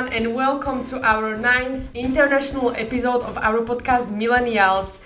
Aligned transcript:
everyone, 0.00 0.16
and 0.16 0.34
welcome 0.34 0.84
to 0.84 1.00
our 1.02 1.36
ninth 1.36 1.90
international 1.94 2.72
episode 2.76 3.22
of 3.22 3.36
our 3.38 3.60
podcast 3.60 4.08
Millennials. 4.08 5.00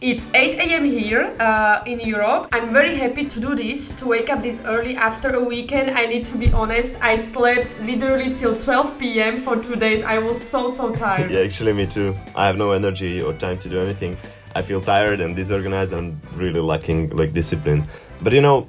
It's 0.00 0.24
8 0.34 0.54
a.m. 0.56 0.84
here 0.84 1.36
uh, 1.38 1.82
in 1.86 2.00
Europe. 2.00 2.48
I'm 2.50 2.72
very 2.72 2.96
happy 2.96 3.24
to 3.26 3.40
do 3.40 3.54
this, 3.54 3.92
to 3.92 4.06
wake 4.06 4.30
up 4.30 4.42
this 4.42 4.64
early 4.64 4.96
after 4.96 5.34
a 5.34 5.44
weekend. 5.44 5.90
I 5.90 6.06
need 6.06 6.24
to 6.24 6.36
be 6.36 6.52
honest, 6.52 6.98
I 7.00 7.14
slept 7.14 7.68
literally 7.82 8.34
till 8.34 8.56
12 8.56 8.98
p.m. 8.98 9.38
for 9.38 9.56
two 9.56 9.76
days. 9.76 10.02
I 10.02 10.18
was 10.18 10.40
so, 10.40 10.66
so 10.66 10.92
tired. 10.92 11.30
yeah, 11.34 11.40
actually, 11.40 11.72
me 11.72 11.86
too. 11.86 12.16
I 12.34 12.46
have 12.46 12.56
no 12.56 12.72
energy 12.72 13.22
or 13.22 13.32
time 13.34 13.58
to 13.60 13.68
do 13.68 13.78
anything. 13.78 14.16
I 14.56 14.62
feel 14.62 14.80
tired 14.80 15.20
and 15.20 15.36
disorganized 15.36 15.92
and 15.92 16.18
really 16.34 16.60
lacking 16.60 17.10
like 17.10 17.32
discipline. 17.32 17.84
But 18.20 18.32
you 18.32 18.40
know, 18.40 18.66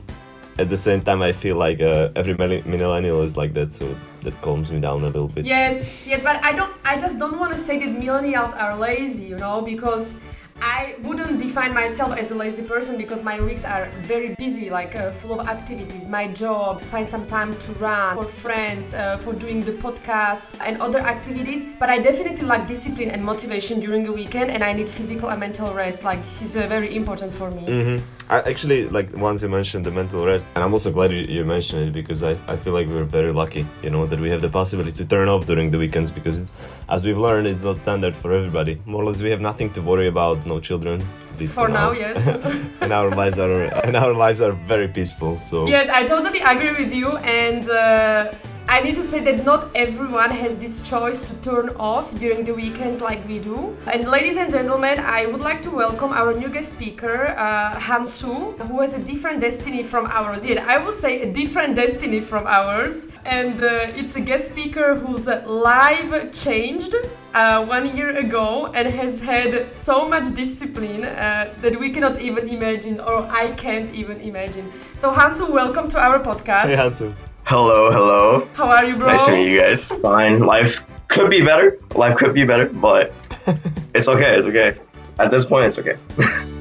at 0.60 0.70
the 0.70 0.77
same 0.77 1.02
time, 1.02 1.24
I 1.24 1.32
feel 1.32 1.55
like 1.55 1.82
uh, 1.82 2.10
every 2.16 2.35
millennial 2.35 3.21
is 3.21 3.35
like 3.35 3.54
that, 3.55 3.74
so 3.74 3.88
that 4.23 4.40
calms 4.41 4.72
me 4.72 4.80
down 4.80 5.02
a 5.04 5.08
little 5.08 5.27
bit. 5.27 5.45
Yes, 5.45 6.05
yes, 6.08 6.22
but 6.22 6.44
I 6.44 6.54
don't. 6.54 6.73
I 6.86 6.98
just 6.98 7.20
don't 7.20 7.40
want 7.40 7.52
to 7.52 7.58
say 7.58 7.77
that 7.77 7.95
millennials 7.95 8.55
are 8.55 8.76
lazy, 8.76 9.26
you 9.26 9.38
know, 9.38 9.62
because 9.62 10.20
I 10.62 10.96
wouldn't 11.02 11.40
define 11.40 11.73
myself 11.73 12.18
as 12.18 12.32
a 12.32 12.36
lazy 12.36 12.63
person 12.63 12.98
because 12.98 13.23
my 13.23 13.41
weeks 13.41 13.66
are 13.66 13.90
very 14.02 14.36
busy, 14.36 14.70
like 14.70 14.96
uh, 14.96 15.12
full 15.12 15.40
of 15.40 15.48
activities. 15.48 16.08
My 16.08 16.27
job, 16.27 16.80
find 16.80 17.09
some 17.09 17.26
time 17.26 17.58
to 17.58 17.72
run 17.73 18.16
for 18.16 18.23
friends, 18.23 18.94
uh, 18.94 19.18
for 19.18 19.34
doing 19.34 19.63
the 19.63 19.73
podcast 19.73 20.55
and 20.62 20.82
other 20.82 20.99
activities. 20.99 21.66
But 21.80 21.90
I 21.90 21.99
definitely 21.99 22.46
lack 22.46 22.68
discipline 22.68 23.10
and 23.10 23.24
motivation 23.24 23.80
during 23.80 24.04
the 24.04 24.12
weekend, 24.12 24.51
and 24.51 24.63
I 24.63 24.74
need 24.74 24.90
physical 24.90 25.29
and 25.29 25.40
mental 25.40 25.74
rest. 25.74 26.04
Like 26.04 26.20
this 26.20 26.41
is 26.41 26.55
uh, 26.55 26.68
very 26.68 26.96
important 26.96 27.34
for 27.35 27.51
me. 27.51 27.66
Mm-hmm. 27.66 28.23
I 28.29 28.40
actually 28.41 28.88
like 28.90 29.13
once 29.16 29.41
you 29.41 29.49
mentioned 29.49 29.85
the 29.85 29.91
mental 29.91 30.26
rest, 30.26 30.48
and 30.55 30.63
I'm 30.63 30.74
also 30.74 30.91
glad 30.91 31.12
you, 31.12 31.20
you 31.20 31.43
mentioned 31.43 31.90
it 31.90 31.93
because 31.93 32.24
I, 32.24 32.38
I 32.48 32.55
feel 32.55 32.74
like 32.74 32.88
we're 32.88 33.04
very 33.04 33.32
lucky, 33.32 33.66
you 33.82 33.90
know, 33.90 34.05
that 34.05 34.20
we 34.20 34.29
have 34.29 34.41
the 34.41 34.49
possibility 34.49 34.96
to 34.98 35.05
turn 35.05 35.27
off 35.27 35.46
during 35.46 35.71
the 35.71 35.77
weekends 35.77 36.10
because 36.10 36.51
as 36.90 37.04
we've 37.04 37.18
learned, 37.18 37.48
it's 37.48 37.63
not 37.63 37.77
standard 37.77 38.16
for 38.16 38.34
everybody. 38.34 38.82
More 38.85 39.01
or 39.01 39.05
less, 39.05 39.21
we 39.21 39.29
have 39.29 39.41
nothing 39.41 39.70
to 39.74 39.82
worry 39.82 40.07
about, 40.07 40.46
no 40.46 40.60
children. 40.60 41.01
For, 41.38 41.48
for 41.48 41.68
now, 41.68 41.91
now 41.91 41.91
yes. 41.91 42.27
and 42.82 42.94
our 42.94 43.10
lives 43.10 43.40
are 43.40 43.63
and 43.85 43.96
our 43.98 44.13
lives 44.13 44.40
are 44.40 44.54
very 44.54 44.88
peaceful. 44.88 45.38
So 45.38 45.68
yes, 45.68 45.90
I 45.90 46.05
totally 46.05 46.40
agree 46.40 46.71
with 46.71 46.94
you, 46.94 47.18
and. 47.18 47.70
Uh, 47.70 48.34
I 48.74 48.82
need 48.82 48.96
to 48.96 49.04
say 49.04 49.20
that 49.20 49.46
not 49.46 49.70
everyone 49.76 50.32
has 50.32 50.57
this 50.57 50.82
choice 50.82 51.21
to 51.21 51.35
turn 51.48 51.70
off 51.77 52.12
during 52.16 52.43
the 52.43 52.55
weekends 52.55 53.04
like 53.04 53.24
we 53.27 53.38
do. 53.38 53.77
And 53.85 54.10
ladies 54.10 54.35
and 54.35 54.49
gentlemen, 54.49 54.98
I 54.98 55.27
would 55.27 55.41
like 55.41 55.62
to 55.62 55.70
welcome 55.70 56.12
our 56.12 56.34
new 56.34 56.49
guest 56.49 56.71
speaker, 56.71 57.35
uh, 57.38 57.76
Hansu, 57.76 58.57
who 58.57 58.82
has 58.82 58.96
a 58.96 59.04
different 59.04 59.41
destiny 59.41 59.84
from 59.84 60.07
ours. 60.07 60.44
Yeah, 60.44 60.66
I 60.68 60.79
will 60.79 60.91
say 60.91 61.21
a 61.21 61.32
different 61.32 61.76
destiny 61.76 62.20
from 62.20 62.48
ours. 62.48 63.10
And 63.26 63.63
uh, 63.63 63.99
it's 63.99 64.16
a 64.16 64.22
guest 64.22 64.47
speaker 64.47 64.96
whose 64.96 65.28
life 65.28 66.34
changed 66.34 66.96
uh, 67.35 67.63
one 67.63 67.96
year 67.96 68.18
ago 68.18 68.72
and 68.74 68.88
has 68.88 69.19
had 69.19 69.75
so 69.75 70.09
much 70.09 70.34
discipline 70.34 71.03
uh, 71.03 71.53
that 71.62 71.79
we 71.79 71.91
cannot 71.91 72.19
even 72.22 72.50
imagine, 72.50 73.00
or 73.00 73.22
I 73.29 73.51
can't 73.51 73.94
even 73.94 74.19
imagine. 74.22 74.72
So, 74.97 75.12
Hansu, 75.12 75.53
welcome 75.53 75.88
to 75.90 76.00
our 76.00 76.18
podcast. 76.18 76.69
Hey, 76.69 76.78
Hansu. 76.78 77.13
Hello, 77.46 77.91
hello. 77.91 78.47
How 78.53 78.68
are 78.69 78.86
you, 78.86 78.96
bro? 78.96 79.08
Nice 79.08 79.25
to 79.25 79.31
meet 79.34 79.52
you 79.52 79.59
guys. 79.59 79.84
Fine. 79.84 80.40
Life 80.40 80.88
could 81.09 81.30
be 81.30 81.41
better. 81.41 81.78
Life 81.94 82.16
could 82.18 82.34
be 82.34 82.46
better, 82.46 82.68
but 82.69 83.12
it's 83.94 84.08
okay. 84.08 84.38
It's 84.38 84.47
okay. 84.47 84.78
At 85.19 85.30
this 85.30 85.44
point, 85.44 85.66
it's 85.66 85.78
okay. 85.78 85.97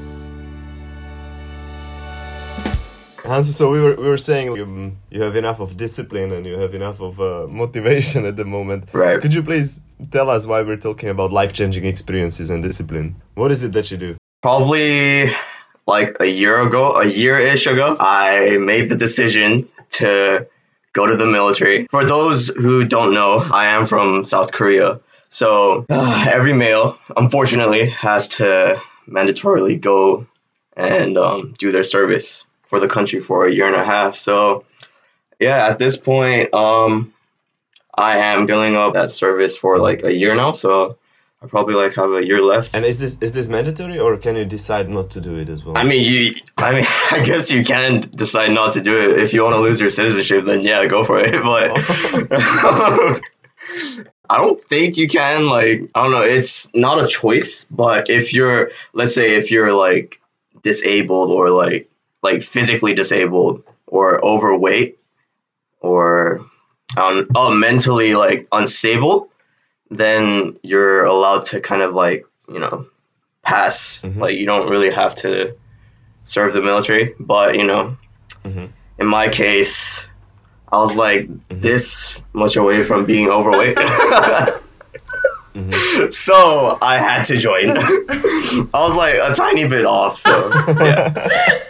Hans, 3.25 3.55
so 3.57 3.71
we 3.71 3.81
were 3.81 3.95
we 3.95 4.09
were 4.09 4.19
saying 4.19 4.61
um, 4.61 4.97
you 5.09 5.23
have 5.23 5.37
enough 5.37 5.61
of 5.61 5.77
discipline 5.77 6.33
and 6.33 6.45
you 6.45 6.59
have 6.59 6.75
enough 6.75 7.01
of 7.01 7.21
uh, 7.21 7.47
motivation 7.49 8.27
at 8.31 8.37
the 8.37 8.45
moment. 8.45 8.89
Right. 8.93 9.21
Could 9.23 9.33
you 9.33 9.45
please 9.45 9.81
tell 10.11 10.29
us 10.29 10.49
why 10.49 10.63
we're 10.63 10.77
talking 10.89 11.11
about 11.11 11.33
life 11.33 11.53
changing 11.53 11.85
experiences 11.85 12.51
and 12.51 12.61
discipline? 12.61 13.15
What 13.35 13.53
is 13.53 13.63
it 13.63 13.73
that 13.75 13.93
you 13.93 13.99
do? 13.99 14.17
Probably 14.43 15.33
like 15.87 16.17
a 16.19 16.27
year 16.27 16.61
ago, 16.61 16.97
a 16.97 17.07
year 17.07 17.39
ish 17.39 17.69
ago, 17.69 17.97
I 18.01 18.59
made 18.59 18.89
the 18.89 18.97
decision 18.97 19.69
to 19.91 20.49
go 20.93 21.07
to 21.07 21.17
the 21.17 21.27
military. 21.27 21.87
For 21.91 22.05
those 22.05 22.49
who 22.49 22.85
don't 22.85 23.15
know, 23.15 23.39
I 23.39 23.67
am 23.67 23.87
from 23.87 24.25
South 24.25 24.53
Korea. 24.53 25.01
So 25.29 25.87
uh, 25.89 26.29
every 26.33 26.53
male, 26.53 26.99
unfortunately, 27.17 27.89
has 27.89 28.29
to 28.29 28.81
mandatorily 29.09 29.81
go 29.81 30.27
and 30.77 31.19
um, 31.19 31.55
do 31.59 31.73
their 31.73 31.85
service 31.85 32.45
for 32.69 32.81
the 32.81 32.89
country 32.89 33.21
for 33.21 33.47
a 33.47 33.53
year 33.53 33.67
and 33.67 33.77
a 33.77 33.85
half. 33.85 34.17
So 34.17 34.65
yeah, 35.39 35.67
at 35.67 35.79
this 35.79 35.97
point, 35.97 36.53
um, 36.55 37.13
I 37.95 38.19
am 38.19 38.47
filling 38.47 38.77
up 38.77 38.95
that 38.95 39.11
service 39.11 39.57
for 39.57 39.79
like 39.79 40.03
a 40.05 40.15
year 40.15 40.35
now. 40.35 40.53
So 40.53 40.97
I 41.43 41.47
probably 41.49 41.75
like 41.75 41.95
have 41.95 42.13
a 42.13 42.25
year 42.25 42.41
left. 42.41 42.75
And 42.75 42.85
is 42.85 43.01
this 43.01 43.17
is 43.21 43.33
this 43.33 43.49
mandatory 43.49 43.99
or 43.99 44.17
can 44.17 44.37
you 44.37 44.45
decide 44.45 44.89
not 44.89 45.11
to 45.11 45.21
do 45.21 45.39
it 45.39 45.49
as 45.49 45.65
well? 45.65 45.77
I 45.77 45.83
mean, 45.83 46.05
you. 46.05 46.35
I 46.57 46.73
mean, 46.73 46.85
I 47.11 47.23
guess 47.25 47.51
you 47.51 47.65
can 47.65 48.03
decide 48.11 48.53
not 48.53 48.75
to 48.75 48.83
do 48.83 48.97
it 49.01 49.19
if 49.19 49.33
you 49.33 49.43
want 49.43 49.55
to 49.55 49.61
lose 49.61 49.81
your 49.81 49.91
citizenship. 49.91 50.47
Then 50.47 50.61
yeah, 50.63 50.87
go 50.87 51.03
for 51.05 51.19
it. 51.19 51.33
But 51.43 51.73
I 54.31 54.39
don't 54.39 54.63
think 54.69 54.97
you 54.97 55.09
can. 55.09 55.49
Like, 55.49 55.91
I 55.95 56.03
don't 56.05 56.13
know. 56.13 56.23
It's 56.23 56.73
not 56.75 57.03
a 57.03 57.09
choice. 57.09 57.65
But 57.65 58.09
if 58.09 58.33
you're, 58.33 58.71
let's 58.93 59.15
say, 59.15 59.35
if 59.35 59.51
you're 59.51 59.73
like 59.73 60.21
disabled 60.63 61.33
or 61.33 61.51
like 61.51 61.91
like 62.23 62.43
physically 62.45 62.95
disabled 62.95 63.65
or 63.87 64.25
overweight 64.25 64.99
or 65.81 66.47
um, 66.97 67.27
oh, 67.35 67.53
mentally 67.53 68.15
like 68.15 68.47
unstable 68.53 69.32
then 69.97 70.57
you're 70.63 71.05
allowed 71.05 71.45
to 71.45 71.61
kind 71.61 71.83
of 71.83 71.95
like 71.95 72.25
you 72.49 72.59
know 72.59 72.87
pass 73.43 74.01
mm-hmm. 74.03 74.21
like 74.21 74.37
you 74.37 74.47
don't 74.47 74.71
really 74.71 74.91
have 74.91 75.15
to 75.15 75.55
serve 76.25 76.53
the 76.53 76.63
military 76.63 77.15
but 77.19 77.57
you 77.57 77.65
know 77.65 77.97
mm-hmm. 78.45 78.67
in 78.99 79.07
my 79.07 79.29
case 79.29 80.05
i 80.73 80.77
was 80.77 80.97
like 80.97 81.29
mm-hmm. 81.29 81.61
this 81.61 82.19
much 82.33 82.57
away 82.57 82.83
from 82.83 83.05
being 83.05 83.29
overweight 83.29 83.77
mm-hmm. 83.77 84.59
so 86.11 86.79
i 86.81 86.99
had 86.99 87.23
to 87.25 87.37
join 87.37 87.71
i 87.71 88.67
was 88.75 88.97
like 88.97 89.17
a 89.17 89.35
tiny 89.35 89.67
bit 89.67 89.85
off 89.85 90.19
so 90.19 90.51
yeah 90.81 91.69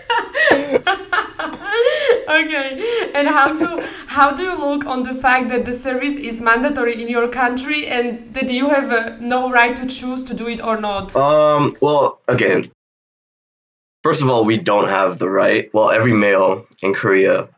okay 2.28 3.10
and 3.14 3.28
how 3.28 3.52
so 3.52 3.82
how 4.06 4.32
do 4.32 4.42
you 4.42 4.56
look 4.58 4.86
on 4.86 5.02
the 5.02 5.14
fact 5.14 5.48
that 5.48 5.64
the 5.64 5.72
service 5.72 6.16
is 6.16 6.40
mandatory 6.40 7.00
in 7.00 7.08
your 7.08 7.28
country 7.28 7.86
and 7.86 8.34
that 8.34 8.48
you 8.50 8.68
have 8.68 8.90
uh, 8.90 9.16
no 9.20 9.50
right 9.50 9.76
to 9.76 9.86
choose 9.86 10.22
to 10.22 10.34
do 10.34 10.48
it 10.48 10.62
or 10.62 10.80
not 10.80 11.14
um 11.16 11.76
well 11.80 12.20
again 12.28 12.70
first 14.02 14.22
of 14.22 14.28
all 14.28 14.44
we 14.44 14.56
don't 14.56 14.88
have 14.88 15.18
the 15.18 15.28
right 15.28 15.72
well 15.74 15.90
every 15.90 16.12
male 16.12 16.66
in 16.82 16.94
korea 16.94 17.48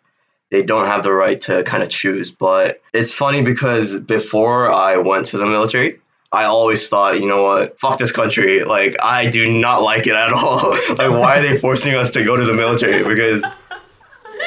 they 0.51 0.63
don't 0.63 0.87
have 0.87 1.03
the 1.03 1.13
right 1.13 1.41
to 1.41 1.63
kind 1.65 1.83
of 1.83 1.89
choose 1.89 2.31
but 2.31 2.81
it's 2.93 3.13
funny 3.13 3.43
because 3.43 3.99
before 3.99 4.71
i 4.71 4.97
went 4.97 5.27
to 5.27 5.39
the 5.39 5.47
military 5.47 5.99
I 6.35 6.47
always 6.47 6.89
thought, 6.89 7.21
you 7.21 7.29
know 7.29 7.45
what, 7.45 7.79
fuck 7.79 7.99
this 7.99 8.11
country. 8.11 8.65
Like, 8.65 8.97
I 9.01 9.31
do 9.31 9.49
not 9.49 9.83
like 9.83 10.09
it 10.09 10.15
at 10.15 10.33
all. 10.33 10.71
like, 10.89 11.11
why 11.11 11.39
are 11.39 11.43
they 11.43 11.59
forcing 11.59 11.95
us 11.95 12.11
to 12.11 12.25
go 12.25 12.37
to 12.37 12.45
the 12.45 12.53
military? 12.53 13.05
Because 13.05 13.45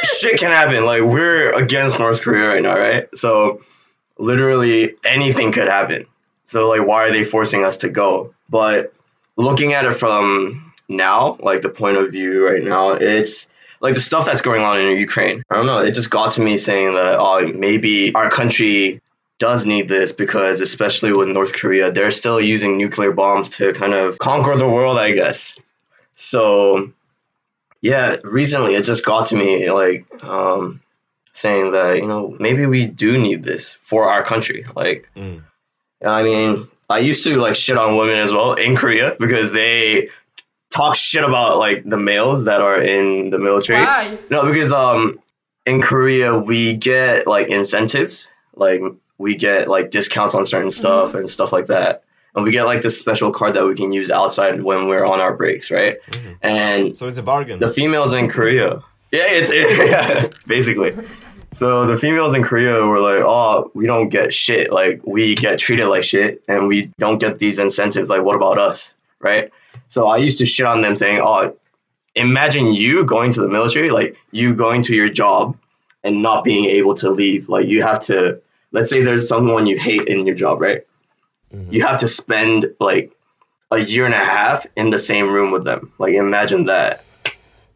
shit 0.03 0.39
can 0.39 0.51
happen. 0.51 0.85
Like 0.85 1.03
we're 1.03 1.51
against 1.51 1.99
North 1.99 2.21
Korea 2.21 2.47
right 2.47 2.61
now, 2.61 2.77
right? 2.77 3.07
So 3.15 3.61
literally 4.17 4.95
anything 5.05 5.51
could 5.51 5.67
happen. 5.67 6.05
So 6.45 6.67
like 6.67 6.85
why 6.85 7.05
are 7.05 7.11
they 7.11 7.25
forcing 7.25 7.63
us 7.63 7.77
to 7.77 7.89
go? 7.89 8.33
But 8.49 8.93
looking 9.35 9.73
at 9.73 9.85
it 9.85 9.93
from 9.93 10.73
now, 10.87 11.37
like 11.39 11.61
the 11.61 11.69
point 11.69 11.97
of 11.97 12.11
view 12.11 12.47
right 12.47 12.63
now, 12.63 12.91
it's 12.91 13.49
like 13.81 13.93
the 13.93 14.01
stuff 14.01 14.25
that's 14.25 14.41
going 14.41 14.63
on 14.63 14.79
in 14.79 14.97
Ukraine. 14.97 15.43
I 15.49 15.55
don't 15.55 15.65
know, 15.65 15.79
it 15.79 15.91
just 15.91 16.09
got 16.09 16.33
to 16.33 16.41
me 16.41 16.57
saying 16.57 16.93
that 16.95 17.19
oh 17.19 17.47
maybe 17.47 18.13
our 18.15 18.29
country 18.29 19.01
does 19.39 19.65
need 19.65 19.87
this 19.87 20.11
because 20.11 20.61
especially 20.61 21.13
with 21.13 21.27
North 21.27 21.53
Korea, 21.53 21.91
they're 21.91 22.11
still 22.11 22.41
using 22.41 22.77
nuclear 22.77 23.11
bombs 23.11 23.49
to 23.57 23.71
kind 23.73 23.93
of 23.93 24.17
conquer 24.17 24.55
the 24.55 24.67
world, 24.67 24.97
I 24.97 25.11
guess. 25.11 25.55
So 26.15 26.91
yeah, 27.87 28.17
recently 28.25 28.75
it 28.75 28.83
just 28.83 29.05
got 29.05 29.27
to 29.27 29.35
me 29.35 29.71
like 29.71 30.05
um, 30.21 30.81
saying 31.31 31.71
that 31.71 31.95
you 31.95 32.05
know 32.05 32.35
maybe 32.37 32.65
we 32.65 32.85
do 32.85 33.17
need 33.17 33.43
this 33.43 33.77
for 33.83 34.09
our 34.09 34.25
country. 34.25 34.65
Like, 34.75 35.09
mm. 35.15 35.41
I 36.05 36.21
mean, 36.21 36.67
I 36.89 36.99
used 36.99 37.23
to 37.23 37.37
like 37.37 37.55
shit 37.55 37.77
on 37.77 37.95
women 37.95 38.19
as 38.19 38.33
well 38.33 38.55
in 38.55 38.75
Korea 38.75 39.15
because 39.17 39.53
they 39.53 40.09
talk 40.69 40.97
shit 40.97 41.23
about 41.23 41.59
like 41.59 41.85
the 41.85 41.95
males 41.95 42.43
that 42.43 42.59
are 42.59 42.81
in 42.81 43.29
the 43.29 43.39
military. 43.39 43.81
Why? 43.81 44.17
No, 44.29 44.45
because 44.45 44.73
um 44.73 45.21
in 45.65 45.81
Korea 45.81 46.37
we 46.37 46.73
get 46.73 47.25
like 47.25 47.47
incentives, 47.47 48.27
like 48.53 48.81
we 49.17 49.35
get 49.35 49.69
like 49.69 49.91
discounts 49.91 50.35
on 50.35 50.45
certain 50.45 50.71
stuff 50.71 51.09
mm-hmm. 51.09 51.19
and 51.19 51.29
stuff 51.29 51.53
like 51.53 51.67
that 51.67 52.03
and 52.37 52.45
we 52.45 52.51
get 52.51 52.65
like 52.65 52.83
this 52.83 52.97
special 52.99 53.31
card 53.31 53.55
that 53.55 53.65
we 53.65 53.73
can 53.73 53.91
use 53.91 54.11
outside 54.11 54.61
when 54.61 54.87
we're 54.87 55.03
on 55.03 55.19
our 55.19 55.35
breaks, 55.35 55.71
right? 55.71 55.97
Mm-hmm. 56.11 56.33
And 56.43 56.95
so 56.95 57.07
it's 57.07 57.17
a 57.17 57.23
bargain. 57.23 57.59
The 57.59 57.69
females 57.69 58.13
in 58.13 58.29
Korea, 58.29 58.83
yeah, 59.11 59.25
it's 59.25 59.49
it, 59.51 59.89
yeah, 59.89 60.29
basically. 60.45 60.93
So 61.51 61.87
the 61.87 61.97
females 61.97 62.35
in 62.35 62.43
Korea 62.43 62.85
were 62.85 62.99
like, 62.99 63.23
"Oh, 63.25 63.71
we 63.73 63.87
don't 63.87 64.09
get 64.09 64.35
shit. 64.35 64.71
Like 64.71 65.01
we 65.03 65.33
get 65.33 65.57
treated 65.57 65.87
like 65.87 66.03
shit, 66.03 66.43
and 66.47 66.67
we 66.67 66.91
don't 66.99 67.17
get 67.17 67.39
these 67.39 67.57
incentives. 67.57 68.07
Like, 68.07 68.21
what 68.21 68.35
about 68.35 68.59
us, 68.59 68.93
right?" 69.19 69.51
So 69.87 70.05
I 70.05 70.17
used 70.17 70.37
to 70.37 70.45
shit 70.45 70.67
on 70.67 70.83
them, 70.83 70.95
saying, 70.95 71.19
"Oh, 71.23 71.57
imagine 72.13 72.71
you 72.71 73.03
going 73.03 73.31
to 73.31 73.41
the 73.41 73.49
military, 73.49 73.89
like 73.89 74.15
you 74.29 74.53
going 74.53 74.83
to 74.83 74.95
your 74.95 75.09
job, 75.09 75.57
and 76.03 76.21
not 76.21 76.43
being 76.43 76.65
able 76.65 76.93
to 76.95 77.09
leave. 77.09 77.49
Like 77.49 77.65
you 77.65 77.81
have 77.81 78.01
to, 78.01 78.39
let's 78.73 78.91
say 78.91 79.01
there's 79.01 79.27
someone 79.27 79.65
you 79.65 79.79
hate 79.79 80.07
in 80.07 80.27
your 80.27 80.35
job, 80.35 80.61
right? 80.61 80.85
You 81.51 81.85
have 81.85 81.99
to 82.01 82.07
spend 82.07 82.73
like 82.79 83.11
a 83.71 83.79
year 83.79 84.05
and 84.05 84.13
a 84.13 84.25
half 84.37 84.65
in 84.75 84.89
the 84.89 84.99
same 84.99 85.27
room 85.33 85.51
with 85.51 85.65
them. 85.65 85.91
Like 85.99 86.13
imagine 86.13 86.65
that." 86.65 87.03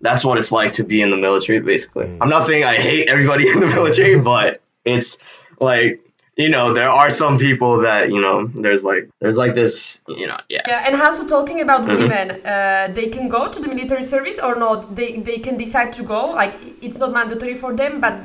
That's 0.04 0.26
what 0.26 0.40
it's 0.40 0.52
like 0.52 0.74
to 0.74 0.84
be 0.84 1.00
in 1.04 1.12
the 1.12 1.18
military, 1.18 1.60
basically. 1.60 2.10
I'm 2.20 2.30
not 2.30 2.46
saying 2.48 2.64
I 2.64 2.78
hate 2.78 3.08
everybody 3.08 3.48
in 3.48 3.60
the 3.60 3.68
military, 3.68 4.20
but 4.34 4.60
it's 4.84 5.20
like 5.60 6.00
you 6.38 6.50
know 6.50 6.74
there 6.74 6.90
are 6.90 7.12
some 7.12 7.38
people 7.38 7.82
that 7.82 8.10
you 8.10 8.20
know 8.20 8.48
there's 8.48 8.84
like 8.84 9.10
there's 9.20 9.38
like 9.38 9.54
this 9.54 10.02
you 10.08 10.26
know 10.26 10.40
yeah 10.50 10.62
Yeah, 10.68 10.86
and 10.88 11.00
also 11.00 11.28
talking 11.28 11.62
about 11.62 11.82
Mm-hmm. 11.82 11.98
women, 12.02 12.28
uh, 12.46 12.88
they 12.98 13.08
can 13.08 13.30
go 13.30 13.48
to 13.52 13.60
the 13.60 13.68
military 13.68 14.04
service 14.04 14.40
or 14.40 14.56
not. 14.56 14.96
They 14.96 15.18
they 15.30 15.38
can 15.38 15.56
decide 15.56 15.94
to 15.94 16.04
go. 16.04 16.32
Like 16.42 16.56
it's 16.82 16.98
not 16.98 17.12
mandatory 17.14 17.54
for 17.56 17.72
them, 17.76 18.02
but 18.02 18.16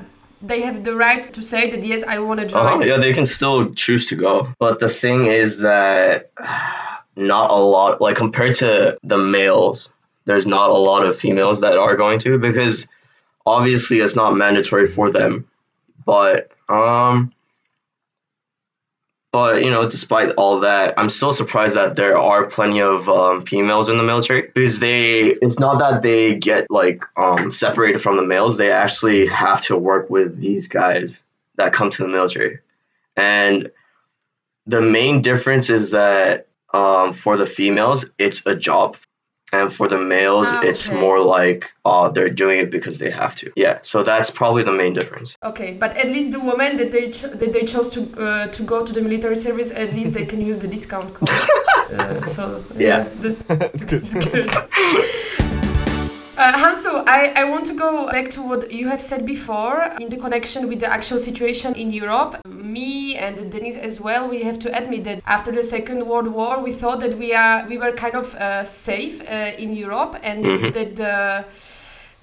they 0.42 0.60
have 0.60 0.84
the 0.84 0.94
right 0.94 1.32
to 1.32 1.42
say 1.42 1.70
that 1.70 1.84
yes, 1.84 2.02
I 2.02 2.18
want 2.18 2.40
to 2.40 2.46
join. 2.46 2.66
Uh-huh, 2.66 2.84
yeah, 2.84 2.96
they 2.98 3.12
can 3.12 3.26
still 3.26 3.74
choose 3.74 4.06
to 4.06 4.16
go. 4.16 4.52
But 4.58 4.78
the 4.78 4.88
thing 4.88 5.26
is 5.26 5.58
that 5.58 6.30
not 7.16 7.50
a 7.50 7.56
lot, 7.56 8.00
like 8.00 8.16
compared 8.16 8.54
to 8.56 8.98
the 9.02 9.18
males, 9.18 9.88
there's 10.26 10.46
not 10.46 10.70
a 10.70 10.74
lot 10.74 11.04
of 11.06 11.18
females 11.18 11.60
that 11.60 11.76
are 11.76 11.96
going 11.96 12.18
to 12.20 12.38
because 12.38 12.86
obviously 13.46 14.00
it's 14.00 14.16
not 14.16 14.36
mandatory 14.36 14.86
for 14.86 15.10
them. 15.10 15.48
But 16.04 16.50
um 16.68 17.32
but 19.36 19.62
you 19.62 19.68
know, 19.70 19.86
despite 19.86 20.30
all 20.38 20.60
that, 20.60 20.94
I'm 20.96 21.10
still 21.10 21.34
surprised 21.34 21.76
that 21.76 21.94
there 21.94 22.16
are 22.16 22.46
plenty 22.46 22.80
of 22.80 23.06
um, 23.06 23.44
females 23.44 23.86
in 23.90 23.98
the 23.98 24.02
military 24.02 24.50
because 24.54 24.78
they. 24.78 25.24
It's 25.42 25.58
not 25.58 25.78
that 25.78 26.00
they 26.00 26.36
get 26.36 26.70
like 26.70 27.04
um, 27.18 27.50
separated 27.50 28.00
from 28.00 28.16
the 28.16 28.22
males; 28.22 28.56
they 28.56 28.72
actually 28.72 29.26
have 29.26 29.60
to 29.64 29.76
work 29.76 30.08
with 30.08 30.40
these 30.40 30.68
guys 30.68 31.20
that 31.56 31.74
come 31.74 31.90
to 31.90 32.02
the 32.02 32.08
military, 32.08 32.60
and 33.14 33.70
the 34.66 34.80
main 34.80 35.20
difference 35.20 35.68
is 35.68 35.90
that 35.90 36.46
um, 36.72 37.12
for 37.12 37.36
the 37.36 37.44
females, 37.46 38.06
it's 38.16 38.40
a 38.46 38.56
job, 38.56 38.96
and 39.52 39.72
for 39.72 39.88
the 39.88 39.98
males, 39.98 40.48
Ah, 40.50 40.60
it's 40.62 40.90
more 40.90 41.20
like 41.20 41.70
uh, 41.84 42.08
they're 42.10 42.28
doing 42.30 42.58
it 42.58 42.70
because 42.70 42.98
they 42.98 43.10
have 43.10 43.34
to. 43.36 43.52
Yeah, 43.56 43.78
so 43.82 44.02
that's 44.02 44.30
probably 44.30 44.62
the 44.64 44.72
main 44.72 44.92
difference. 44.92 45.36
Okay, 45.42 45.74
but 45.74 45.96
at 45.96 46.06
least 46.08 46.32
the 46.32 46.40
women 46.40 46.76
that 46.76 46.90
they 46.90 47.10
cho- 47.10 47.28
that 47.28 47.52
they 47.52 47.62
chose 47.64 47.90
to 47.90 48.00
uh, 48.18 48.46
to 48.48 48.62
go 48.62 48.84
to 48.84 48.92
the 48.92 49.02
military 49.02 49.36
service, 49.36 49.70
at 49.72 49.92
least 49.94 50.14
they 50.14 50.24
can 50.26 50.40
use 50.40 50.58
the 50.58 50.68
discount 50.68 51.14
code. 51.14 51.30
uh, 51.98 52.26
so 52.26 52.64
Yeah. 52.76 53.04
that- 53.22 53.38
That's 53.48 53.84
good. 53.84 54.02
It's 54.02 54.14
good. 54.14 55.62
Uh, 56.38 56.52
Hansu, 56.52 57.02
I, 57.06 57.32
I 57.34 57.44
want 57.44 57.64
to 57.64 57.72
go 57.72 58.08
back 58.08 58.28
to 58.32 58.42
what 58.42 58.70
you 58.70 58.88
have 58.88 59.00
said 59.00 59.24
before 59.24 59.90
in 59.98 60.10
the 60.10 60.18
connection 60.18 60.68
with 60.68 60.80
the 60.80 60.86
actual 60.86 61.18
situation 61.18 61.74
in 61.74 61.88
Europe. 61.88 62.36
Me 62.46 63.16
and 63.16 63.50
Denise 63.50 63.78
as 63.78 64.02
well, 64.02 64.28
we 64.28 64.42
have 64.42 64.58
to 64.58 64.76
admit 64.76 65.04
that 65.04 65.22
after 65.24 65.50
the 65.50 65.62
Second 65.62 66.06
World 66.06 66.28
War, 66.28 66.62
we 66.62 66.72
thought 66.72 67.00
that 67.00 67.16
we 67.16 67.32
are 67.32 67.66
we 67.66 67.78
were 67.78 67.92
kind 67.92 68.14
of 68.16 68.34
uh, 68.34 68.66
safe 68.66 69.22
uh, 69.22 69.52
in 69.56 69.72
Europe 69.72 70.20
and 70.22 70.44
that 70.74 71.00
uh, 71.00 71.44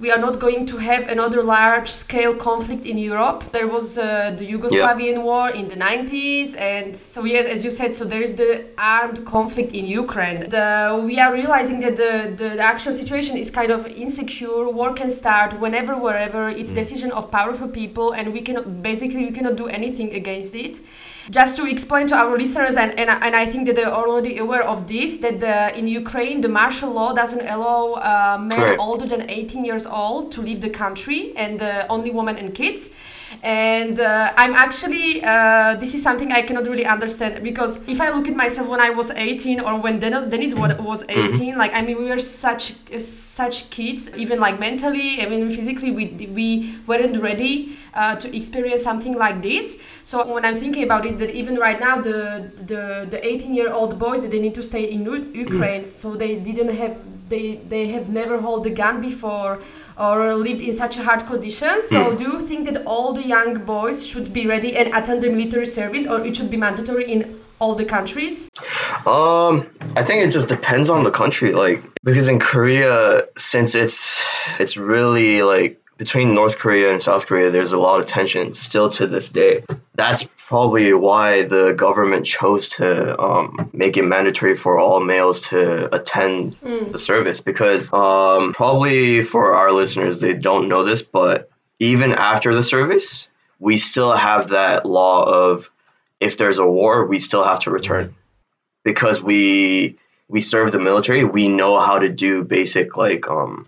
we 0.04 0.12
are 0.12 0.20
not 0.20 0.38
going 0.38 0.66
to 0.66 0.76
have 0.78 1.08
another 1.08 1.42
large 1.42 1.88
scale 1.88 2.36
conflict 2.36 2.86
in 2.86 2.98
Europe. 2.98 3.40
There 3.54 3.70
was 3.70 3.98
uh, 3.98 4.36
the 4.38 4.46
Yugoslavian 4.54 5.24
war 5.24 5.50
in 5.50 5.70
the 5.70 5.78
90s, 5.78 6.60
and 6.60 6.94
so, 6.94 7.24
yes, 7.24 7.46
as 7.46 7.64
you 7.64 7.72
said, 7.72 7.94
so 7.94 8.04
there 8.04 8.22
is 8.22 8.34
the 8.36 8.66
armed 8.78 9.26
conflict 9.26 9.72
in 9.72 9.86
Ukraine. 9.86 10.50
The, 10.50 11.02
we 11.10 11.16
are 11.24 11.32
realizing 11.34 11.80
that 11.86 11.96
the, 11.96 12.14
the, 12.36 12.50
the 12.60 12.64
actual 12.74 12.92
situation 12.92 13.38
is 13.38 13.50
kind 13.50 13.72
of 13.72 13.86
insecure. 13.88 14.68
War 14.70 14.92
can 14.94 15.10
start 15.10 15.58
whenever, 15.62 15.94
wherever. 15.98 16.50
It's 16.50 16.74
decision 16.74 17.10
of 17.14 17.32
powerful 17.32 17.70
people, 17.70 18.14
and 18.14 18.34
we 18.34 18.42
cannot 18.42 18.84
basically 18.84 19.24
we 19.24 19.32
cannot 19.32 19.56
do 19.56 19.68
anything 19.68 20.14
against 20.14 20.54
it 20.54 20.82
just 21.30 21.56
to 21.58 21.66
explain 21.66 22.08
to 22.08 22.16
our 22.16 22.38
listeners 22.38 22.76
and, 22.76 22.92
and, 23.00 23.10
and 23.10 23.36
i 23.36 23.46
think 23.46 23.66
that 23.66 23.76
they're 23.76 23.94
already 23.94 24.38
aware 24.38 24.64
of 24.64 24.88
this 24.88 25.18
that 25.18 25.40
the, 25.40 25.78
in 25.78 25.88
ukraine 25.88 26.42
the 26.42 26.50
martial 26.50 26.92
law 26.92 27.14
doesn't 27.14 27.48
allow 27.48 27.94
uh, 27.94 28.38
men 28.38 28.60
Correct. 28.60 28.80
older 28.80 29.06
than 29.06 29.30
18 29.30 29.64
years 29.66 29.86
old 29.86 30.32
to 30.32 30.42
leave 30.42 30.62
the 30.62 30.70
country 30.70 31.34
and 31.36 31.62
uh, 31.62 31.86
only 31.90 32.12
women 32.12 32.38
and 32.38 32.54
kids 32.54 32.92
and 33.42 34.00
uh, 34.00 34.32
i'm 34.38 34.54
actually 34.54 35.24
uh, 35.24 35.76
this 35.76 35.94
is 35.96 36.02
something 36.04 36.32
i 36.32 36.42
cannot 36.42 36.66
really 36.68 36.86
understand 36.86 37.44
because 37.44 37.78
if 37.88 38.00
i 38.02 38.10
look 38.10 38.28
at 38.28 38.36
myself 38.36 38.68
when 38.68 38.80
i 38.80 38.90
was 38.90 39.10
18 39.12 39.60
or 39.60 39.80
when 39.80 40.00
dennis, 40.00 40.26
dennis 40.26 40.54
wa- 40.54 40.76
was 40.80 41.04
18 41.10 41.58
like 41.58 41.74
i 41.74 41.82
mean 41.82 41.98
we 41.98 42.06
were 42.06 42.20
such 42.20 42.74
such 43.00 43.70
kids 43.70 44.10
even 44.16 44.40
like 44.40 44.60
mentally 44.60 45.22
i 45.22 45.26
mean 45.28 45.50
physically 45.50 45.92
we, 45.92 46.06
we 46.34 46.76
weren't 46.88 47.20
ready 47.22 47.76
uh, 47.94 48.16
to 48.16 48.36
experience 48.36 48.82
something 48.84 49.14
like 49.16 49.42
this. 49.42 49.82
So 50.04 50.26
when 50.34 50.46
i'm 50.46 50.56
thinking 50.56 50.84
about 50.84 51.06
it 51.06 51.18
that 51.20 51.30
even 51.30 51.56
right 51.58 51.80
now 51.80 52.02
the 52.02 52.52
the 52.72 53.08
the 53.10 53.20
18 53.26 53.54
year 53.54 53.72
old 53.72 54.00
boys 54.00 54.22
that 54.24 54.32
they 54.32 54.40
need 54.40 54.56
to 54.56 54.64
stay 54.64 54.86
in 54.92 55.04
U- 55.06 55.30
ukraine. 55.34 55.86
So 55.86 56.16
they 56.16 56.40
didn't 56.40 56.74
have 56.76 56.98
they 57.30 57.56
they 57.70 57.88
have 57.88 58.10
never 58.10 58.40
held 58.40 58.66
a 58.66 58.70
gun 58.70 59.02
before 59.02 59.60
or 59.98 60.36
lived 60.36 60.62
in 60.62 60.74
such 60.74 60.98
a 60.98 61.04
hard 61.04 61.26
conditions 61.26 61.88
so 61.88 62.16
do 62.16 62.24
you 62.24 62.40
think 62.40 62.66
that 62.66 62.84
all 62.86 63.14
the 63.14 63.26
young 63.26 63.54
boys 63.66 64.06
should 64.06 64.34
be 64.34 64.48
ready 64.48 64.76
and 64.76 64.94
attend 64.94 65.22
the 65.22 65.30
military 65.30 65.66
service 65.66 66.06
or 66.08 66.22
it 66.26 66.36
should 66.36 66.50
be 66.50 66.58
mandatory 66.58 67.06
in 67.12 67.40
all 67.60 67.76
the 67.76 67.86
countries 67.86 68.50
Um, 69.06 69.68
I 69.96 70.04
think 70.04 70.26
it 70.26 70.32
just 70.32 70.48
depends 70.48 70.90
on 70.90 71.04
the 71.04 71.12
country. 71.12 71.52
Like 71.52 71.84
because 72.04 72.28
in 72.28 72.40
Korea, 72.40 73.28
since 73.38 73.76
it's 73.76 74.26
it's 74.60 74.78
really 74.78 75.44
like 75.44 75.83
between 76.04 76.34
North 76.34 76.58
Korea 76.58 76.92
and 76.92 77.02
South 77.02 77.28
Korea, 77.28 77.50
there's 77.50 77.72
a 77.72 77.78
lot 77.78 78.02
of 78.02 78.08
tension 78.08 78.54
still 78.54 78.90
to 78.90 79.08
this 79.08 79.30
day. 79.30 79.64
That's 79.96 80.28
probably 80.36 80.92
why 80.92 81.44
the 81.44 81.72
government 81.72 82.26
chose 82.26 82.68
to 82.76 83.18
um, 83.18 83.70
make 83.72 83.96
it 83.96 84.04
mandatory 84.04 84.58
for 84.58 84.78
all 84.78 85.00
males 85.00 85.40
to 85.44 85.96
attend 85.96 86.60
mm. 86.60 86.92
the 86.92 87.00
service. 87.00 87.40
Because 87.40 87.88
um, 87.94 88.52
probably 88.52 89.24
for 89.24 89.56
our 89.56 89.72
listeners, 89.72 90.20
they 90.20 90.34
don't 90.34 90.68
know 90.68 90.84
this, 90.84 91.02
but 91.02 91.50
even 91.80 92.12
after 92.12 92.54
the 92.54 92.64
service, 92.64 93.30
we 93.60 93.78
still 93.78 94.12
have 94.12 94.50
that 94.50 94.86
law 94.86 95.24
of 95.24 95.72
if 96.20 96.36
there's 96.36 96.58
a 96.58 96.66
war, 96.66 97.06
we 97.06 97.20
still 97.20 97.46
have 97.46 97.62
to 97.62 97.72
return 97.72 98.14
because 98.84 99.24
we 99.24 99.98
we 100.28 100.42
serve 100.42 100.74
the 100.74 100.80
military 100.80 101.24
we 101.24 101.48
know 101.48 101.80
how 101.80 102.00
to 102.00 102.10
do 102.10 102.44
basic 102.44 102.98
like 102.98 103.30
um 103.30 103.68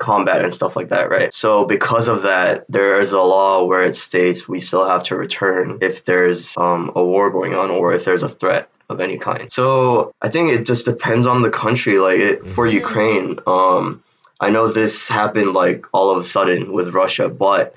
combat 0.00 0.42
and 0.44 0.52
stuff 0.52 0.74
like 0.74 0.88
that 0.88 1.10
right? 1.10 1.32
So 1.32 1.64
because 1.64 2.08
of 2.08 2.22
that 2.22 2.64
there 2.68 2.98
is 3.00 3.12
a 3.12 3.20
law 3.20 3.64
where 3.64 3.84
it 3.84 3.94
states 3.94 4.48
we 4.48 4.58
still 4.58 4.86
have 4.88 5.04
to 5.04 5.16
return 5.16 5.78
if 5.80 6.04
there's 6.04 6.56
um, 6.56 6.90
a 6.96 7.04
war 7.04 7.30
going 7.30 7.54
on 7.54 7.70
or 7.70 7.94
if 7.94 8.04
there's 8.04 8.24
a 8.24 8.28
threat 8.28 8.68
of 8.88 9.00
any 9.00 9.18
kind. 9.18 9.50
So 9.50 10.12
i 10.20 10.28
think 10.28 10.50
it 10.50 10.66
just 10.66 10.84
depends 10.84 11.26
on 11.26 11.42
the 11.42 11.50
country 11.50 11.98
like 11.98 12.18
it, 12.18 12.46
for 12.54 12.66
ukraine 12.66 13.38
um 13.46 14.02
i 14.40 14.50
know 14.50 14.66
this 14.68 15.08
happened 15.08 15.52
like 15.52 15.86
all 15.92 16.10
of 16.10 16.18
a 16.18 16.24
sudden 16.24 16.72
with 16.72 16.88
russia 16.94 17.28
but 17.28 17.74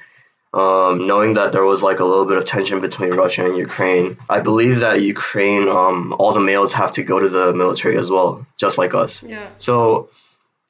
um, 0.54 1.08
knowing 1.08 1.34
that 1.34 1.52
there 1.52 1.64
was 1.64 1.82
like 1.82 2.00
a 2.00 2.06
little 2.06 2.26
bit 2.26 2.38
of 2.38 2.46
tension 2.46 2.80
between 2.80 3.12
Russia 3.12 3.44
and 3.46 3.58
Ukraine, 3.58 4.18
I 4.30 4.40
believe 4.40 4.82
that 4.82 5.02
Ukraine, 5.02 5.68
um, 5.68 6.14
all 6.20 6.34
the 6.34 6.40
males 6.40 6.72
have 6.74 6.92
to 6.92 7.04
go 7.04 7.18
to 7.20 7.28
the 7.28 7.54
military 7.54 7.98
as 7.98 8.12
well, 8.12 8.46
just 8.58 8.78
like 8.78 8.94
us. 8.94 9.24
yeah. 9.24 9.50
So 9.58 10.10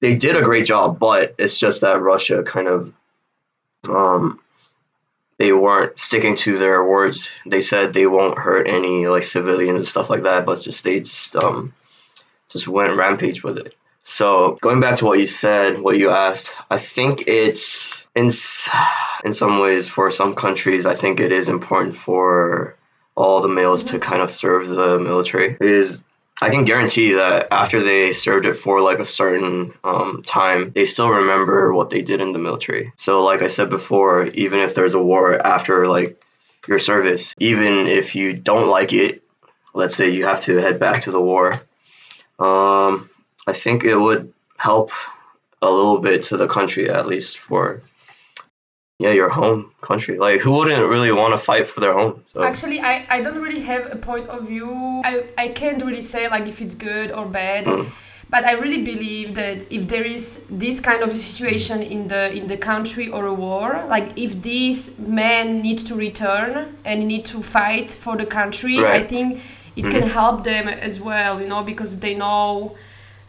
they 0.04 0.18
did 0.18 0.36
a 0.36 0.42
great 0.42 0.66
job, 0.66 1.00
but 1.00 1.34
it's 1.38 1.58
just 1.58 1.80
that 1.80 2.02
Russia 2.02 2.44
kind 2.44 2.68
of, 2.68 2.94
um, 3.88 4.42
they 5.38 5.54
weren't 5.54 5.98
sticking 5.98 6.36
to 6.36 6.58
their 6.58 6.84
words. 6.84 7.30
They 7.46 7.62
said 7.62 7.94
they 7.94 8.06
won't 8.06 8.38
hurt 8.38 8.68
any 8.68 9.08
like 9.08 9.24
civilians 9.24 9.80
and 9.80 9.88
stuff 9.88 10.10
like 10.10 10.24
that, 10.24 10.46
but 10.46 10.62
just 10.62 10.84
they 10.84 11.00
just 11.00 11.38
um, 11.38 11.74
just 12.50 12.68
went 12.68 12.98
rampage 12.98 13.44
with 13.46 13.58
it. 13.58 13.76
So 14.04 14.58
going 14.62 14.82
back 14.82 14.98
to 14.98 15.06
what 15.06 15.20
you 15.20 15.28
said, 15.28 15.80
what 15.80 15.98
you 15.98 16.10
asked, 16.10 16.54
I 16.70 16.80
think 16.80 17.24
it's 17.28 18.06
in 18.14 18.30
in 19.24 19.32
some 19.32 19.60
ways 19.62 19.88
for 19.88 20.12
some 20.12 20.36
countries, 20.36 20.86
I 20.86 20.96
think 20.96 21.22
it 21.22 21.32
is 21.32 21.48
important 21.48 21.96
for 21.96 22.76
all 23.16 23.40
the 23.40 23.48
males 23.48 23.86
to 23.86 24.00
kind 24.00 24.22
of 24.22 24.32
serve 24.32 24.68
the 24.68 25.00
military 25.00 25.52
because 25.52 26.04
I 26.44 26.50
can 26.50 26.66
guarantee 26.66 27.14
that 27.14 27.48
after 27.52 27.82
they 27.82 28.12
served 28.12 28.46
it 28.46 28.56
for 28.56 28.82
like 28.82 29.00
a 29.00 29.06
certain 29.06 29.74
um, 29.82 30.24
time, 30.26 30.74
they 30.76 30.86
still 30.86 31.08
remember 31.08 31.72
what 31.72 31.90
they 31.90 32.02
did 32.02 32.20
in 32.20 32.34
the 32.34 32.38
military. 32.38 32.92
So, 32.98 33.24
like 33.24 33.42
I 33.42 33.48
said 33.48 33.70
before, 33.70 34.26
even 34.26 34.60
if 34.60 34.76
there's 34.76 34.94
a 34.94 35.02
war 35.02 35.40
after 35.40 35.88
like 35.88 36.22
your 36.68 36.80
service, 36.80 37.34
even 37.40 37.88
if 37.88 38.14
you 38.14 38.34
don't 38.34 38.70
like 38.70 38.92
it, 38.92 39.24
let's 39.74 39.96
say 39.96 40.10
you 40.10 40.26
have 40.26 40.42
to 40.42 40.58
head 40.58 40.82
back 40.82 41.04
to 41.04 41.12
the 41.12 41.22
war, 41.22 41.54
um, 42.40 43.10
I 43.48 43.54
think 43.54 43.86
it 43.86 43.96
would 43.96 44.34
help 44.58 44.92
a 45.62 45.72
little 45.72 46.00
bit 46.00 46.24
to 46.24 46.36
the 46.36 46.50
country 46.50 46.90
at 46.90 47.08
least 47.08 47.38
for 47.40 47.82
yeah, 49.00 49.12
your 49.12 49.30
home 49.30 49.72
country. 49.82 50.18
Like, 50.18 50.42
who 50.42 50.52
wouldn't 50.52 50.88
really 50.88 51.12
want 51.12 51.34
to 51.34 51.38
fight 51.38 51.66
for 51.66 51.80
their 51.80 51.94
home? 51.94 52.24
So 52.28 52.44
Actually, 52.44 52.80
I, 52.80 53.06
I 53.10 53.22
don't 53.22 53.42
really 53.42 53.62
have 53.62 53.92
a 53.92 53.96
point 53.96 54.28
of 54.28 54.48
view. 54.48 54.72
I, 55.04 55.26
I 55.38 55.48
can't 55.50 55.84
really 55.84 56.02
say 56.02 56.30
like 56.30 56.48
if 56.48 56.62
it's 56.62 56.76
good 56.76 57.12
or 57.12 57.26
bad. 57.26 57.66
Hmm. 57.66 57.84
But 58.30 58.46
I 58.46 58.54
really 58.54 58.82
believe 58.84 59.36
that 59.36 59.72
if 59.72 59.88
there 59.88 60.04
is 60.04 60.46
this 60.50 60.80
kind 60.80 61.04
of 61.04 61.12
a 61.12 61.16
situation 61.16 61.84
in 61.84 62.08
the 62.08 62.34
in 62.34 62.48
the 62.48 62.58
country 62.58 63.08
or 63.08 63.28
a 63.28 63.34
war, 63.34 63.86
like 63.90 64.18
if 64.18 64.42
these 64.42 64.98
men 64.98 65.62
need 65.62 65.80
to 65.90 65.94
return 65.94 66.76
and 66.84 67.08
need 67.08 67.26
to 67.26 67.44
fight 67.44 67.92
for 67.92 68.18
the 68.18 68.26
country, 68.26 68.80
I 68.80 69.04
think 69.04 69.40
it 69.76 69.86
hmm. 69.86 69.92
can 69.92 70.04
help 70.04 70.44
them 70.44 70.68
as 70.68 71.00
well, 71.00 71.40
you 71.42 71.48
know, 71.48 71.62
because 71.62 72.00
they 72.00 72.16
know 72.16 72.76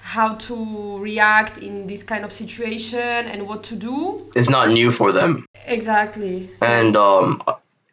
how 0.05 0.35
to 0.35 0.99
react 0.99 1.57
in 1.59 1.87
this 1.87 2.03
kind 2.03 2.25
of 2.27 2.31
situation 2.33 2.99
and 3.33 3.49
what 3.49 3.65
to 3.65 3.75
do. 3.75 4.31
it's 4.37 4.51
not 4.51 4.69
new 4.69 4.91
for 4.91 5.13
them. 5.13 5.47
Exactly. 5.67 6.51
And 6.61 6.89
Yes. 6.89 6.97
um, 6.97 7.43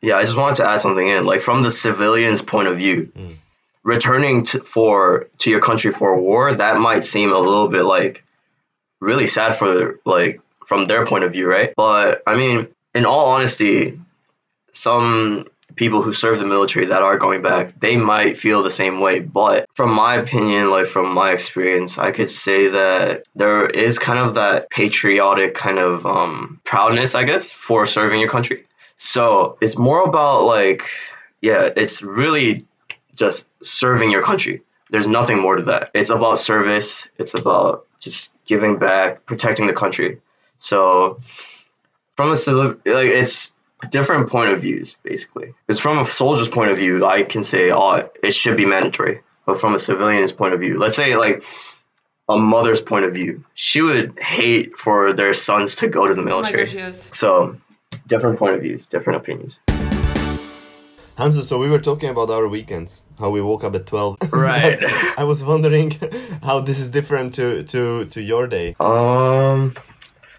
yeah, 0.02 0.18
I 0.18 0.24
just 0.26 0.36
wanted 0.36 0.58
to 0.58 0.66
add 0.70 0.82
something 0.82 1.08
in. 1.08 1.26
Like 1.26 1.40
from 1.42 1.64
the 1.64 1.72
civilian's 1.72 2.42
point 2.42 2.68
of 2.68 2.76
view, 2.78 2.98
returning 3.84 4.44
to, 4.44 4.60
for 4.60 5.28
to 5.40 5.50
your 5.50 5.62
country 5.62 5.92
for 5.94 6.10
a 6.14 6.22
war, 6.22 6.54
that 6.54 6.78
might 6.80 7.06
seem 7.06 7.32
a 7.32 7.38
little 7.38 7.70
bit 7.70 7.84
like 7.84 8.24
really 9.00 9.26
sad 9.28 9.56
for 9.58 10.00
like 10.06 10.42
from 10.68 10.86
their 10.88 11.06
point 11.06 11.24
of 11.24 11.32
view, 11.32 11.48
right? 11.48 11.74
But 11.78 12.24
I 12.28 12.36
mean, 12.36 12.68
in 12.94 13.06
all 13.06 13.28
honesty, 13.28 13.98
some 14.72 15.46
people 15.76 16.02
who 16.02 16.14
serve 16.14 16.40
the 16.40 16.46
military 16.46 16.86
that 16.88 17.02
are 17.02 17.18
going 17.18 17.42
back, 17.42 17.80
they 17.80 17.98
might 17.98 18.38
feel 18.38 18.64
the 18.64 18.72
same 18.72 19.00
way. 19.00 19.20
But 19.20 19.68
from 19.74 19.92
my 19.94 20.16
opinion, 20.16 20.70
like 20.70 20.88
from 20.88 21.14
my 21.14 21.32
experience, 21.32 21.98
I 21.98 22.12
could 22.12 22.30
say 22.30 22.68
that 22.68 23.24
there 23.36 23.66
is 23.68 24.00
kind 24.00 24.20
of 24.20 24.36
that 24.36 24.70
patriotic 24.70 25.56
kind 25.56 25.80
of 25.80 26.06
um, 26.06 26.60
proudness, 26.64 27.16
I 27.16 27.24
guess, 27.24 27.52
for 27.52 27.86
serving 27.86 28.20
your 28.20 28.30
country. 28.30 28.66
So 28.98 29.58
it's 29.62 29.78
more 29.78 30.04
about 30.04 30.44
like, 30.44 30.84
yeah, 31.42 31.70
it's 31.76 32.02
really 32.02 32.66
just 33.16 33.50
serving 33.64 34.12
your 34.12 34.24
country. 34.24 34.62
There's 34.90 35.08
nothing 35.08 35.40
more 35.40 35.56
to 35.56 35.64
that. 35.64 35.92
It's 35.94 36.10
about 36.10 36.40
service. 36.40 37.08
It's 37.18 37.34
about 37.34 37.88
just 38.00 38.34
giving 38.46 38.78
back, 38.78 39.26
protecting 39.26 39.68
the 39.68 39.74
country. 39.74 40.20
So 40.58 41.20
from 42.18 42.32
a 42.32 42.34
like 42.34 43.08
it's 43.08 43.56
different 43.90 44.30
point 44.30 44.52
of 44.52 44.62
views 44.62 44.98
basically. 45.04 45.54
Because 45.68 45.80
from 45.80 45.98
a 46.00 46.06
soldier's 46.06 46.48
point 46.48 46.72
of 46.72 46.78
view, 46.78 47.06
I 47.06 47.24
can 47.24 47.44
say, 47.44 47.72
oh, 47.72 48.10
it 48.24 48.32
should 48.32 48.58
be 48.58 48.66
mandatory. 48.66 49.22
But 49.46 49.60
from 49.60 49.74
a 49.74 49.80
civilian's 49.80 50.32
point 50.32 50.54
of 50.54 50.60
view, 50.60 50.78
let's 50.78 50.96
say 50.96 51.16
like 51.16 51.44
a 52.30 52.38
mother's 52.38 52.82
point 52.82 53.06
of 53.06 53.14
view, 53.14 53.44
she 53.54 53.82
would 53.82 54.18
hate 54.20 54.78
for 54.78 55.14
their 55.14 55.34
sons 55.34 55.76
to 55.76 55.88
go 55.88 56.08
to 56.08 56.14
the 56.14 56.22
oh 56.22 56.26
military. 56.26 56.66
gosh. 56.66 56.96
So 56.96 57.58
different 58.08 58.40
point 58.40 58.56
of 58.56 58.62
views, 58.62 58.86
different 58.86 59.18
opinions. 59.18 59.60
Hansu, 61.18 61.44
so 61.44 61.60
we 61.60 61.70
were 61.70 61.80
talking 61.80 62.10
about 62.10 62.30
our 62.30 62.48
weekends, 62.48 63.04
how 63.20 63.30
we 63.30 63.42
woke 63.42 63.64
up 63.64 63.76
at 63.76 63.86
12. 63.86 64.18
Right. 64.32 64.82
I 65.18 65.24
was 65.24 65.44
wondering 65.44 65.92
how 66.42 66.62
this 66.62 66.80
is 66.80 66.90
different 66.90 67.34
to, 67.36 67.64
to, 67.64 68.06
to 68.06 68.22
your 68.22 68.48
day. 68.48 68.76
Um, 68.80 69.76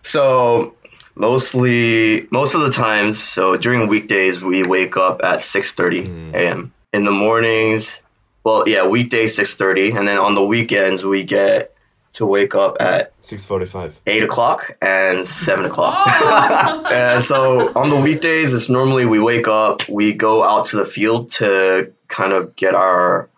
so 0.03 0.75
mostly 1.15 2.27
most 2.31 2.55
of 2.55 2.63
the 2.63 2.71
times, 2.71 3.23
so 3.23 3.57
during 3.57 3.89
weekdays 3.89 4.41
we 4.41 4.63
wake 4.63 4.97
up 4.97 5.23
at 5.25 5.41
6:30 5.41 6.35
a.m. 6.35 6.73
In 6.93 7.05
the 7.05 7.11
mornings, 7.13 7.99
well, 8.45 8.69
yeah, 8.69 8.87
weekdays 8.87 9.37
6:30, 9.39 9.97
and 9.97 10.07
then 10.09 10.19
on 10.19 10.35
the 10.35 10.45
weekends 10.45 11.05
we 11.05 11.25
get 11.25 11.75
to 12.15 12.27
wake 12.27 12.55
up 12.55 12.77
at 12.81 13.19
6.45. 13.23 13.93
eight 14.07 14.23
o'clock 14.23 14.77
and 14.83 15.27
seven 15.27 15.65
o'clock. 15.65 15.97
and 16.93 17.25
so 17.25 17.73
on 17.75 17.89
the 17.89 17.97
weekdays, 17.97 18.53
it's 18.53 18.69
normally 18.69 19.07
we 19.07 19.19
wake 19.19 19.49
up, 19.49 19.89
we 19.89 20.13
go 20.13 20.43
out 20.43 20.67
to 20.67 20.77
the 20.77 20.85
field 20.85 21.31
to 21.33 21.91
kind 22.09 22.35
of 22.35 22.55
get 22.55 22.75
our 22.75 23.31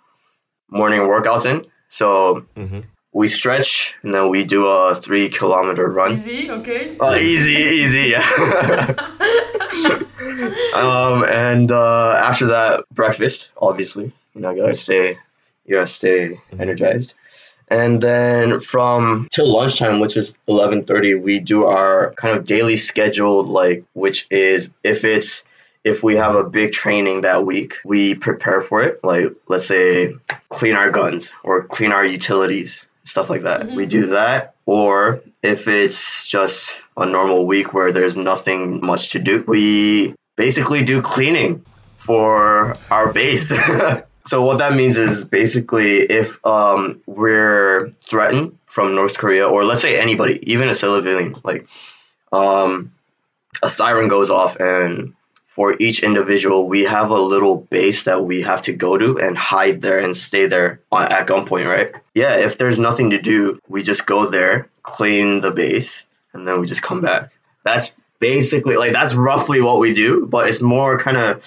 morning 0.69 1.01
workouts 1.03 1.47
in. 1.47 1.65
So 1.89 2.45
Mhm. 2.57 2.85
We 3.15 3.29
stretch 3.29 3.95
and 4.03 4.13
then 4.13 4.29
we 4.29 4.45
do 4.45 4.67
a 4.67 4.97
three 4.97 5.29
kilometer 5.29 5.89
run. 5.89 6.13
Easy, 6.13 6.51
okay. 6.51 6.99
Uh, 6.99 7.15
easy, 7.15 7.53
easy, 7.53 8.11
yeah. 8.11 8.29
um, 10.75 11.25
and 11.25 11.71
uh, 11.71 12.21
after 12.23 12.47
that, 12.47 12.85
breakfast. 12.91 13.53
Obviously, 13.57 14.13
you 14.35 14.41
know, 14.41 14.51
you 14.51 14.63
gotta 14.63 14.75
stay, 14.75 15.17
you 15.65 15.77
gotta 15.77 15.87
stay 15.87 16.39
energized. 16.59 17.15
And 17.69 18.03
then 18.03 18.61
from 18.61 19.29
till 19.31 19.51
lunchtime, 19.51 20.01
which 20.01 20.17
is 20.17 20.37
eleven 20.49 20.85
thirty, 20.85 21.15
we 21.15 21.39
do 21.39 21.65
our 21.67 22.13
kind 22.15 22.37
of 22.37 22.45
daily 22.45 22.77
scheduled, 22.77 23.49
like 23.49 23.85
which 23.95 24.27
is 24.31 24.71
if 24.83 25.05
it's 25.05 25.45
if 25.85 26.03
we 26.03 26.17
have 26.17 26.35
a 26.35 26.45
big 26.45 26.73
training 26.73 27.21
that 27.21 27.47
week, 27.47 27.75
we 27.85 28.15
prepare 28.17 28.61
for 28.61 28.83
it. 28.83 29.03
Like 29.05 29.27
let's 29.47 29.67
say 29.67 30.15
clean 30.49 30.75
our 30.75 30.91
guns 30.91 31.33
or 31.45 31.63
clean 31.63 31.93
our 31.93 32.05
utilities, 32.05 32.85
stuff 33.05 33.31
like 33.31 33.43
that. 33.43 33.67
We 33.67 33.87
do 33.87 34.07
that. 34.09 34.55
Or 34.67 35.23
if 35.43 35.69
it's 35.69 36.27
just 36.27 36.77
a 36.97 37.07
normal 37.07 37.47
week 37.47 37.75
where 37.75 37.93
there's 37.93 38.17
nothing 38.17 38.85
much 38.85 39.11
to 39.11 39.19
do, 39.19 39.45
we 39.47 40.15
basically 40.37 40.83
do 40.85 41.03
cleaning 41.03 41.65
for 41.99 42.77
our 42.91 43.13
base. 43.13 43.53
so 44.25 44.43
what 44.43 44.59
that 44.59 44.75
means 44.75 44.97
is 44.97 45.25
basically 45.25 46.01
if 46.01 46.45
um, 46.47 47.03
we're 47.07 47.93
threatened 48.09 48.59
from 48.67 48.95
North 48.95 49.17
Korea 49.17 49.49
or 49.49 49.65
let's 49.65 49.83
say 49.83 50.01
anybody, 50.01 50.41
even 50.51 50.69
a 50.69 50.75
civilian, 50.75 51.37
like 51.45 51.67
um, 52.33 52.93
a 53.63 53.71
siren 53.71 54.09
goes 54.09 54.31
off 54.31 54.57
and 54.57 55.15
for 55.55 55.77
each 55.79 56.03
individual, 56.03 56.67
we 56.67 56.83
have 56.83 57.11
a 57.11 57.21
little 57.21 57.55
base 57.71 58.03
that 58.05 58.25
we 58.25 58.43
have 58.43 58.63
to 58.63 58.73
go 58.73 58.99
to 58.99 59.21
and 59.21 59.39
hide 59.39 59.81
there 59.83 60.01
and 60.01 60.17
stay 60.17 60.47
there 60.47 60.81
on, 60.91 61.13
at 61.13 61.29
gunpoint, 61.29 61.69
right? 61.69 61.93
Yeah, 62.13 62.35
if 62.39 62.59
there's 62.59 62.81
nothing 62.81 63.11
to 63.11 63.23
do, 63.23 63.61
we 63.69 63.85
just 63.85 64.05
go 64.05 64.27
there, 64.29 64.69
clean 64.83 65.43
the 65.43 65.53
base, 65.53 66.03
and 66.33 66.47
then 66.47 66.61
we 66.61 66.67
just 66.67 66.83
come 66.83 67.01
back. 67.01 67.31
That's 67.63 67.95
basically 68.19 68.77
like 68.77 68.93
that's 68.93 69.15
roughly 69.15 69.61
what 69.61 69.79
we 69.79 69.95
do, 69.95 70.27
but 70.27 70.49
it's 70.49 70.61
more 70.61 70.99
kind 70.99 71.17
of 71.17 71.45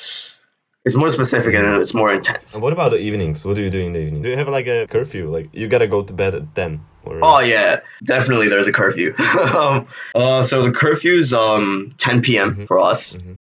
it's 0.85 0.95
more 0.95 1.11
specific 1.11 1.53
and 1.53 1.81
it's 1.81 1.93
more 1.93 2.13
intense. 2.13 2.53
And 2.53 2.63
what 2.63 2.71
about 2.71 2.91
the 2.91 2.99
evenings? 2.99 3.43
What 3.43 3.57
do 3.57 3.61
you 3.61 3.69
do 3.69 3.79
in 3.79 3.91
the 3.91 3.99
evening? 3.99 4.21
Do 4.21 4.29
you 4.29 4.37
have 4.37 4.47
like 4.47 4.67
a 4.67 4.87
curfew? 4.87 5.29
Like 5.29 5.49
you 5.51 5.67
gotta 5.67 5.87
go 5.87 6.01
to 6.01 6.13
bed 6.13 6.33
at 6.33 6.55
10? 6.55 6.79
Or... 7.03 7.19
Oh 7.21 7.39
yeah, 7.39 7.81
definitely. 8.05 8.47
There's 8.47 8.67
a 8.67 8.71
curfew. 8.71 9.13
um, 9.53 9.87
uh, 10.15 10.43
so 10.43 10.61
the 10.61 10.71
curfew's 10.71 11.33
um 11.33 11.93
10 11.97 12.21
p.m. 12.21 12.65
for 12.67 12.79
us, 12.79 13.11
Mhm. 13.11 13.35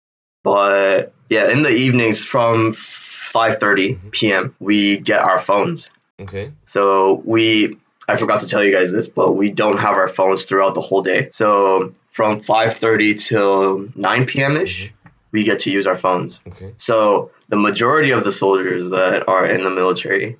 But 0.45 1.13
yeah, 1.29 1.51
in 1.51 1.63
the 1.63 1.71
evenings 1.71 2.23
from 2.23 2.73
5:30 2.75 4.13
p.m. 4.13 4.55
we 4.61 4.99
get 4.99 5.21
our 5.21 5.41
phones. 5.41 5.91
Okay. 6.21 6.53
So 6.67 7.21
we, 7.25 7.77
I 8.07 8.15
forgot 8.15 8.41
to 8.43 8.49
tell 8.49 8.63
you 8.63 8.71
guys 8.71 8.93
this, 8.93 9.09
but 9.09 9.33
we 9.33 9.51
don't 9.51 9.79
have 9.79 9.95
our 9.95 10.09
phones 10.09 10.45
throughout 10.45 10.77
the 10.77 10.81
whole 10.81 11.03
day. 11.03 11.29
So 11.33 11.93
from 12.13 12.41
5:30 12.41 13.19
till 13.19 13.89
9 13.97 14.27
p.m. 14.27 14.57
ish, 14.57 14.93
we 15.33 15.43
get 15.43 15.59
to 15.61 15.71
use 15.73 15.89
our 15.89 15.99
phones. 15.99 16.39
Okay. 16.47 16.75
So 16.77 17.33
the 17.49 17.57
majority 17.57 18.13
of 18.13 18.23
the 18.23 18.31
soldiers 18.31 18.91
that 18.91 19.29
are 19.29 19.45
in 19.45 19.65
the 19.65 19.71
military, 19.71 20.37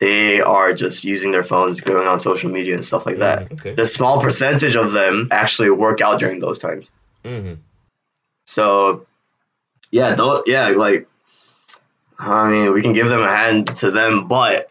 they 0.00 0.40
are 0.40 0.72
just 0.72 1.04
using 1.04 1.30
their 1.30 1.44
phones, 1.44 1.80
going 1.80 2.08
on 2.08 2.18
social 2.18 2.50
media 2.50 2.74
and 2.74 2.84
stuff 2.84 3.06
like 3.06 3.18
that. 3.18 3.50
Mm, 3.50 3.52
okay. 3.52 3.74
The 3.74 3.86
small 3.86 4.20
percentage 4.20 4.74
of 4.74 4.92
them 4.92 5.28
actually 5.30 5.70
work 5.70 6.00
out 6.00 6.18
during 6.18 6.40
those 6.40 6.58
times. 6.58 6.90
hmm 7.24 7.54
So, 8.46 9.06
yeah, 9.92 10.14
those, 10.16 10.42
yeah, 10.46 10.68
like, 10.70 11.08
I 12.18 12.48
mean, 12.50 12.72
we 12.72 12.82
can 12.82 12.94
give 12.94 13.08
them 13.08 13.20
a 13.20 13.28
hand 13.28 13.68
to 13.76 13.90
them, 13.90 14.26
but 14.26 14.70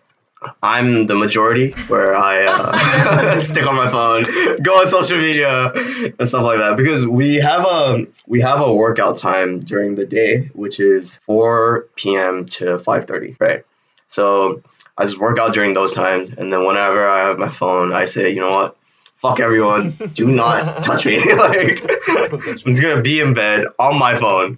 I'm 0.64 1.06
the 1.06 1.14
majority 1.14 1.72
where 1.88 2.16
I 2.16 2.44
uh, 2.46 3.40
stick 3.40 3.66
on 3.68 3.76
my 3.76 3.90
phone, 3.92 4.24
go 4.64 4.74
on 4.82 4.90
social 4.90 5.20
media, 5.20 5.72
and 6.18 6.28
stuff 6.28 6.44
like 6.44 6.58
that. 6.58 6.76
Because 6.78 7.06
we 7.06 7.36
have 7.36 7.64
a 7.64 8.08
we 8.26 8.42
have 8.42 8.60
a 8.60 8.74
workout 8.74 9.18
time 9.18 9.60
during 9.60 9.96
the 9.96 10.06
day, 10.06 10.50
which 10.54 10.80
is 10.80 11.18
4 11.26 11.88
p.m. 11.96 12.46
to 12.46 12.80
5:30, 12.80 13.40
right? 13.40 13.64
So 14.08 14.64
I 14.98 15.04
just 15.04 15.20
work 15.20 15.38
out 15.38 15.54
during 15.54 15.74
those 15.76 15.94
times, 15.94 16.32
and 16.32 16.52
then 16.52 16.66
whenever 16.66 17.08
I 17.08 17.28
have 17.28 17.38
my 17.38 17.52
phone, 17.52 17.94
I 17.94 18.06
say, 18.06 18.32
you 18.32 18.40
know 18.40 18.50
what, 18.50 18.78
fuck 19.18 19.40
everyone, 19.40 19.92
do 20.14 20.26
not 20.26 20.84
touch 20.84 21.06
me. 21.06 21.18
like, 21.36 21.86
Don't 22.08 22.48
I'm 22.48 22.56
just 22.56 22.82
gonna 22.82 23.02
be 23.02 23.20
in 23.20 23.36
bed 23.36 23.66
on 23.78 24.00
my 24.00 24.20
phone. 24.20 24.58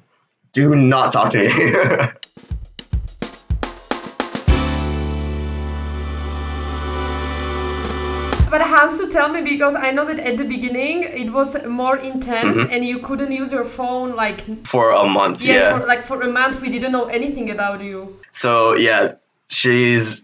Do 0.54 0.76
not 0.76 1.12
talk 1.12 1.32
to 1.32 1.40
me. 1.40 1.50
But 8.50 8.62
Hansu, 8.62 9.12
tell 9.12 9.30
me 9.30 9.42
because 9.42 9.76
I 9.76 9.90
know 9.90 10.06
that 10.06 10.20
at 10.20 10.38
the 10.38 10.44
beginning 10.46 11.02
it 11.04 11.32
was 11.34 11.66
more 11.66 11.98
intense 11.98 12.58
and 12.72 12.86
you 12.86 13.00
couldn't 13.00 13.32
use 13.32 13.52
your 13.52 13.66
phone 13.66 14.16
like 14.16 14.42
For 14.68 14.92
a 14.92 15.06
month, 15.08 15.42
yes 15.42 15.64
Mm-hmm. 15.64 15.72
yeah. 15.72 15.80
for 15.80 15.88
like 15.88 16.04
for 16.04 16.22
a 16.22 16.28
month 16.32 16.62
we 16.62 16.70
didn't 16.70 16.92
know 16.92 17.06
anything 17.06 17.50
about 17.50 17.82
you. 17.82 18.16
So 18.32 18.76
yeah, 18.76 19.14
she's 19.48 20.24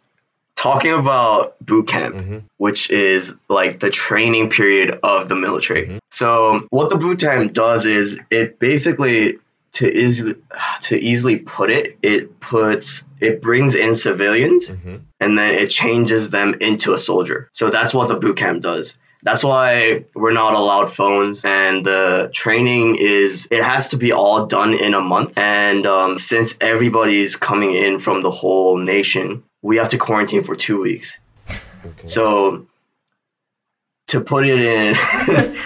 talking 0.55 0.91
about 0.93 1.55
boot 1.65 1.87
camp, 1.87 2.13
Mhm. 2.15 2.43
which 2.57 2.91
is 2.91 3.35
like 3.49 3.79
the 3.79 3.89
training 3.89 4.51
period 4.51 4.99
of 5.01 5.27
the 5.27 5.35
military. 5.35 5.87
Mhm. 5.87 5.97
So 6.11 6.67
what 6.69 6.91
the 6.91 6.97
boot 6.97 7.19
camp 7.19 7.53
does 7.53 7.87
is 7.87 8.19
it 8.29 8.59
basically 8.59 9.39
to 9.73 9.87
easily 9.95 10.35
to 10.81 10.97
easily 10.97 11.37
put 11.37 11.69
it, 11.69 11.97
it 12.01 12.39
puts 12.39 13.03
it 13.19 13.41
brings 13.41 13.75
in 13.75 13.95
civilians 13.95 14.67
Mhm. 14.67 15.01
and 15.19 15.37
then 15.37 15.53
it 15.53 15.69
changes 15.69 16.29
them 16.29 16.55
into 16.61 16.93
a 16.93 16.99
soldier. 16.99 17.49
So 17.51 17.69
that's 17.69 17.93
what 17.93 18.07
the 18.07 18.15
boot 18.15 18.37
camp 18.37 18.61
does. 18.63 18.97
That's 19.21 19.43
why 19.43 20.05
we're 20.15 20.31
not 20.31 20.53
allowed 20.53 20.93
phones, 20.93 21.43
and 21.43 21.85
the 21.85 22.29
training 22.33 22.95
is 22.97 23.47
it 23.51 23.61
has 23.63 23.89
to 23.89 23.97
be 23.97 24.13
all 24.13 24.45
done 24.45 24.73
in 24.73 24.93
a 24.93 25.01
month. 25.01 25.37
And 25.37 25.85
um, 25.85 26.17
since 26.17 26.55
everybody's 26.61 27.35
coming 27.35 27.73
in 27.73 27.99
from 27.99 28.21
the 28.23 28.31
whole 28.31 28.77
nation, 28.77 29.43
we 29.61 29.75
have 29.75 29.89
to 29.89 29.97
quarantine 29.97 30.43
for 30.45 30.55
two 30.55 30.79
weeks. 30.81 31.17
Okay. 31.85 32.07
So 32.07 32.65
to 34.07 34.21
put 34.21 34.45
it 34.45 34.59
in, 34.59 34.95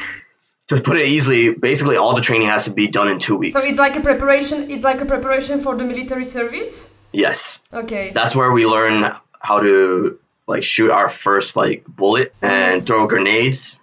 to 0.67 0.79
put 0.81 0.97
it 0.97 1.07
easily, 1.07 1.53
basically 1.53 1.97
all 1.97 2.15
the 2.15 2.21
training 2.21 2.47
has 2.47 2.63
to 2.65 2.71
be 2.71 2.87
done 2.87 3.07
in 3.09 3.19
two 3.19 3.35
weeks. 3.35 3.53
So 3.53 3.59
it's 3.61 3.77
like 3.79 3.95
a 3.95 4.01
preparation. 4.01 4.69
It's 4.71 4.83
like 4.83 5.01
a 5.01 5.05
preparation 5.05 5.59
for 5.59 5.75
the 5.75 5.83
military 5.85 6.25
service. 6.25 6.89
yes, 7.11 7.59
Okay. 7.73 8.11
that's 8.15 8.35
where 8.35 8.51
we 8.51 8.65
learn 8.65 9.11
how 9.41 9.59
to 9.59 10.17
like 10.47 10.63
shoot 10.63 10.89
our 10.91 11.09
first 11.09 11.55
like 11.55 11.83
bullet 11.87 12.33
and 12.41 12.85
throw 12.87 13.07
grenades 13.07 13.75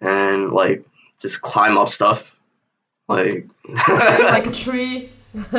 and 0.00 0.52
like 0.52 0.84
just 1.20 1.40
climb 1.42 1.76
up 1.78 1.88
stuff 1.88 2.36
like 3.08 3.46
like 3.88 4.46
a 4.46 4.50
tree. 4.64 5.10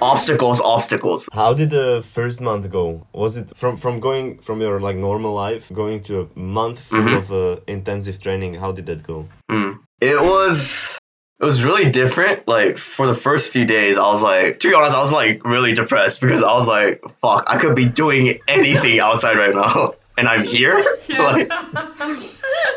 obstacles 0.00 0.60
obstacles 0.60 1.28
How 1.32 1.52
did 1.54 1.70
the 1.70 2.02
first 2.14 2.40
month 2.40 2.70
go? 2.70 3.06
Was 3.12 3.36
it 3.36 3.56
from 3.56 3.76
from 3.76 4.00
going 4.00 4.38
from 4.38 4.60
your 4.60 4.80
like 4.80 4.96
normal 4.96 5.32
life 5.34 5.64
going 5.72 6.02
to 6.08 6.12
a 6.22 6.26
month 6.38 6.78
full 6.80 7.00
Mhm. 7.00 7.18
of 7.18 7.32
uh, 7.32 7.60
intensive 7.66 8.16
training? 8.22 8.54
How 8.54 8.72
did 8.72 8.86
that 8.86 9.02
go? 9.06 9.18
Mm. 9.50 9.78
it 10.00 10.20
was 10.20 10.98
it 11.40 11.44
was 11.44 11.64
really 11.68 11.90
different 11.90 12.46
like 12.48 12.76
for 12.78 13.06
the 13.06 13.14
first 13.26 13.44
few 13.54 13.64
days 13.76 13.94
i 14.04 14.06
was 14.14 14.22
like 14.32 14.58
to 14.60 14.68
be 14.68 14.74
honest 14.74 14.94
i 14.96 15.02
was 15.06 15.12
like 15.22 15.36
really 15.54 15.72
depressed 15.82 16.20
because 16.20 16.42
i 16.42 16.52
was 16.58 16.66
like 16.76 16.94
fuck 17.22 17.42
i 17.52 17.56
could 17.60 17.74
be 17.76 17.88
doing 18.02 18.24
anything 18.48 18.96
outside 19.06 19.36
right 19.44 19.54
now 19.54 19.92
and 20.18 20.28
i'm 20.32 20.44
here 20.44 20.76
like 21.30 21.48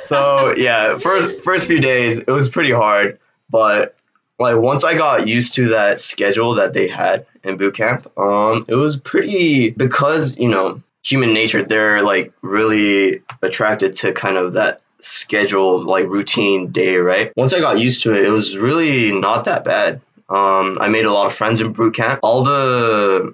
so 0.03 0.53
yeah 0.57 0.97
first 0.97 1.41
first 1.43 1.67
few 1.67 1.79
days 1.79 2.19
it 2.19 2.31
was 2.39 2.47
pretty 2.49 2.71
hard 2.71 3.19
but 3.49 3.95
like 4.39 4.57
once 4.57 4.83
i 4.83 4.95
got 4.95 5.27
used 5.27 5.53
to 5.55 5.69
that 5.69 5.99
schedule 5.99 6.55
that 6.55 6.73
they 6.73 6.87
had 6.87 7.25
in 7.43 7.57
boot 7.57 7.75
camp 7.75 8.11
um 8.17 8.65
it 8.67 8.75
was 8.75 8.97
pretty 8.97 9.69
because 9.69 10.37
you 10.37 10.49
know 10.49 10.81
human 11.03 11.33
nature 11.33 11.63
they're 11.63 12.01
like 12.01 12.31
really 12.41 13.21
attracted 13.41 13.95
to 13.95 14.11
kind 14.13 14.37
of 14.37 14.53
that 14.53 14.81
schedule 15.01 15.81
like 15.83 16.05
routine 16.07 16.71
day 16.71 16.95
right 16.95 17.31
once 17.37 17.53
i 17.53 17.59
got 17.59 17.79
used 17.79 18.03
to 18.03 18.13
it 18.13 18.25
it 18.25 18.31
was 18.31 18.57
really 18.57 19.11
not 19.11 19.45
that 19.45 19.63
bad 19.63 20.01
um 20.29 20.77
i 20.81 20.87
made 20.89 21.05
a 21.05 21.11
lot 21.11 21.27
of 21.27 21.33
friends 21.33 21.61
in 21.61 21.71
boot 21.71 21.95
camp 21.95 22.19
all 22.21 22.43
the 22.43 23.33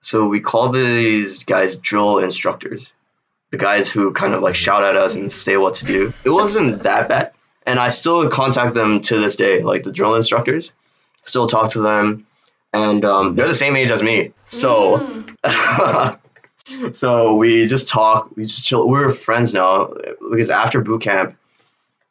so 0.00 0.26
we 0.26 0.40
call 0.40 0.70
these 0.70 1.44
guys 1.44 1.76
drill 1.76 2.18
instructors 2.18 2.92
the 3.50 3.56
guys 3.56 3.90
who 3.90 4.12
kind 4.12 4.34
of 4.34 4.42
like 4.42 4.54
shout 4.54 4.84
at 4.84 4.96
us 4.96 5.14
and 5.14 5.30
say 5.30 5.56
what 5.56 5.74
to 5.76 5.84
do. 5.84 6.12
It 6.24 6.30
wasn't 6.30 6.82
that 6.82 7.08
bad. 7.08 7.32
And 7.66 7.80
I 7.80 7.88
still 7.88 8.28
contact 8.28 8.74
them 8.74 9.00
to 9.02 9.18
this 9.18 9.36
day, 9.36 9.62
like 9.62 9.82
the 9.82 9.92
drill 9.92 10.14
instructors. 10.14 10.72
Still 11.24 11.48
talk 11.48 11.72
to 11.72 11.80
them. 11.80 12.26
And 12.72 13.04
um, 13.04 13.34
they're 13.34 13.48
the 13.48 13.54
same 13.54 13.74
age 13.74 13.90
as 13.90 14.02
me. 14.02 14.32
So 14.44 15.24
so 16.92 17.34
we 17.34 17.66
just 17.66 17.88
talk, 17.88 18.30
we 18.36 18.44
just 18.44 18.66
chill. 18.66 18.88
We're 18.88 19.12
friends 19.12 19.54
now 19.54 19.92
because 20.30 20.50
after 20.50 20.80
boot 20.80 21.02
camp, 21.02 21.36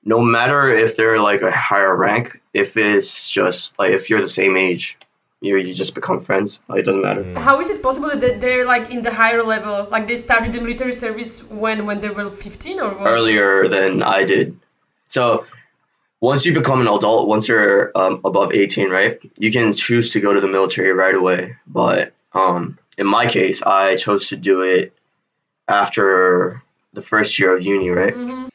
no 0.03 0.21
matter 0.21 0.69
if 0.69 0.97
they're 0.97 1.19
like 1.19 1.41
a 1.41 1.51
higher 1.51 1.95
rank, 1.95 2.41
if 2.53 2.77
it's 2.77 3.29
just 3.29 3.77
like 3.79 3.91
if 3.91 4.09
you're 4.09 4.21
the 4.21 4.29
same 4.29 4.55
age, 4.57 4.97
you 5.41 5.57
you 5.57 5.73
just 5.73 5.95
become 5.95 6.21
friends. 6.21 6.61
Like, 6.67 6.79
it 6.79 6.83
doesn't 6.83 7.01
matter. 7.01 7.39
How 7.39 7.59
is 7.59 7.69
it 7.69 7.81
possible 7.81 8.09
that 8.09 8.41
they're 8.41 8.65
like 8.65 8.89
in 8.91 9.01
the 9.01 9.13
higher 9.13 9.43
level? 9.43 9.87
Like 9.91 10.07
they 10.07 10.15
started 10.15 10.53
the 10.53 10.61
military 10.61 10.93
service 10.93 11.43
when 11.43 11.85
when 11.85 11.99
they 11.99 12.09
were 12.09 12.29
15 12.29 12.79
or 12.79 12.89
what? 12.89 13.07
earlier 13.07 13.67
than 13.67 14.03
I 14.03 14.23
did. 14.23 14.57
So 15.07 15.45
once 16.21 16.45
you 16.45 16.53
become 16.53 16.81
an 16.81 16.87
adult, 16.87 17.27
once 17.27 17.47
you're 17.47 17.91
um, 17.95 18.21
above 18.25 18.53
18, 18.53 18.89
right, 18.89 19.19
you 19.37 19.51
can 19.51 19.73
choose 19.73 20.11
to 20.11 20.19
go 20.19 20.33
to 20.33 20.41
the 20.41 20.47
military 20.47 20.91
right 20.91 21.15
away. 21.15 21.55
But 21.67 22.13
um, 22.33 22.77
in 22.97 23.07
my 23.07 23.27
case, 23.27 23.61
I 23.61 23.95
chose 23.95 24.29
to 24.29 24.35
do 24.35 24.61
it 24.61 24.93
after 25.67 26.61
the 26.93 27.01
first 27.01 27.37
year 27.39 27.55
of 27.55 27.63
uni, 27.63 27.89
right? 27.89 28.15
Mm-hmm. 28.15 28.47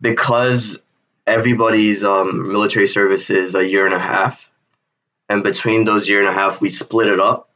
Because 0.00 0.78
everybody's 1.26 2.02
um, 2.02 2.52
military 2.52 2.86
service 2.86 3.30
is 3.30 3.54
a 3.54 3.66
year 3.66 3.86
and 3.86 3.94
a 3.94 3.98
half. 3.98 4.48
And 5.28 5.42
between 5.42 5.84
those 5.84 6.08
year 6.08 6.20
and 6.20 6.28
a 6.28 6.32
half, 6.32 6.60
we 6.60 6.68
split 6.68 7.08
it 7.08 7.20
up 7.20 7.48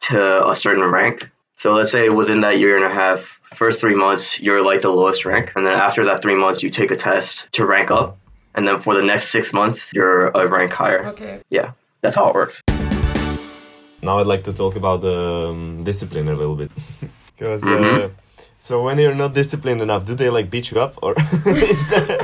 to 0.00 0.48
a 0.48 0.54
certain 0.54 0.84
rank. 0.84 1.28
So 1.54 1.74
let's 1.74 1.92
say 1.92 2.08
within 2.08 2.40
that 2.40 2.58
year 2.58 2.76
and 2.76 2.84
a 2.84 2.88
half, 2.88 3.40
first 3.54 3.80
three 3.80 3.94
months, 3.94 4.40
you're 4.40 4.62
like 4.62 4.82
the 4.82 4.90
lowest 4.90 5.24
rank. 5.24 5.52
And 5.54 5.66
then 5.66 5.74
after 5.74 6.04
that 6.06 6.22
three 6.22 6.34
months, 6.34 6.62
you 6.62 6.70
take 6.70 6.90
a 6.90 6.96
test 6.96 7.46
to 7.52 7.66
rank 7.66 7.90
up. 7.90 8.18
And 8.54 8.66
then 8.66 8.80
for 8.80 8.94
the 8.94 9.02
next 9.02 9.28
six 9.28 9.52
months, 9.52 9.90
you're 9.94 10.28
a 10.28 10.46
rank 10.46 10.72
higher. 10.72 11.06
Okay. 11.08 11.40
Yeah, 11.50 11.72
that's 12.00 12.16
how 12.16 12.28
it 12.28 12.34
works. 12.34 12.60
Now 14.02 14.18
I'd 14.18 14.26
like 14.26 14.42
to 14.44 14.52
talk 14.52 14.76
about 14.76 15.04
um, 15.04 15.84
discipline 15.84 16.28
a 16.28 16.34
little 16.34 16.56
bit, 16.56 16.70
because 17.38 17.62
uh, 17.62 17.66
Mhm. 17.68 18.10
so 18.58 18.82
when 18.82 18.98
you're 18.98 19.14
not 19.14 19.32
disciplined 19.32 19.80
enough, 19.80 20.04
do 20.04 20.14
they 20.16 20.28
like 20.28 20.50
beat 20.50 20.70
you 20.72 20.80
up 20.80 20.94
or 21.02 21.14
there, 21.44 22.16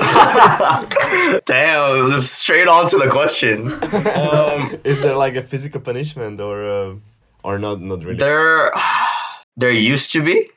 Damn, 1.46 2.10
just 2.10 2.34
straight 2.34 2.66
on 2.68 2.88
to 2.88 2.98
the 2.98 3.08
question. 3.10 3.68
Um, 3.70 4.76
is 4.84 5.00
there 5.00 5.14
like 5.14 5.36
a 5.36 5.42
physical 5.42 5.80
punishment 5.80 6.40
or 6.40 6.64
uh, 6.64 6.94
or 7.44 7.58
not? 7.60 7.80
Not 7.80 8.02
really. 8.02 8.18
There, 8.18 8.72
there 9.58 9.70
used 9.70 10.12
to 10.12 10.22
be. 10.22 10.50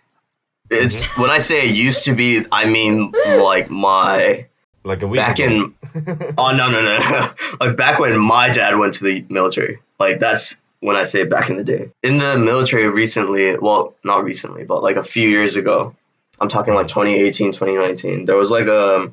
It's 0.70 1.06
mm-hmm. 1.06 1.22
when 1.24 1.32
I 1.32 1.40
say 1.40 1.68
it 1.68 1.76
used 1.76 2.06
to 2.06 2.16
be, 2.16 2.46
I 2.52 2.66
mean 2.66 3.12
like 3.42 3.70
my 3.70 4.48
like 4.84 5.02
a 5.02 5.08
week 5.08 5.20
back 5.20 5.40
ago. 5.40 5.46
in. 5.46 5.76
Oh 6.38 6.52
no 6.52 6.72
no 6.72 6.82
no! 6.82 6.98
no. 6.98 7.34
like 7.60 7.76
back 7.76 8.00
when 8.00 8.18
my 8.18 8.50
dad 8.50 8.78
went 8.78 8.94
to 8.96 9.04
the 9.04 9.26
military. 9.28 9.80
Like 10.00 10.20
that's 10.20 10.56
when 10.80 10.96
I 10.96 11.04
say 11.04 11.26
back 11.26 11.50
in 11.50 11.58
the 11.58 11.64
day. 11.64 11.92
In 12.02 12.18
the 12.20 12.38
military 12.38 12.88
recently, 12.88 13.58
well, 13.58 13.96
not 14.04 14.24
recently, 14.24 14.64
but 14.64 14.82
like 14.82 14.96
a 14.96 15.04
few 15.04 15.28
years 15.28 15.58
ago. 15.58 15.96
I'm 16.40 16.48
talking 16.48 16.74
like 16.74 16.88
mm-hmm. 16.88 17.02
2018, 17.02 17.52
2019. 17.52 18.26
There 18.26 18.38
was 18.38 18.50
like 18.50 18.68
a 18.68 19.12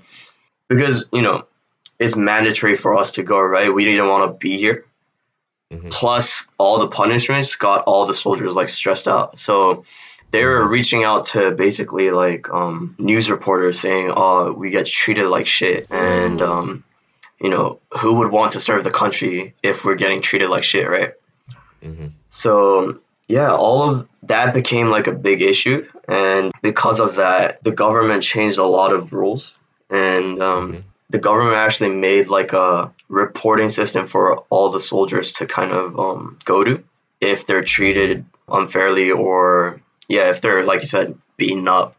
because 0.69 1.07
you 1.13 1.23
know 1.23 1.45
it's 1.99 2.15
mandatory 2.15 2.77
for 2.77 2.97
us 2.97 3.13
to 3.13 3.23
go 3.23 3.41
right. 3.41 3.75
We 3.75 3.85
didn't 3.85 4.09
want 4.09 4.31
to 4.31 4.39
be 4.39 4.57
here. 4.59 4.85
Mhm. 5.73 5.91
Plus, 5.91 6.47
all 6.57 6.79
the 6.79 6.89
punishments 6.89 7.55
got 7.55 7.85
all 7.85 8.07
the 8.07 8.15
soldiers 8.15 8.57
like 8.57 8.71
stressed 8.71 9.07
out. 9.07 9.39
So 9.39 9.85
they 10.31 10.45
were 10.45 10.67
reaching 10.67 11.05
out 11.05 11.27
to 11.27 11.51
basically 11.51 12.11
like 12.11 12.49
um, 12.51 12.95
news 12.99 13.31
reporters 13.31 13.79
saying, 13.81 14.13
"Oh, 14.15 14.53
we 14.53 14.71
get 14.71 14.87
treated 14.87 15.27
like 15.27 15.47
shit," 15.47 15.87
and 15.91 16.41
um, 16.41 16.85
you 17.41 17.51
know, 17.51 17.81
who 17.99 18.15
would 18.15 18.31
want 18.33 18.53
to 18.53 18.61
serve 18.61 18.83
the 18.83 18.91
country 18.91 19.55
if 19.63 19.85
we're 19.85 19.95
getting 19.95 20.23
treated 20.23 20.49
like 20.49 20.65
shit, 20.65 20.89
right? 20.89 21.13
Mhm. 21.85 22.13
So 22.31 22.99
yeah, 23.29 23.53
all 23.55 23.91
of 23.91 24.09
that 24.23 24.55
became 24.55 24.89
like 24.89 25.07
a 25.07 25.13
big 25.13 25.43
issue, 25.43 25.87
and 26.09 26.51
because 26.63 26.99
of 26.99 27.17
that, 27.17 27.63
the 27.63 27.73
government 27.73 28.23
changed 28.23 28.59
a 28.59 28.65
lot 28.65 28.95
of 28.95 29.13
rules, 29.13 29.55
and 29.91 30.43
um, 30.43 30.73
Mhm. 30.73 30.83
The 31.11 31.19
government 31.19 31.57
actually 31.57 31.91
made 31.91 32.29
like 32.29 32.53
a 32.53 32.93
reporting 33.09 33.71
system 33.71 34.07
for 34.09 34.39
all 34.51 34.71
the 34.71 34.81
soldiers 34.81 35.33
to 35.33 35.47
kind 35.47 35.73
of 35.73 35.99
um, 35.99 36.39
go 36.45 36.63
to 36.63 36.83
if 37.21 37.47
they're 37.47 37.65
treated 37.65 38.25
unfairly 38.49 39.11
or 39.11 39.81
yeah, 40.09 40.31
if 40.31 40.41
they're 40.41 40.65
like 40.65 40.83
you 40.83 40.89
said 40.89 41.19
beaten 41.37 41.67
up 41.69 41.97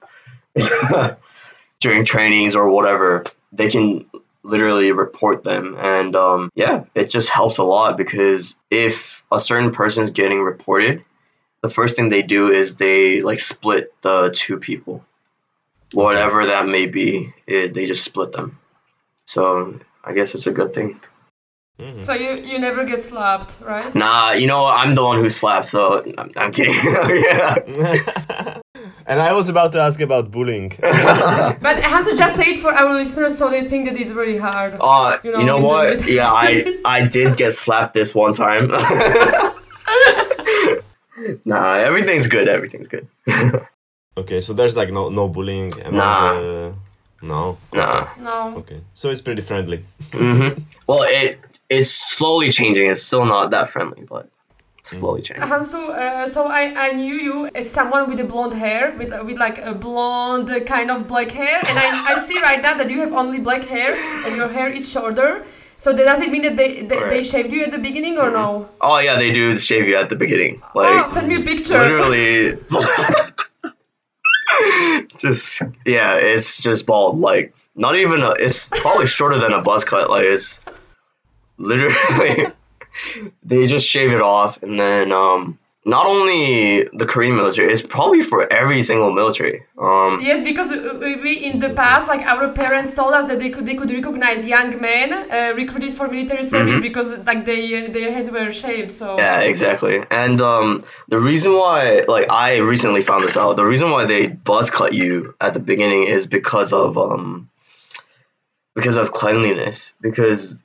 during 1.80 2.06
trainings 2.06 2.56
or 2.56 2.70
whatever, 2.70 3.24
they 3.52 3.70
can 3.70 4.10
literally 4.44 4.92
report 4.92 5.44
them. 5.44 5.76
And 5.78 6.16
um, 6.16 6.52
yeah 6.56 6.86
it 6.94 7.10
just 7.10 7.30
helps 7.30 7.58
a 7.58 7.64
lot 7.64 7.98
because 7.98 8.56
if 8.70 9.24
a 9.32 9.40
certain 9.40 9.72
person 9.72 10.04
is 10.04 10.12
getting 10.12 10.42
reported 10.42 11.04
the 11.62 11.70
first 11.70 11.96
thing 11.96 12.10
they 12.10 12.22
do 12.22 12.48
is 12.48 12.76
they 12.76 13.22
like 13.22 13.40
split 13.40 13.94
the 14.02 14.32
two 14.34 14.58
people. 14.58 15.04
Whatever 15.92 16.46
that 16.46 16.68
may 16.68 16.86
be 16.86 17.34
it, 17.48 17.74
they 17.74 17.86
just 17.86 18.04
split 18.04 18.32
them 18.32 18.58
so 19.34 19.42
i 20.08 20.10
guess 20.18 20.30
it's 20.36 20.48
a 20.54 20.56
good 20.60 20.72
thing 20.78 20.92
Mhm. 21.88 22.02
So 22.08 22.12
you 22.24 22.32
you 22.50 22.58
never 22.68 22.82
get 22.92 23.02
slapped, 23.10 23.52
right? 23.74 23.92
nah 24.04 24.28
you 24.42 24.48
know 24.52 24.62
i'm 24.80 24.92
the 25.00 25.04
one 25.12 25.18
who 25.24 25.30
slaps 25.42 25.68
so 25.76 25.82
i'm, 26.20 26.30
I'm 26.42 26.52
kidding 26.58 26.76
and 29.10 29.18
I 29.30 29.32
was 29.40 29.48
about 29.54 29.70
to 29.76 29.80
ask 29.88 29.98
about 30.08 30.24
bullying. 30.36 30.70
But 31.66 31.76
have 31.94 32.06
to 32.10 32.14
just 32.24 32.34
say 32.40 32.48
it 32.54 32.60
for 32.64 32.72
our 32.82 32.92
listeners 33.02 33.34
so 33.40 33.44
they 33.54 33.64
think 33.72 33.82
that 33.88 33.96
it's 34.02 34.14
very 34.22 34.38
hard. 34.48 34.72
uh, 34.80 35.18
You 35.24 35.30
you 35.40 35.46
know, 35.46 35.46
know, 35.46 35.58
in 35.58 35.64
the 35.64 35.68
what 35.74 35.98
yeah 36.18 36.32
i 36.48 36.50
i 36.98 37.00
did 37.18 37.30
get 37.44 37.52
slapped 37.64 37.94
this 38.00 38.10
one 38.24 38.34
time 38.44 38.66
Nah, 41.46 41.74
everything's 41.88 42.28
good. 42.28 42.48
Everything's 42.48 42.88
good. 42.88 43.08
Okay, 44.18 44.42
so 44.42 44.54
there's 44.54 44.76
like 44.76 44.92
no 44.92 45.10
no 45.10 45.28
bullying 45.28 45.74
among 45.84 45.96
Nah. 45.98 46.34
the- 46.34 46.74
no. 47.22 47.58
nah. 47.74 48.08
No. 48.20 48.58
Okay, 48.58 48.82
so 48.94 49.10
it's 49.10 49.22
pretty 49.22 49.42
friendly. 49.42 49.84
hmm 50.12 50.50
Well, 50.88 51.04
it 51.04 51.40
it's 51.70 51.92
slowly 51.92 52.52
changing. 52.52 52.90
It's 52.90 53.04
still 53.04 53.26
not 53.26 53.52
that 53.52 53.70
friendly, 53.70 54.04
but 54.10 54.28
slowly 54.84 55.22
changing. 55.22 55.46
Hansu, 55.48 55.90
uh, 55.90 56.26
so 56.28 56.46
I, 56.48 56.74
I 56.88 56.92
knew 56.94 57.14
you 57.14 57.50
as 57.54 57.70
someone 57.70 58.10
with 58.10 58.20
a 58.20 58.24
blonde 58.24 58.54
hair, 58.54 58.96
with, 58.98 59.12
with 59.24 59.38
like 59.38 59.60
a 59.60 59.74
blonde 59.76 60.50
uh, 60.50 60.62
kind 60.62 60.90
of 60.90 61.08
black 61.08 61.30
hair, 61.30 61.60
and 61.68 61.78
I, 61.78 62.14
I 62.14 62.16
see 62.16 62.42
right 62.42 62.62
now 62.62 62.74
that 62.74 62.90
you 62.90 63.00
have 63.02 63.14
only 63.14 63.40
black 63.40 63.64
hair 63.66 63.94
and 64.26 64.36
your 64.36 64.50
hair 64.50 64.70
is 64.70 64.92
shorter. 64.92 65.46
So 65.78 65.94
that 65.94 66.04
does 66.04 66.20
it 66.22 66.30
mean 66.32 66.42
that 66.42 66.58
they, 66.58 66.82
they, 66.82 67.08
they 67.08 67.24
shaved 67.24 67.54
you 67.54 67.64
at 67.64 67.72
the 67.72 67.78
beginning 67.78 68.18
or 68.18 68.30
no? 68.32 68.68
Oh 68.82 68.98
yeah, 68.98 69.18
they 69.18 69.32
do 69.32 69.56
shave 69.58 69.88
you 69.88 69.96
at 69.96 70.10
the 70.10 70.16
beginning. 70.16 70.62
oh, 70.76 70.80
Like 70.80 71.10
send 71.10 71.28
me 71.30 71.36
a 71.36 71.42
picture. 71.42 71.78
literally. 71.80 72.58
just 75.22 75.62
yeah, 75.86 76.16
it's 76.16 76.62
just 76.62 76.86
bald. 76.86 77.20
Like 77.20 77.54
not 77.76 77.96
even 77.96 78.22
a. 78.22 78.32
It's 78.40 78.70
probably 78.70 79.08
shorter 79.08 79.38
than 79.38 79.54
a 79.54 79.62
buzz 79.62 79.84
cut. 79.84 80.10
Like 80.10 80.26
it's 80.26 80.60
literally. 81.58 82.48
they 83.44 83.66
just 83.68 83.88
shave 83.88 84.12
it 84.12 84.22
off, 84.22 84.64
and 84.64 84.80
then 84.80 85.12
um, 85.12 85.59
not 85.86 86.06
only 86.06 86.84
the 86.94 87.06
Korean 87.06 87.36
military, 87.36 87.72
it's 87.72 87.82
probably 87.82 88.22
for 88.22 88.52
every 88.52 88.84
single 88.84 89.12
military. 89.14 89.64
Um, 89.78 90.18
Yes, 90.22 90.44
because 90.44 90.72
we, 90.72 91.16
we 91.16 91.34
in 91.38 91.60
the 91.60 91.70
past, 91.70 92.08
like 92.08 92.22
our 92.22 92.50
parents 92.52 92.94
told 92.94 93.14
us 93.14 93.28
that 93.28 93.40
they 93.40 93.50
could 93.50 93.66
they 93.66 93.76
could 93.76 93.92
recognize 93.92 94.46
young 94.46 94.80
men 94.82 95.14
uh, 95.14 95.54
recruited 95.56 95.94
for 95.94 96.08
military 96.08 96.44
service 96.44 96.80
because 96.80 97.18
like 97.26 97.46
they 97.46 97.86
uh, 97.86 97.92
their 97.92 98.12
heads 98.12 98.30
were 98.30 98.52
shaved. 98.52 98.92
So 98.92 99.10
Mm-hmm. 99.10 99.20
Yeah, 99.20 99.40
exactly. 99.42 100.04
And 100.12 100.42
um, 100.42 100.84
the 101.08 101.20
reason 101.20 101.54
why, 101.54 102.06
like, 102.08 102.30
I 102.30 102.58
recently 102.58 103.04
found 103.04 103.24
this 103.24 103.38
out. 103.38 103.56
The 103.56 103.66
reason 103.66 103.92
why 103.92 104.06
they 104.06 104.28
buzz 104.28 104.70
cut 104.70 104.94
you 104.94 105.36
at 105.42 105.54
the 105.54 105.60
beginning 105.60 106.04
is 106.04 106.28
because 106.28 106.74
of 106.74 106.98
um, 106.98 107.50
because 108.76 108.98
of 108.98 109.12
cleanliness. 109.12 109.94
Because 110.02 110.62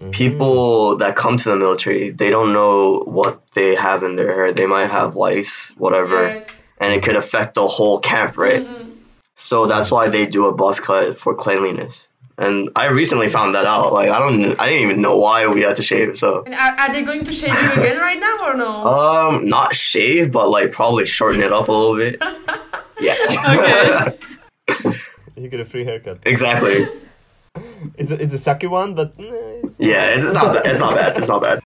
Mhm. 0.00 0.12
people 0.12 0.96
that 0.96 1.16
come 1.16 1.36
to 1.38 1.48
the 1.48 1.56
military, 1.56 2.10
they 2.10 2.30
don't 2.30 2.52
know 2.52 3.02
what 3.06 3.40
they 3.54 3.74
have 3.74 4.02
in 4.02 4.16
their 4.16 4.32
hair. 4.34 4.52
They 4.52 4.66
might 4.66 4.90
have 4.90 5.16
lice, 5.16 5.72
whatever, 5.78 6.26
yes. 6.28 6.62
and 6.78 6.92
it 6.92 7.02
could 7.02 7.16
affect 7.16 7.54
the 7.54 7.66
whole 7.66 7.98
camp, 8.00 8.36
right? 8.36 8.66
Mhm. 8.66 8.92
So 9.34 9.66
that's 9.66 9.90
why 9.90 10.08
they 10.08 10.26
do 10.26 10.46
a 10.46 10.52
buzz 10.52 10.80
cut 10.80 11.18
for 11.18 11.34
cleanliness. 11.34 12.08
And 12.38 12.68
I 12.76 12.86
recently 12.88 13.30
found 13.30 13.54
that 13.54 13.64
out. 13.64 13.94
Like, 13.94 14.10
I 14.10 14.18
don't, 14.18 14.60
I 14.60 14.66
didn't 14.68 14.82
even 14.82 15.00
know 15.00 15.16
why 15.16 15.46
we 15.46 15.62
had 15.62 15.76
to 15.76 15.82
shave. 15.82 16.18
So. 16.18 16.42
And 16.44 16.54
are, 16.54 16.72
are 16.80 16.92
they 16.92 17.00
going 17.02 17.24
to 17.24 17.32
shave 17.32 17.54
you 17.54 17.72
again 17.80 17.96
right 17.98 18.20
now 18.20 18.36
or 18.44 18.54
no? 18.54 18.86
Um, 18.98 19.46
not 19.46 19.74
shave, 19.74 20.32
but 20.32 20.50
like 20.50 20.70
probably 20.72 21.06
shorten 21.06 21.40
it 21.42 21.50
up 21.52 21.68
a 21.68 21.72
little 21.72 21.96
bit. 21.96 22.22
Yeah. 22.98 24.14
Okay. 24.68 24.94
You 25.36 25.48
get 25.50 25.60
a 25.60 25.66
free 25.66 25.84
haircut. 25.84 26.20
exactly. 26.24 26.88
It's 27.98 28.10
a, 28.10 28.20
it's 28.22 28.34
a 28.34 28.36
sucky 28.36 28.68
one, 28.68 28.94
but 28.94 29.14
eh, 29.18 29.64
it's 29.64 29.78
Yeah, 29.80 30.14
it's, 30.14 30.24
it's 30.24 30.34
not 30.34 30.54
bad. 30.54 30.66
It's 30.66 30.78
not 30.78 30.94
bad. 30.94 31.16
It's 31.16 31.28
not 31.28 31.42
bad. 31.42 31.62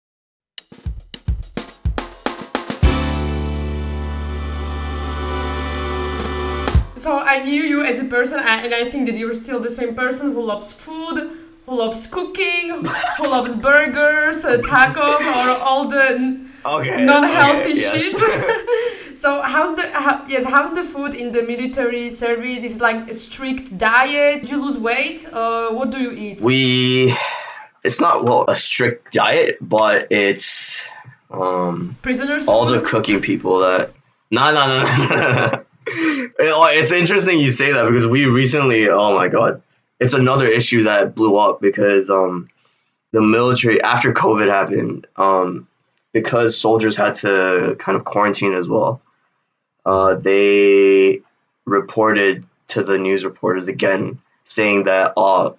So 6.96 7.20
I 7.20 7.42
knew 7.44 7.62
you 7.62 7.83
as 7.85 8.01
a 8.01 8.05
person, 8.05 8.40
and 8.40 8.74
I 8.74 8.90
think 8.90 9.09
that 9.09 9.16
you're 9.16 9.33
still 9.33 9.61
the 9.61 9.70
same 9.70 9.94
person 9.94 10.33
who 10.33 10.42
loves 10.44 10.72
food, 10.72 11.31
who 11.68 11.78
loves 11.78 12.07
cooking, 12.07 12.70
who 13.18 13.28
loves 13.28 13.54
burgers, 13.57 14.44
uh, 14.44 14.57
tacos, 14.59 15.20
or 15.20 15.61
all 15.62 15.87
the 15.88 16.40
Okay. 16.64 17.04
non-healthy 17.04 17.61
okay, 17.61 17.68
yes. 17.70 17.92
shit. 17.92 19.16
so 19.16 19.42
how's 19.42 19.76
the 19.76 19.88
how, 19.92 20.24
yes? 20.28 20.44
How's 20.44 20.74
the 20.74 20.83
food 20.83 21.14
in 21.14 21.31
the 21.33 21.42
military 21.42 22.09
service? 22.09 22.64
Is 22.64 22.76
it 22.76 22.83
like 22.83 23.09
a 23.11 23.14
strict 23.14 23.76
diet? 23.78 24.44
Do 24.46 24.57
you 24.57 24.62
lose 24.64 24.78
weight? 24.78 25.26
Uh, 25.33 25.68
what 25.70 25.90
do 25.90 25.98
you 26.00 26.12
eat? 26.12 26.40
we, 26.42 27.14
it's 27.85 28.00
not 28.00 28.24
well 28.24 28.44
a 28.48 28.57
strict 28.57 29.12
diet, 29.12 29.57
but 29.61 30.11
it's 30.11 30.83
um 31.31 31.96
Prisoners 32.02 32.48
all 32.48 32.66
food? 32.66 32.81
the 32.81 32.83
cooking 32.90 33.20
people 33.20 33.59
that. 33.61 33.92
No, 34.31 34.50
no, 34.52 34.62
no, 34.66 34.78
no, 34.83 35.07
no. 35.09 35.64
It- 35.87 36.78
It's 36.81 36.92
interesting 36.92 37.38
you 37.38 37.50
say 37.50 37.72
that 37.72 37.85
because 37.87 38.07
we 38.07 38.24
recently, 38.26 38.88
oh 38.90 39.14
my 39.14 39.28
god, 39.28 39.62
it's 40.00 40.14
another 40.14 40.46
issue 40.46 40.84
that 40.84 41.14
blew 41.14 41.37
up 41.37 41.61
because 41.61 42.11
um, 42.11 42.48
the 43.12 43.22
military 43.22 43.80
after 43.82 44.12
COVID 44.12 44.48
happened, 44.48 45.06
um, 45.16 45.66
because 46.12 46.58
soldiers 46.58 46.96
had 46.96 47.14
to 47.14 47.76
kind 47.78 47.96
of 47.96 48.04
quarantine 48.04 48.54
as 48.54 48.68
well. 48.68 49.00
Uh, 49.84 50.14
they 50.14 51.22
reported 51.64 52.44
to 52.68 52.82
the 52.82 52.98
news 52.98 53.24
reporters 53.24 53.68
again 53.68 54.20
saying 54.44 54.84
that 54.84 55.12
uh, 55.16 55.52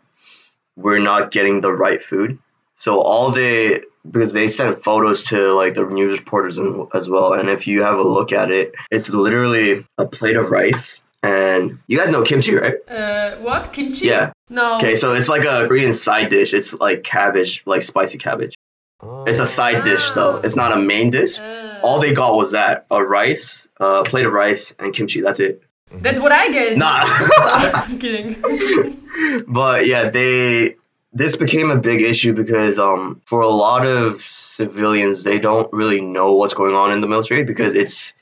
we're 0.75 0.99
not 0.99 1.31
getting 1.31 1.61
the 1.61 1.71
right 1.71 2.03
food. 2.03 2.39
So 2.75 2.99
all 2.99 3.31
they 3.31 3.81
because 4.09 4.33
they 4.33 4.47
sent 4.47 4.83
photos 4.83 5.25
to 5.25 5.53
like 5.53 5.73
the 5.73 5.85
news 5.85 6.19
reporters 6.19 6.57
as 6.93 7.09
well. 7.09 7.33
And 7.33 7.49
if 7.49 7.67
you 7.67 7.83
have 7.83 7.99
a 7.99 8.03
look 8.03 8.31
at 8.31 8.51
it, 8.51 8.73
it's 8.89 9.09
literally 9.09 9.85
a 9.97 10.05
plate 10.05 10.37
of 10.37 10.51
rice. 10.51 11.01
And 11.21 11.77
you 11.87 11.97
guys 11.97 12.09
know 12.09 12.23
kimchi, 12.23 12.55
right? 12.55 12.75
Uh, 12.89 13.35
what 13.37 13.73
kimchi? 13.73 14.07
Yeah. 14.07 14.31
No. 14.49 14.77
Okay, 14.77 14.95
so 14.95 15.13
it's 15.13 15.27
like 15.27 15.43
a 15.43 15.67
Korean 15.67 15.93
side 15.93 16.29
dish. 16.29 16.53
It's 16.53 16.73
like 16.73 17.03
cabbage, 17.03 17.63
like 17.65 17.81
spicy 17.81 18.17
cabbage. 18.17 18.55
Oh. 19.01 19.23
It's 19.25 19.39
a 19.39 19.45
side 19.45 19.83
dish 19.83 20.11
though. 20.11 20.37
It's 20.37 20.55
not 20.55 20.71
a 20.71 20.77
main 20.77 21.09
dish. 21.09 21.37
Uh, 21.39 21.79
All 21.83 21.99
they 21.99 22.13
got 22.13 22.35
was 22.35 22.51
that 22.51 22.85
a 22.91 23.03
rice, 23.03 23.67
a 23.79 24.03
plate 24.03 24.25
of 24.25 24.33
rice, 24.33 24.73
and 24.79 24.93
kimchi. 24.93 25.21
That's 25.21 25.39
it. 25.39 25.61
that's 25.91 26.19
what 26.19 26.31
I 26.31 26.49
get. 26.49 26.77
Nah. 26.77 27.01
I'm 27.03 27.99
kidding. 27.99 29.43
but 29.47 29.87
yeah, 29.87 30.09
they 30.09 30.75
this 31.11 31.35
became 31.35 31.71
a 31.71 31.77
big 31.77 32.01
issue 32.01 32.33
because 32.33 32.77
um 32.77 33.21
for 33.25 33.41
a 33.41 33.47
lot 33.47 33.85
of 33.85 34.21
civilians 34.23 35.23
they 35.23 35.39
don't 35.39 35.71
really 35.73 36.01
know 36.01 36.33
what's 36.33 36.53
going 36.53 36.75
on 36.75 36.91
in 36.91 37.01
the 37.01 37.07
military 37.07 37.43
because 37.43 37.75
it's 37.75 38.13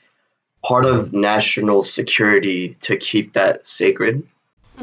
part 0.64 0.84
of 0.84 1.12
national 1.12 1.82
security 1.84 2.76
to 2.80 2.96
keep 2.96 3.32
that 3.34 3.66
sacred 3.66 4.22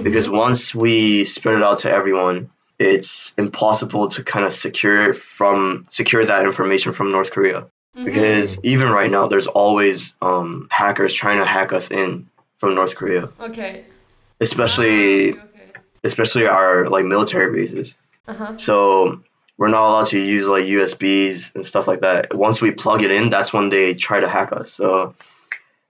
because 0.04 0.30
once 0.30 0.76
we 0.76 1.24
spread 1.26 1.56
it 1.56 1.64
out 1.64 1.80
to 1.80 1.90
everyone 1.92 2.50
it's 2.80 3.34
impossible 3.38 4.08
to 4.10 4.24
kind 4.24 4.46
of 4.46 4.52
secure 4.54 5.14
from 5.14 5.86
secure 5.90 6.26
that 6.26 6.46
information 6.46 6.92
from 6.94 7.12
North 7.12 7.32
Korea 7.32 7.66
because 8.04 8.58
even 8.64 8.90
right 8.90 9.10
now 9.10 9.28
there's 9.28 9.48
always 9.48 10.14
um 10.22 10.68
hackers 10.72 11.14
trying 11.14 11.38
to 11.40 11.46
hack 11.46 11.72
us 11.72 11.90
in 11.92 12.28
from 12.58 12.76
North 12.76 12.96
Korea 12.96 13.30
Okay. 13.40 13.86
especially 14.42 15.32
Okay, 15.32 15.40
okay. 15.40 15.80
especially 16.04 16.46
our 16.48 16.88
like 16.88 17.06
military 17.06 17.52
bases. 17.58 17.96
Uh-huh. 18.28 18.58
So 18.58 19.22
we're 19.58 19.70
not 19.70 19.88
allowed 19.88 20.08
to 20.08 20.20
use 20.20 20.48
like 20.48 20.66
USBs 20.66 21.56
and 21.56 21.66
stuff 21.66 21.88
like 21.88 22.02
that. 22.02 22.36
Once 22.36 22.60
we 22.60 22.72
plug 22.72 23.04
it 23.04 23.12
in, 23.12 23.30
that's 23.30 23.54
when 23.54 23.70
they 23.70 23.94
try 23.94 24.20
to 24.20 24.28
hack 24.28 24.52
us. 24.52 24.72
So 24.74 25.16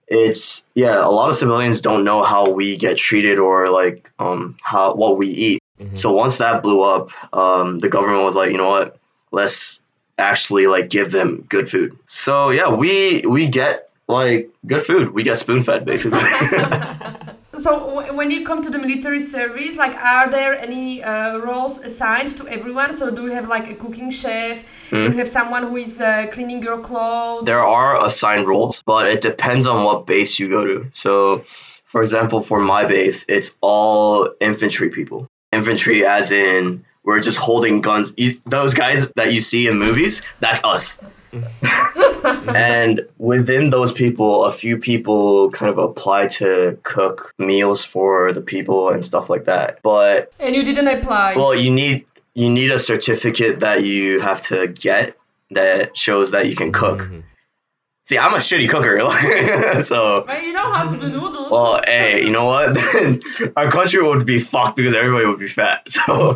it's 0.08 0.66
yeah, 0.74 1.04
a 1.04 1.10
lot 1.10 1.30
of 1.30 1.36
civilians 1.36 1.80
don't 1.80 2.04
know 2.04 2.22
how 2.22 2.50
we 2.50 2.76
get 2.76 2.96
treated 2.96 3.38
or 3.38 3.68
like 3.68 4.10
um 4.18 4.56
how 4.62 4.94
what 4.94 5.18
we 5.18 5.28
eat. 5.28 5.62
Mhm. 5.80 5.96
So 5.96 6.12
once 6.12 6.38
that 6.38 6.62
blew 6.62 6.80
up, 6.80 7.10
um 7.34 7.78
the 7.78 7.88
government 7.88 8.24
was 8.24 8.34
like, 8.34 8.50
you 8.50 8.56
know 8.56 8.68
what, 8.68 8.98
let's 9.32 9.80
actually 10.18 10.66
like 10.66 10.88
give 10.88 11.10
them 11.12 11.44
good 11.48 11.70
food. 11.70 11.96
So 12.04 12.50
yeah, 12.50 12.70
we 12.72 13.22
we 13.26 13.48
get 13.48 13.90
like 14.08 14.50
good 14.66 14.82
food. 14.82 15.12
We 15.12 15.22
get 15.22 15.38
spoon 15.38 15.64
fed 15.64 15.84
basically. 15.84 16.20
So 17.58 17.80
w- 17.80 18.14
when 18.14 18.30
you 18.30 18.44
come 18.44 18.60
to 18.62 18.70
the 18.70 18.78
military 18.78 19.20
service, 19.20 19.76
like, 19.76 19.94
are 19.96 20.30
there 20.30 20.58
any 20.58 21.02
uh, 21.02 21.38
roles 21.38 21.78
assigned 21.78 22.36
to 22.36 22.46
everyone? 22.48 22.92
So 22.92 23.10
do 23.10 23.22
you 23.24 23.32
have 23.32 23.48
like 23.48 23.70
a 23.70 23.74
cooking 23.74 24.10
chef? 24.10 24.64
Do 24.90 25.02
you 25.02 25.12
have 25.12 25.28
someone 25.28 25.62
who 25.64 25.76
is 25.76 26.00
uh, 26.00 26.26
cleaning 26.30 26.62
your 26.62 26.80
clothes? 26.80 27.40
Hmm. 27.40 27.46
There 27.46 27.64
are 27.64 28.04
assigned 28.04 28.46
roles, 28.46 28.82
but 28.82 29.06
it 29.08 29.20
depends 29.20 29.66
on 29.66 29.84
what 29.84 30.06
base 30.06 30.38
you 30.38 30.48
go 30.48 30.64
to. 30.64 30.86
So, 30.92 31.44
for 31.84 32.02
example, 32.02 32.42
for 32.42 32.60
my 32.60 32.84
base, 32.84 33.24
it's 33.28 33.56
all 33.60 34.30
infantry 34.40 34.90
people. 34.90 35.28
Infantry, 35.52 36.04
as 36.04 36.32
in, 36.32 36.84
we're 37.04 37.20
just 37.20 37.38
holding 37.38 37.80
guns. 37.80 38.12
Those 38.46 38.74
guys 38.74 39.10
that 39.16 39.32
you 39.32 39.40
see 39.40 39.68
in 39.68 39.78
movies, 39.78 40.22
that's 40.40 40.62
us. 40.64 40.98
and 42.54 43.06
within 43.18 43.70
those 43.70 43.92
people, 43.92 44.44
a 44.44 44.52
few 44.52 44.78
people 44.78 45.50
kind 45.50 45.70
of 45.70 45.78
apply 45.78 46.26
to 46.26 46.78
cook 46.82 47.32
meals 47.38 47.84
for 47.84 48.32
the 48.32 48.40
people 48.40 48.90
and 48.90 49.04
stuff 49.04 49.28
like 49.30 49.44
that. 49.46 49.80
But 49.82 50.32
and 50.38 50.54
you 50.54 50.64
didn't 50.64 50.88
apply. 50.88 51.34
well, 51.36 51.54
you 51.54 51.70
need 51.70 52.04
you 52.34 52.50
need 52.50 52.70
a 52.70 52.78
certificate 52.78 53.60
that 53.60 53.84
you 53.84 54.20
have 54.20 54.42
to 54.42 54.66
get 54.68 55.16
that 55.50 55.96
shows 55.96 56.32
that 56.32 56.48
you 56.48 56.56
can 56.56 56.72
cook. 56.72 57.00
Mhm. 57.00 57.22
See, 58.06 58.16
I'm 58.16 58.34
a 58.34 58.36
shitty 58.36 58.68
cooker, 58.68 59.00
so. 59.82 60.24
Right, 60.26 60.44
you 60.44 60.52
know 60.52 60.70
how 60.70 60.86
to 60.86 60.96
do 60.96 61.08
noodles. 61.10 61.50
Well, 61.50 61.80
hey, 61.84 62.22
you 62.22 62.30
know 62.30 62.44
what? 62.44 62.74
Then 62.74 63.20
our 63.56 63.68
country 63.68 64.00
would 64.00 64.24
be 64.24 64.38
fucked 64.38 64.76
because 64.76 64.94
everybody 64.94 65.26
would 65.26 65.40
be 65.40 65.48
fat. 65.48 65.88
So, 66.06 66.34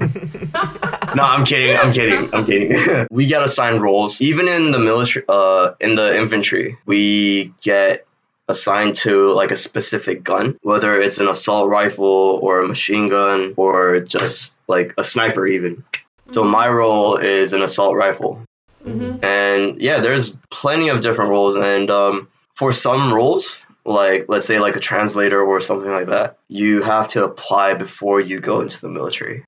no, 1.14 1.22
I'm 1.22 1.44
kidding. 1.44 1.76
I'm 1.76 1.92
kidding. 1.92 2.34
I'm 2.34 2.44
kidding. 2.44 3.06
we 3.12 3.26
get 3.26 3.42
assigned 3.44 3.82
roles, 3.82 4.20
even 4.20 4.48
in 4.48 4.72
the 4.72 4.80
military, 4.80 5.24
uh, 5.28 5.74
in 5.80 5.94
the 5.94 6.18
infantry. 6.18 6.76
We 6.86 7.52
get 7.62 8.04
assigned 8.48 8.96
to 8.96 9.30
like 9.30 9.52
a 9.52 9.56
specific 9.56 10.24
gun, 10.24 10.58
whether 10.62 11.00
it's 11.00 11.18
an 11.18 11.28
assault 11.28 11.68
rifle 11.68 12.40
or 12.42 12.60
a 12.60 12.66
machine 12.68 13.08
gun 13.08 13.54
or 13.56 14.00
just 14.00 14.54
like 14.66 14.92
a 14.98 15.04
sniper, 15.04 15.46
even. 15.46 15.84
So 16.32 16.42
my 16.42 16.68
role 16.68 17.16
is 17.16 17.52
an 17.52 17.62
assault 17.62 17.94
rifle. 17.94 18.42
Mhm. 18.84 19.22
And 19.24 19.80
yeah, 19.80 20.00
there's 20.00 20.38
plenty 20.50 20.88
of 20.88 21.00
different 21.00 21.30
roles. 21.30 21.56
And 21.56 21.90
um, 21.90 22.28
for 22.54 22.72
some 22.72 23.12
roles, 23.12 23.56
like 23.84 24.26
let's 24.28 24.46
say 24.46 24.58
like 24.58 24.76
a 24.76 24.80
translator 24.80 25.42
or 25.42 25.60
something 25.60 25.90
like 25.90 26.06
that, 26.06 26.38
you 26.48 26.82
have 26.82 27.08
to 27.08 27.24
apply 27.24 27.74
before 27.74 28.20
you 28.20 28.40
go 28.40 28.60
into 28.60 28.80
the 28.80 28.88
military. 28.88 29.44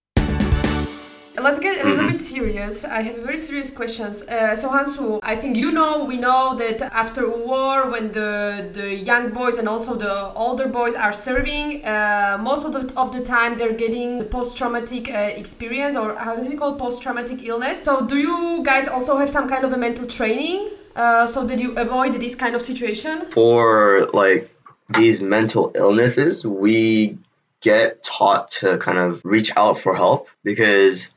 Let's 1.43 1.59
get 1.59 1.85
a 1.85 1.89
little 1.89 2.07
bit 2.07 2.19
serious. 2.19 2.85
I 2.85 3.03
have 3.03 3.17
very 3.17 3.37
serious 3.37 3.69
questions. 3.69 4.23
Uh, 4.23 4.55
so 4.55 4.69
Hansu, 4.69 5.19
I 5.25 5.35
think 5.35 5.57
you 5.57 5.73
know, 5.73 6.05
we 6.05 6.17
know 6.17 6.55
that 6.55 6.81
after 6.83 7.29
war, 7.29 7.91
when 7.91 8.13
the, 8.13 8.71
the 8.73 8.95
young 8.95 9.31
boys 9.31 9.59
and 9.59 9.69
also 9.69 9.97
the 9.97 10.33
older 10.35 10.69
boys 10.69 10.95
are 10.95 11.13
serving, 11.13 11.85
uh, 11.85 12.39
most 12.41 12.65
of 12.65 12.73
the, 12.73 12.95
of 12.97 13.11
the 13.11 13.21
time 13.21 13.59
they're 13.59 13.73
getting 13.73 14.25
post-traumatic 14.27 15.11
uh, 15.11 15.33
experience 15.43 15.97
or 15.97 16.15
how 16.15 16.37
do 16.37 16.49
you 16.49 16.57
call 16.57 16.77
post-traumatic 16.77 17.43
illness. 17.43 17.83
So 17.83 18.07
do 18.07 18.19
you 18.19 18.63
guys 18.65 18.87
also 18.87 19.17
have 19.17 19.29
some 19.29 19.49
kind 19.49 19.65
of 19.65 19.73
a 19.73 19.77
mental 19.77 20.07
training 20.07 20.71
uh, 20.95 21.27
so 21.27 21.45
that 21.45 21.59
you 21.59 21.75
avoid 21.77 22.13
this 22.15 22.37
kind 22.37 22.55
of 22.55 22.63
situation? 22.63 23.27
For 23.31 24.07
like 24.15 24.49
these 24.97 25.21
mental 25.21 25.73
illnesses, 25.75 26.47
we 26.47 27.19
get 27.63 28.03
taught 28.05 28.51
to 28.51 28.79
kind 28.79 28.99
of 28.99 29.21
reach 29.25 29.51
out 29.57 29.79
for 29.79 29.95
help 29.95 30.29
because 30.45 31.09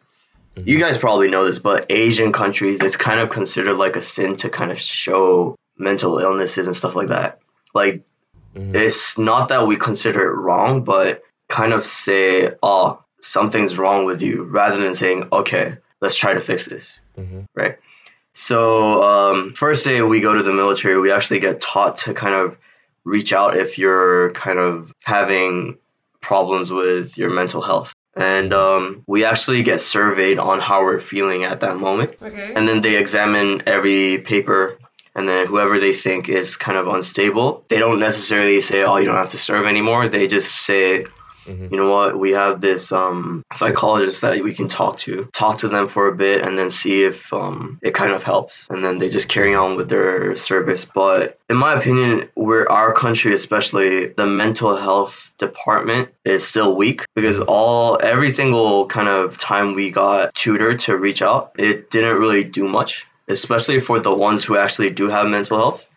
Mm-hmm. 0.56 0.70
you 0.70 0.80
guys 0.80 0.98
probably 0.98 1.30
know 1.30 1.46
this, 1.46 1.60
but 1.60 1.92
Asian 1.92 2.32
countries, 2.32 2.80
it's 2.82 2.96
kind 2.96 3.20
of 3.20 3.30
considered 3.30 3.74
like 3.74 3.96
a 3.96 4.02
sin 4.02 4.38
to 4.38 4.50
kind 4.50 4.72
of 4.72 4.80
show 4.80 5.58
mental 5.78 6.18
illnesses 6.20 6.68
and 6.68 6.76
stuff 6.76 6.96
like 6.96 7.10
that. 7.10 7.40
Like, 7.74 8.04
mm-hmm. 8.56 8.76
it's 8.76 9.18
not 9.18 9.50
that 9.50 9.68
we 9.68 9.76
consider 9.76 10.32
it 10.32 10.36
wrong, 10.36 10.84
but 10.84 11.24
kind 11.50 11.74
of 11.74 11.84
say, 11.84 12.52
oh, 12.64 13.04
something's 13.22 13.78
wrong 13.78 14.06
with 14.06 14.22
you, 14.22 14.44
rather 14.44 14.82
than 14.82 14.94
saying, 14.94 15.28
okay, 15.32 15.78
let's 16.00 16.16
try 16.16 16.34
to 16.34 16.42
fix 16.42 16.66
this. 16.66 17.00
Mm-hmm. 17.18 17.42
Right? 17.54 17.78
So, 18.32 19.04
um, 19.04 19.54
first 19.56 19.84
day 19.84 20.02
we 20.02 20.22
go 20.22 20.34
to 20.34 20.44
the 20.44 20.54
military, 20.54 21.00
we 21.00 21.12
actually 21.12 21.40
get 21.40 21.60
taught 21.60 21.98
to 21.98 22.14
kind 22.14 22.36
of 22.36 22.58
reach 23.04 23.34
out 23.34 23.56
if 23.56 23.78
you're 23.78 24.32
kind 24.32 24.60
of 24.60 24.92
having 25.04 25.78
problems 26.22 26.72
with 26.72 27.18
your 27.18 27.30
mental 27.30 27.62
health. 27.62 27.94
And 28.16 28.54
um, 28.54 29.04
we 29.08 29.26
actually 29.26 29.64
get 29.64 29.82
surveyed 29.82 30.40
on 30.40 30.60
how 30.60 30.84
we're 30.84 31.02
feeling 31.02 31.44
at 31.44 31.60
that 31.60 31.78
moment. 31.78 32.16
Okay. 32.22 32.54
And 32.54 32.68
then 32.68 32.82
they 32.82 32.98
examine 32.98 33.62
every 33.66 34.20
paper. 34.20 34.78
And 35.16 35.28
then 35.28 35.48
whoever 35.48 35.80
they 35.80 35.94
think 35.94 36.30
is 36.30 36.58
kind 36.58 36.78
of 36.78 36.88
unstable, 36.88 37.66
they 37.70 37.80
don't 37.80 38.00
necessarily 38.00 38.62
say, 38.62 38.84
oh, 38.84 38.98
you 38.98 39.06
don't 39.06 39.16
have 39.16 39.32
to 39.32 39.38
serve 39.38 39.66
anymore. 39.66 40.08
They 40.08 40.28
just 40.28 40.66
say, 40.66 41.06
you 41.46 41.78
know 41.78 41.90
what, 41.90 42.20
we 42.20 42.32
have 42.32 42.62
this 42.62 42.92
um, 42.92 43.44
psychologist 43.54 44.22
that 44.22 44.44
we 44.44 44.54
can 44.54 44.68
talk 44.68 44.98
to. 45.00 45.28
Talk 45.34 45.60
to 45.60 45.68
them 45.68 45.88
for 45.88 46.08
a 46.08 46.16
bit 46.16 46.42
and 46.42 46.58
then 46.58 46.70
see 46.70 47.04
if 47.04 47.32
um, 47.34 47.80
it 47.82 47.94
kind 47.94 48.12
of 48.12 48.24
helps. 48.24 48.66
And 48.70 48.84
then 48.84 48.98
they 48.98 49.10
just 49.10 49.30
carry 49.30 49.54
on 49.56 49.76
with 49.76 49.90
their 49.90 50.36
service. 50.36 50.86
But 50.86 51.40
in 51.50 51.58
my 51.58 51.74
opinion, 51.74 52.30
we're 52.36 52.68
our 52.68 52.94
country, 52.94 53.34
especially 53.34 54.08
the 54.08 54.26
mental 54.26 54.76
health 54.76 55.32
department, 55.38 56.10
is 56.24 56.48
still 56.48 56.76
weak 56.76 57.06
because 57.16 57.40
all 57.40 58.00
every 58.02 58.30
single 58.30 58.88
kind 58.88 59.08
of 59.08 59.38
time 59.38 59.74
we 59.74 59.92
got 59.92 60.34
tutored 60.36 60.80
to 60.80 60.98
reach 60.98 61.22
out, 61.22 61.52
it 61.58 61.92
didn't 61.92 62.18
really 62.18 62.44
do 62.44 62.68
much, 62.68 63.06
especially 63.28 63.80
for 63.80 64.00
the 64.00 64.14
ones 64.14 64.44
who 64.44 64.58
actually 64.58 64.90
do 64.90 65.10
have 65.10 65.28
mental 65.28 65.58
health. 65.58 65.88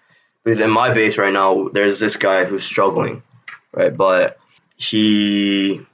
Because 0.45 0.61
in 0.61 0.71
my 0.71 0.95
base 0.95 1.19
right 1.19 1.33
now, 1.33 1.69
there's 1.69 1.99
this 1.99 2.17
guy 2.17 2.45
who's 2.45 2.65
struggling, 2.65 3.23
right? 3.73 3.95
But 3.95 4.39
he 4.79 5.85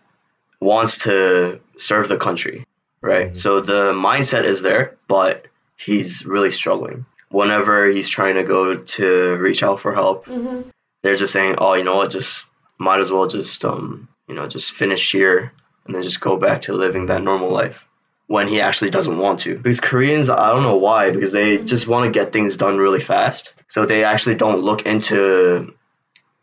wants 0.61 0.99
to 0.99 1.61
serve 1.77 2.09
the 2.09 2.17
country, 2.19 2.65
right? 3.01 3.37
So 3.37 3.61
the 3.61 3.93
mindset 3.93 4.45
is 4.45 4.63
there, 4.63 4.97
but 5.09 5.47
he's 5.77 6.25
really 6.25 6.51
struggling. 6.51 7.07
Whenever 7.31 7.87
he's 7.87 8.09
trying 8.09 8.37
to 8.37 8.45
go 8.45 8.77
to 8.77 9.37
reach 9.37 9.63
out 9.63 9.81
for 9.81 9.93
help, 9.95 10.27
Mhm. 10.27 10.67
they're 11.03 11.17
just 11.17 11.33
saying, 11.33 11.57
"Oh, 11.59 11.75
you 11.75 11.83
know 11.83 11.97
what? 11.97 12.11
Just 12.11 12.47
might 12.79 13.01
as 13.01 13.11
well 13.11 13.27
just 13.27 13.65
um, 13.65 14.07
you 14.29 14.35
know, 14.35 14.47
just 14.47 14.73
finish 14.73 15.11
here 15.11 15.53
and 15.87 15.95
then 15.95 16.03
just 16.03 16.21
go 16.21 16.37
back 16.37 16.61
to 16.63 16.73
living 16.73 17.07
that 17.07 17.23
normal 17.23 17.51
life." 17.51 17.79
When 18.27 18.49
he 18.49 18.63
actually 18.63 18.89
doesn't 18.91 19.19
want 19.19 19.41
to. 19.41 19.57
Because 19.57 19.81
Koreans, 19.81 20.31
I 20.31 20.49
don't 20.51 20.63
know 20.63 20.77
why, 20.77 21.11
because 21.11 21.33
they 21.33 21.59
just 21.59 21.87
want 21.87 22.07
to 22.07 22.19
get 22.19 22.33
things 22.33 22.57
done 22.57 22.79
really 22.79 23.01
fast. 23.03 23.53
So 23.69 23.85
they 23.85 24.03
actually 24.03 24.37
don't 24.37 24.63
look 24.63 24.87
into 24.87 25.75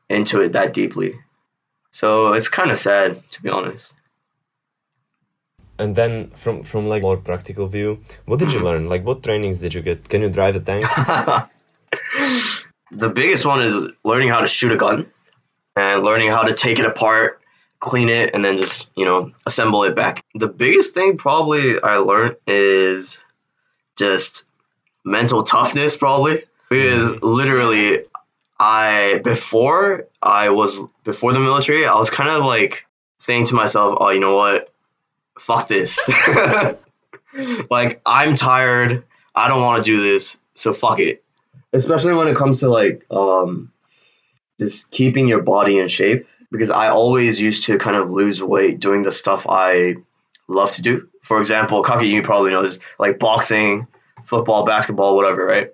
into 0.07 0.41
it 0.41 0.53
that 0.53 0.73
deeply. 0.73 1.19
So 1.91 2.33
it's 2.33 2.47
kind 2.47 2.71
of 2.71 2.79
sad, 2.79 3.21
to 3.31 3.41
be 3.41 3.49
honest. 3.49 3.93
And 5.77 5.95
then 5.95 6.29
from 6.31 6.63
from 6.63 6.87
like 6.87 7.01
more 7.01 7.17
practical 7.17 7.67
view, 7.67 7.99
what 8.25 8.39
did 8.39 8.51
you 8.51 8.59
mm-hmm. 8.59 8.67
learn? 8.67 8.89
Like 8.89 9.03
what 9.03 9.23
trainings 9.23 9.59
did 9.59 9.73
you 9.73 9.81
get? 9.81 10.07
Can 10.09 10.21
you 10.21 10.29
drive 10.29 10.55
a 10.55 10.59
tank? 10.59 10.85
the 12.91 13.09
biggest 13.09 13.45
one 13.45 13.61
is 13.61 13.87
learning 14.03 14.29
how 14.29 14.41
to 14.41 14.47
shoot 14.47 14.71
a 14.71 14.77
gun 14.77 15.09
and 15.75 16.03
learning 16.03 16.29
how 16.29 16.43
to 16.43 16.53
take 16.53 16.79
it 16.79 16.85
apart, 16.85 17.41
clean 17.79 18.09
it, 18.09 18.31
and 18.33 18.43
then 18.43 18.57
just, 18.57 18.91
you 18.95 19.05
know, 19.05 19.31
assemble 19.45 19.83
it 19.83 19.95
back. 19.95 20.23
The 20.35 20.47
biggest 20.47 20.93
thing 20.93 21.17
probably 21.17 21.81
I 21.81 21.97
learned 21.97 22.35
is 22.47 23.17
just 23.97 24.43
mental 25.03 25.43
toughness, 25.43 25.97
probably. 25.97 26.43
Because 26.69 27.13
mm-hmm. 27.13 27.25
literally, 27.25 28.05
I, 28.61 29.21
before 29.23 30.07
I 30.21 30.49
was, 30.49 30.79
before 31.03 31.33
the 31.33 31.39
military, 31.39 31.85
I 31.85 31.95
was 31.95 32.09
kind 32.09 32.29
of 32.29 32.45
like 32.45 32.85
saying 33.17 33.47
to 33.47 33.55
myself, 33.55 33.97
oh, 33.99 34.11
you 34.11 34.19
know 34.19 34.35
what? 34.35 34.69
Fuck 35.39 35.67
this. 35.67 35.99
like, 37.69 38.01
I'm 38.05 38.35
tired. 38.35 39.03
I 39.33 39.47
don't 39.47 39.61
want 39.61 39.83
to 39.83 39.91
do 39.91 40.01
this. 40.01 40.37
So 40.55 40.73
fuck 40.73 40.99
it 40.99 41.23
especially 41.73 42.13
when 42.13 42.27
it 42.27 42.35
comes 42.35 42.59
to 42.59 42.69
like 42.69 43.05
um 43.11 43.71
just 44.59 44.91
keeping 44.91 45.27
your 45.27 45.41
body 45.41 45.79
in 45.79 45.87
shape 45.87 46.27
because 46.51 46.69
I 46.69 46.89
always 46.89 47.39
used 47.39 47.63
to 47.65 47.77
kind 47.77 47.95
of 47.95 48.11
lose 48.11 48.43
weight 48.43 48.79
doing 48.79 49.03
the 49.03 49.11
stuff 49.11 49.45
I 49.49 49.95
love 50.47 50.71
to 50.73 50.81
do. 50.81 51.07
For 51.23 51.39
example, 51.39 51.81
Kaki, 51.81 52.07
you 52.07 52.21
probably 52.21 52.51
know 52.51 52.61
this, 52.61 52.77
like 52.99 53.17
boxing, 53.17 53.87
football, 54.25 54.65
basketball, 54.65 55.15
whatever, 55.15 55.45
right? 55.45 55.69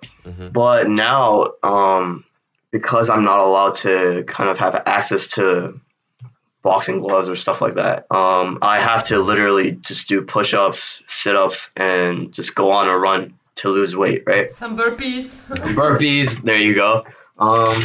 But 0.54 0.88
now, 0.88 1.47
um, 1.63 2.23
because 2.71 3.10
I'm 3.10 3.23
not 3.23 3.39
allowed 3.39 3.75
to 3.75 4.23
kind 4.27 4.49
of 4.49 4.58
have 4.60 4.82
access 4.86 5.27
to 5.30 5.80
boxing 6.62 6.99
gloves 6.99 7.30
or 7.30 7.36
stuff 7.36 7.62
like 7.62 7.75
that, 7.75 8.06
um, 8.12 8.60
I 8.62 8.80
have 8.80 9.03
to 9.06 9.19
literally 9.19 9.73
just 9.73 10.08
do 10.08 10.21
push-ups, 10.21 11.01
sit-ups, 11.06 11.69
and 11.77 12.34
just 12.34 12.56
go 12.56 12.71
on 12.71 12.89
a 12.89 12.97
run 12.97 13.34
to 13.56 13.69
lose 13.69 13.95
weight, 13.95 14.23
right? 14.25 14.53
Some 14.53 14.77
burpees. 14.77 15.43
burpees. 15.75 16.41
There 16.43 16.58
you 16.58 16.75
go. 16.75 17.06
Um, 17.39 17.82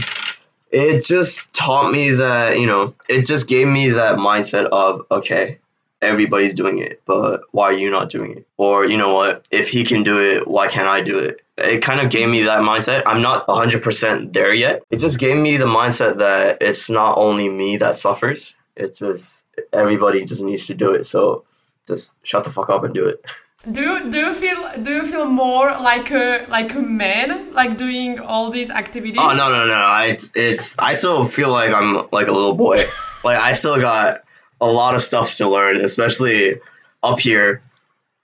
it 0.71 1.05
just 1.05 1.53
taught 1.53 1.93
me 1.93 2.11
that 2.11 2.59
you 2.59 2.67
know, 2.67 2.95
it 3.09 3.23
just 3.23 3.47
gave 3.47 3.69
me 3.69 3.91
that 3.91 4.17
mindset 4.17 4.67
of 4.67 5.07
okay, 5.11 5.59
everybody's 6.03 6.53
doing 6.53 6.79
it, 6.79 7.01
but 7.05 7.43
why 7.53 7.65
are 7.65 7.73
you 7.73 7.91
not 7.91 8.11
doing 8.11 8.39
it? 8.39 8.47
Or 8.57 8.85
you 8.85 8.97
know 8.97 9.15
what, 9.15 9.47
if 9.51 9.69
he 9.69 9.85
can 9.85 10.03
do 10.03 10.21
it, 10.21 10.47
why 10.47 10.69
can't 10.69 10.89
I 10.89 11.01
do 11.01 11.19
it? 11.19 11.43
It 11.57 11.83
kind 11.83 12.01
of 12.01 12.11
gave 12.11 12.29
me 12.29 12.43
that 12.43 12.61
mindset. 12.61 13.03
I'm 13.07 13.23
not 13.23 13.47
100% 13.47 14.33
there 14.33 14.53
yet. 14.53 14.83
It 14.91 14.97
just 14.99 15.19
gave 15.19 15.37
me 15.37 15.57
the 15.57 15.67
mindset 15.67 16.19
that 16.19 16.59
it's 16.61 16.91
not 16.91 17.19
only 17.19 17.49
me 17.49 17.77
that 17.79 17.97
suffers. 17.97 18.55
It's 18.77 18.99
just 18.99 19.45
everybody 19.73 20.25
just 20.25 20.43
needs 20.43 20.67
to 20.67 20.75
do 20.75 20.91
it. 20.91 21.05
So 21.05 21.45
just 21.87 22.13
shut 22.23 22.45
the 22.45 22.51
fuck 22.51 22.71
up 22.71 22.85
and 22.85 22.95
do 22.95 23.07
it. 23.07 23.25
Do 23.71 23.81
you 23.81 24.11
do 24.11 24.19
you 24.19 24.35
feel 24.35 24.83
do 24.83 24.91
you 24.91 25.07
feel 25.07 25.27
more 25.27 25.71
like 25.71 26.11
a 26.11 26.45
like 26.49 26.75
a 26.75 26.83
man 26.83 27.53
like 27.53 27.79
doing 27.79 28.19
all 28.19 28.51
these 28.51 28.73
activities? 28.73 29.21
Oh 29.21 29.37
no 29.37 29.49
no 29.51 29.67
no! 29.69 29.73
I, 29.73 30.07
it's 30.07 30.33
it's 30.35 30.77
I 30.81 30.95
still 30.95 31.25
feel 31.25 31.51
like 31.51 31.73
I'm 31.73 32.09
like 32.11 32.27
a 32.27 32.33
little 32.33 32.55
boy. 32.55 32.83
like 33.25 33.39
I 33.39 33.53
still 33.53 33.81
got 33.81 34.22
a 34.63 34.67
lot 34.67 34.95
of 34.95 35.03
stuff 35.03 35.37
to 35.37 35.49
learn, 35.49 35.77
especially 35.77 36.61
up 37.03 37.19
here. 37.19 37.61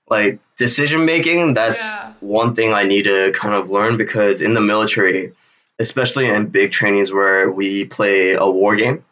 Like 0.08 0.38
decision 0.56 1.04
making, 1.04 1.52
that's 1.52 1.90
Yeah. 1.92 2.12
one 2.20 2.54
thing 2.54 2.72
I 2.72 2.84
need 2.84 3.02
to 3.04 3.30
kind 3.32 3.54
of 3.54 3.68
learn 3.70 3.98
because 3.98 4.40
in 4.40 4.54
the 4.54 4.60
military, 4.60 5.32
especially 5.78 6.26
in 6.26 6.46
big 6.46 6.72
trainings 6.72 7.12
where 7.12 7.50
we 7.50 7.84
play 7.84 8.32
a 8.32 8.46
war 8.48 8.74
game, 8.76 9.04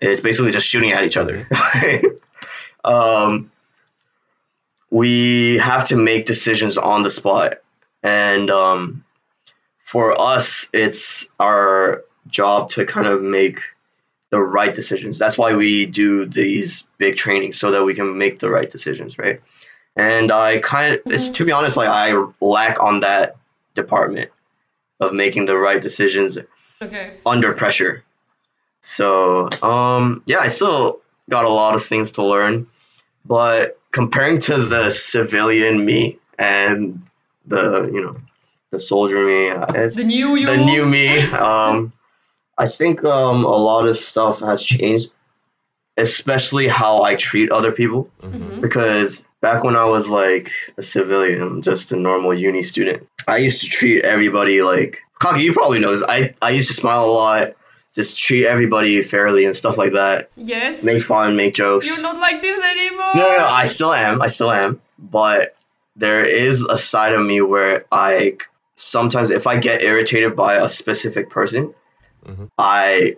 it's 0.00 0.20
basically 0.20 0.50
just 0.50 0.66
shooting 0.66 0.92
at 0.92 1.04
each 1.04 1.16
other. 1.16 1.46
um, 2.84 3.50
we 4.90 5.58
have 5.58 5.84
to 5.86 5.96
make 5.96 6.26
decisions 6.26 6.78
on 6.78 7.02
the 7.02 7.10
spot, 7.10 7.58
and 8.02 8.50
um, 8.50 9.04
for 9.84 10.18
us, 10.20 10.66
it's 10.72 11.26
our 11.38 12.02
job 12.26 12.70
to 12.70 12.84
kind 12.86 13.06
of 13.06 13.22
make 13.22 13.60
the 14.30 14.40
right 14.40 14.74
decisions. 14.74 15.18
That's 15.18 15.38
why 15.38 15.54
we 15.54 15.86
do 15.86 16.26
these 16.26 16.84
big 16.98 17.16
trainings 17.16 17.58
so 17.58 17.70
that 17.70 17.84
we 17.84 17.94
can 17.94 18.18
make 18.18 18.40
the 18.40 18.50
right 18.50 18.70
decisions, 18.70 19.18
right? 19.18 19.40
And 19.96 20.30
I 20.30 20.58
kind 20.58 20.94
of, 20.94 21.00
it's 21.06 21.28
to 21.30 21.44
be 21.44 21.52
honest, 21.52 21.76
like 21.76 21.88
I 21.88 22.12
lack 22.40 22.80
on 22.82 23.00
that 23.00 23.36
department 23.74 24.30
of 25.00 25.12
making 25.12 25.46
the 25.46 25.56
right 25.56 25.80
decisions 25.80 26.38
Okay. 26.80 27.14
under 27.26 27.52
pressure. 27.52 28.04
So, 28.82 29.48
um, 29.62 30.22
yeah, 30.26 30.38
I 30.38 30.46
still 30.48 31.00
got 31.28 31.44
a 31.44 31.48
lot 31.48 31.74
of 31.74 31.84
things 31.84 32.12
to 32.12 32.24
learn, 32.24 32.66
but 33.24 33.80
comparing 33.90 34.38
to 34.40 34.64
the 34.64 34.90
civilian 34.90 35.84
me 35.84 36.18
and 36.38 37.02
the, 37.46 37.90
you 37.92 38.00
know, 38.00 38.16
the 38.70 38.78
soldier 38.78 39.26
me, 39.26 39.48
uh, 39.50 39.66
it's 39.74 39.96
The 39.96 40.04
new 40.04 40.36
you. 40.36 40.46
the 40.46 40.56
new 40.56 40.86
me. 40.86 41.18
Um, 41.32 41.92
I 42.58 42.68
think 42.68 43.04
um, 43.04 43.44
a 43.44 43.56
lot 43.56 43.86
of 43.86 43.96
stuff 43.96 44.40
has 44.40 44.62
changed, 44.62 45.12
especially 45.96 46.68
how 46.68 47.02
I 47.02 47.14
treat 47.14 47.50
other 47.50 47.72
people. 47.72 48.08
Mhm. 48.22 48.60
Because 48.60 49.24
back 49.40 49.64
when 49.64 49.76
I 49.76 49.84
was 49.84 50.08
like 50.08 50.50
a 50.76 50.82
civilian, 50.82 51.62
just 51.62 51.92
a 51.92 51.96
normal 51.96 52.34
uni 52.34 52.62
student, 52.62 53.06
I 53.26 53.38
used 53.38 53.60
to 53.62 53.68
treat 53.68 54.04
everybody 54.04 54.62
like 54.62 54.98
Kaki. 55.20 55.42
You 55.42 55.52
probably 55.52 55.78
know 55.78 55.92
this. 55.96 56.04
I 56.08 56.34
I 56.42 56.50
used 56.50 56.68
to 56.68 56.74
smile 56.74 57.04
a 57.04 57.10
lot, 57.12 57.52
just 57.94 58.18
treat 58.18 58.46
everybody 58.46 59.02
fairly 59.02 59.44
and 59.44 59.54
stuff 59.56 59.76
like 59.76 59.92
that. 59.92 60.30
Yes. 60.36 60.84
Make 60.84 61.02
fun, 61.02 61.36
make 61.36 61.54
jokes. 61.54 61.86
You're 61.86 62.00
not 62.02 62.18
like 62.18 62.42
this 62.42 62.58
anymore. 62.58 63.12
No, 63.14 63.22
no, 63.22 63.38
no, 63.38 63.46
I 63.46 63.66
still 63.66 63.92
am. 63.92 64.20
I 64.22 64.28
still 64.28 64.50
am. 64.52 64.80
But 64.98 65.56
there 65.96 66.24
is 66.24 66.62
a 66.62 66.78
side 66.78 67.12
of 67.12 67.24
me 67.26 67.40
where 67.40 67.84
I 67.92 68.36
sometimes, 68.76 69.30
if 69.30 69.46
I 69.48 69.56
get 69.58 69.82
irritated 69.82 70.36
by 70.36 70.54
a 70.54 70.68
specific 70.68 71.28
person, 71.30 71.74
Mhm. 72.26 72.50
I 72.58 73.16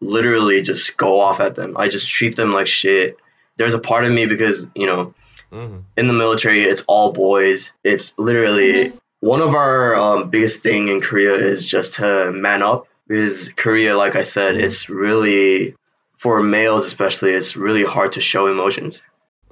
literally 0.00 0.60
just 0.62 0.96
go 0.96 1.20
off 1.20 1.40
at 1.40 1.54
them. 1.56 1.76
I 1.76 1.88
just 1.88 2.08
treat 2.08 2.36
them 2.36 2.52
like 2.52 2.66
shit. 2.66 3.16
There's 3.56 3.74
a 3.74 3.78
part 3.78 4.04
of 4.04 4.12
me 4.12 4.26
because, 4.26 4.68
you 4.74 4.86
know, 4.86 5.14
hmm 5.50 5.78
in 5.96 6.08
the 6.08 6.12
military, 6.12 6.62
it's 6.64 6.82
all 6.88 7.12
boys. 7.12 7.72
It's 7.84 8.18
literally 8.18 8.92
one 9.20 9.40
of 9.40 9.54
our 9.54 9.94
um, 9.94 10.28
biggest 10.28 10.60
thing 10.60 10.88
in 10.88 11.00
Korea 11.00 11.34
is 11.34 11.68
just 11.68 11.94
to 11.94 12.32
man 12.32 12.62
up. 12.62 12.86
Because 13.08 13.48
Korea, 13.56 13.96
like 13.96 14.16
I 14.16 14.24
said, 14.24 14.56
Mhm. 14.56 14.62
it's 14.62 14.90
really 14.90 15.74
for 16.18 16.42
males 16.42 16.84
especially, 16.84 17.30
it's 17.30 17.56
really 17.56 17.84
hard 17.84 18.12
to 18.12 18.20
show 18.20 18.46
emotions. 18.46 19.00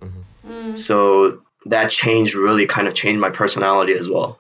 Mm. 0.03 0.25
So 0.75 1.40
that 1.66 1.90
change 1.90 2.35
really 2.35 2.66
kind 2.66 2.88
of 2.88 2.94
changed 2.94 3.20
my 3.20 3.31
personality 3.31 3.92
as 3.94 4.09
well. 4.09 4.38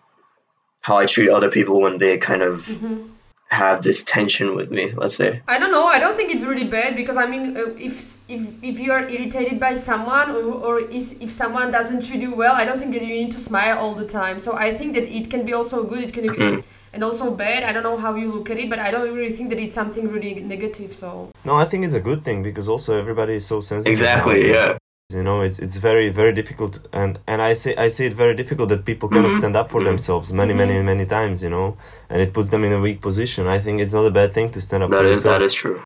How 0.80 0.96
I 0.96 1.06
treat 1.06 1.30
other 1.30 1.48
people 1.48 1.80
when 1.80 1.98
they 1.98 2.18
kind 2.18 2.42
of 2.42 2.66
Mhm. 2.66 3.10
Have 3.50 3.82
this 3.82 4.02
tension 4.02 4.54
with 4.56 4.70
me, 4.70 4.92
let's 4.96 5.16
say. 5.16 5.40
I 5.46 5.58
don't 5.58 5.70
know. 5.70 5.86
I 5.86 5.98
don't 5.98 6.14
think 6.16 6.32
it's 6.32 6.42
really 6.44 6.64
bad 6.64 6.96
because 6.96 7.16
I 7.16 7.26
mean, 7.26 7.56
uh, 7.56 7.60
if 7.76 7.94
if 8.28 8.42
if 8.62 8.80
you 8.80 8.90
are 8.92 9.08
irritated 9.08 9.60
by 9.60 9.74
someone 9.74 10.30
or, 10.30 10.54
or 10.66 10.80
is, 10.80 11.12
if 11.20 11.30
someone 11.30 11.70
doesn't 11.70 12.04
treat 12.06 12.20
you 12.20 12.34
well, 12.34 12.54
I 12.54 12.64
don't 12.64 12.78
think 12.78 12.92
that 12.92 13.02
you 13.02 13.08
need 13.08 13.32
to 13.32 13.38
smile 13.38 13.78
all 13.78 13.94
the 13.94 14.06
time. 14.06 14.38
So 14.38 14.56
I 14.56 14.72
think 14.72 14.94
that 14.94 15.04
it 15.04 15.30
can 15.30 15.44
be 15.44 15.52
also 15.52 15.84
good. 15.84 16.02
It 16.02 16.12
can 16.12 16.22
be 16.22 16.28
Mhm. 16.38 16.64
and 16.94 17.02
also 17.02 17.30
bad. 17.30 17.64
I 17.64 17.72
don't 17.72 17.82
know 17.82 17.96
how 17.96 18.14
you 18.14 18.30
look 18.32 18.50
at 18.50 18.58
it, 18.58 18.70
but 18.70 18.78
I 18.78 18.90
don't 18.90 19.12
really 19.14 19.32
think 19.36 19.50
that 19.50 19.60
it's 19.60 19.74
something 19.74 20.08
really 20.08 20.34
negative. 20.54 20.94
So 20.94 21.30
No, 21.44 21.54
I 21.56 21.64
think 21.64 21.84
it's 21.84 21.94
a 21.94 22.00
good 22.10 22.22
thing 22.24 22.42
because 22.42 22.68
also 22.68 22.98
everybody 22.98 23.34
is 23.34 23.46
so 23.46 23.60
sensitive. 23.60 23.92
Exactly, 23.92 24.50
yeah. 24.50 24.78
You 25.12 25.22
know, 25.22 25.42
it's 25.42 25.58
it's 25.58 25.76
very 25.76 26.08
very 26.08 26.32
difficult, 26.32 26.78
and 26.94 27.18
and 27.26 27.42
I 27.42 27.52
say 27.52 27.76
I 27.76 27.88
see 27.88 28.06
it 28.06 28.14
very 28.14 28.34
difficult 28.34 28.70
that 28.70 28.86
people 28.86 29.10
cannot 29.10 29.32
Mhm. 29.32 29.38
stand 29.38 29.54
up 29.54 29.70
for 29.70 29.80
Mhm. 29.82 29.84
themselves 29.84 30.32
many 30.32 30.54
many 30.54 30.80
many 30.82 31.04
times. 31.04 31.42
You 31.42 31.50
know, 31.50 31.76
and 32.08 32.22
it 32.22 32.32
puts 32.32 32.48
them 32.48 32.64
in 32.64 32.72
a 32.72 32.80
weak 32.80 33.02
position. 33.02 33.46
I 33.46 33.58
think 33.58 33.82
it's 33.82 33.92
not 33.92 34.06
a 34.06 34.10
bad 34.10 34.32
thing 34.32 34.50
to 34.52 34.60
stand 34.62 34.82
up 34.82 34.90
That 34.90 34.96
for 35.00 35.04
is 35.04 35.18
yourself. 35.18 35.38
that 35.40 35.44
is 35.44 35.52
true. 35.52 35.82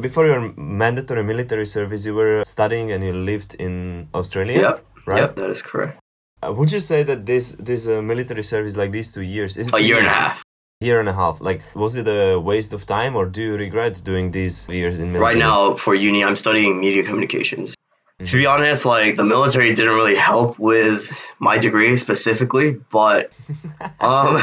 Before 0.00 0.26
your 0.26 0.52
mandatory 0.56 1.24
military 1.24 1.66
service, 1.66 2.06
you 2.06 2.14
were 2.14 2.44
studying 2.44 2.92
and 2.92 3.02
you 3.02 3.12
lived 3.12 3.54
in 3.54 4.08
Australia. 4.14 4.60
Yep. 4.60 4.84
Right. 5.06 5.20
Yep, 5.22 5.34
that 5.36 5.50
is 5.50 5.60
correct. 5.62 5.98
Uh, 6.42 6.52
would 6.52 6.70
you 6.70 6.78
say 6.78 7.02
that 7.02 7.26
this 7.26 7.52
this 7.58 7.88
uh, 7.88 8.00
military 8.00 8.44
service 8.44 8.76
like 8.76 8.92
these 8.92 9.10
two 9.10 9.22
years 9.22 9.56
is 9.56 9.72
A 9.74 9.82
year 9.82 9.98
and 9.98 10.06
a 10.06 10.10
half. 10.22 10.44
Year 10.80 11.00
and 11.00 11.08
a 11.08 11.12
half. 11.12 11.40
Like, 11.40 11.62
was 11.74 11.96
it 11.96 12.06
a 12.06 12.38
waste 12.38 12.72
of 12.72 12.86
time, 12.86 13.16
or 13.16 13.26
do 13.26 13.42
you 13.42 13.56
regret 13.56 14.00
doing 14.04 14.30
these 14.30 14.68
years 14.68 15.00
in 15.00 15.10
military? 15.12 15.34
Right 15.34 15.36
now 15.38 15.74
for 15.74 15.92
uni 15.92 16.22
I'm 16.24 16.36
studying 16.36 16.78
media 16.78 17.02
communications. 17.02 17.74
To 18.20 18.24
Mm-hmm. 18.24 18.36
be 18.36 18.46
honest, 18.46 18.84
like 18.86 19.16
the 19.16 19.24
military 19.24 19.74
didn't 19.74 19.94
really 19.96 20.14
help 20.14 20.56
with 20.58 21.10
my 21.40 21.58
degree 21.58 21.96
specifically, 21.96 22.72
but 22.92 23.32
um, 24.00 24.36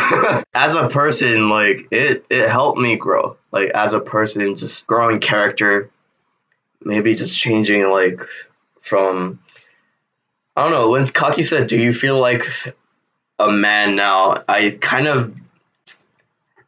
as 0.53 0.75
a 0.75 0.89
person, 0.89 1.47
like 1.49 1.87
it 1.91 2.25
it 2.29 2.49
helped 2.49 2.79
me 2.79 2.97
grow. 2.97 3.37
Like 3.53 3.69
as 3.69 3.93
a 3.93 4.01
person, 4.01 4.57
just 4.57 4.85
growing 4.87 5.19
character, 5.21 5.89
maybe 6.83 7.15
just 7.15 7.37
changing 7.39 7.89
like 7.89 8.19
from 8.81 9.39
I 10.57 10.63
don't 10.63 10.71
know. 10.73 10.89
When 10.89 11.07
Kaki 11.07 11.43
said, 11.43 11.67
"Do 11.67 11.77
you 11.79 11.93
feel 11.93 12.19
like 12.19 12.45
a 13.39 13.49
man 13.49 13.95
now?" 13.95 14.43
I 14.49 14.77
kind 14.81 15.07
of, 15.07 15.35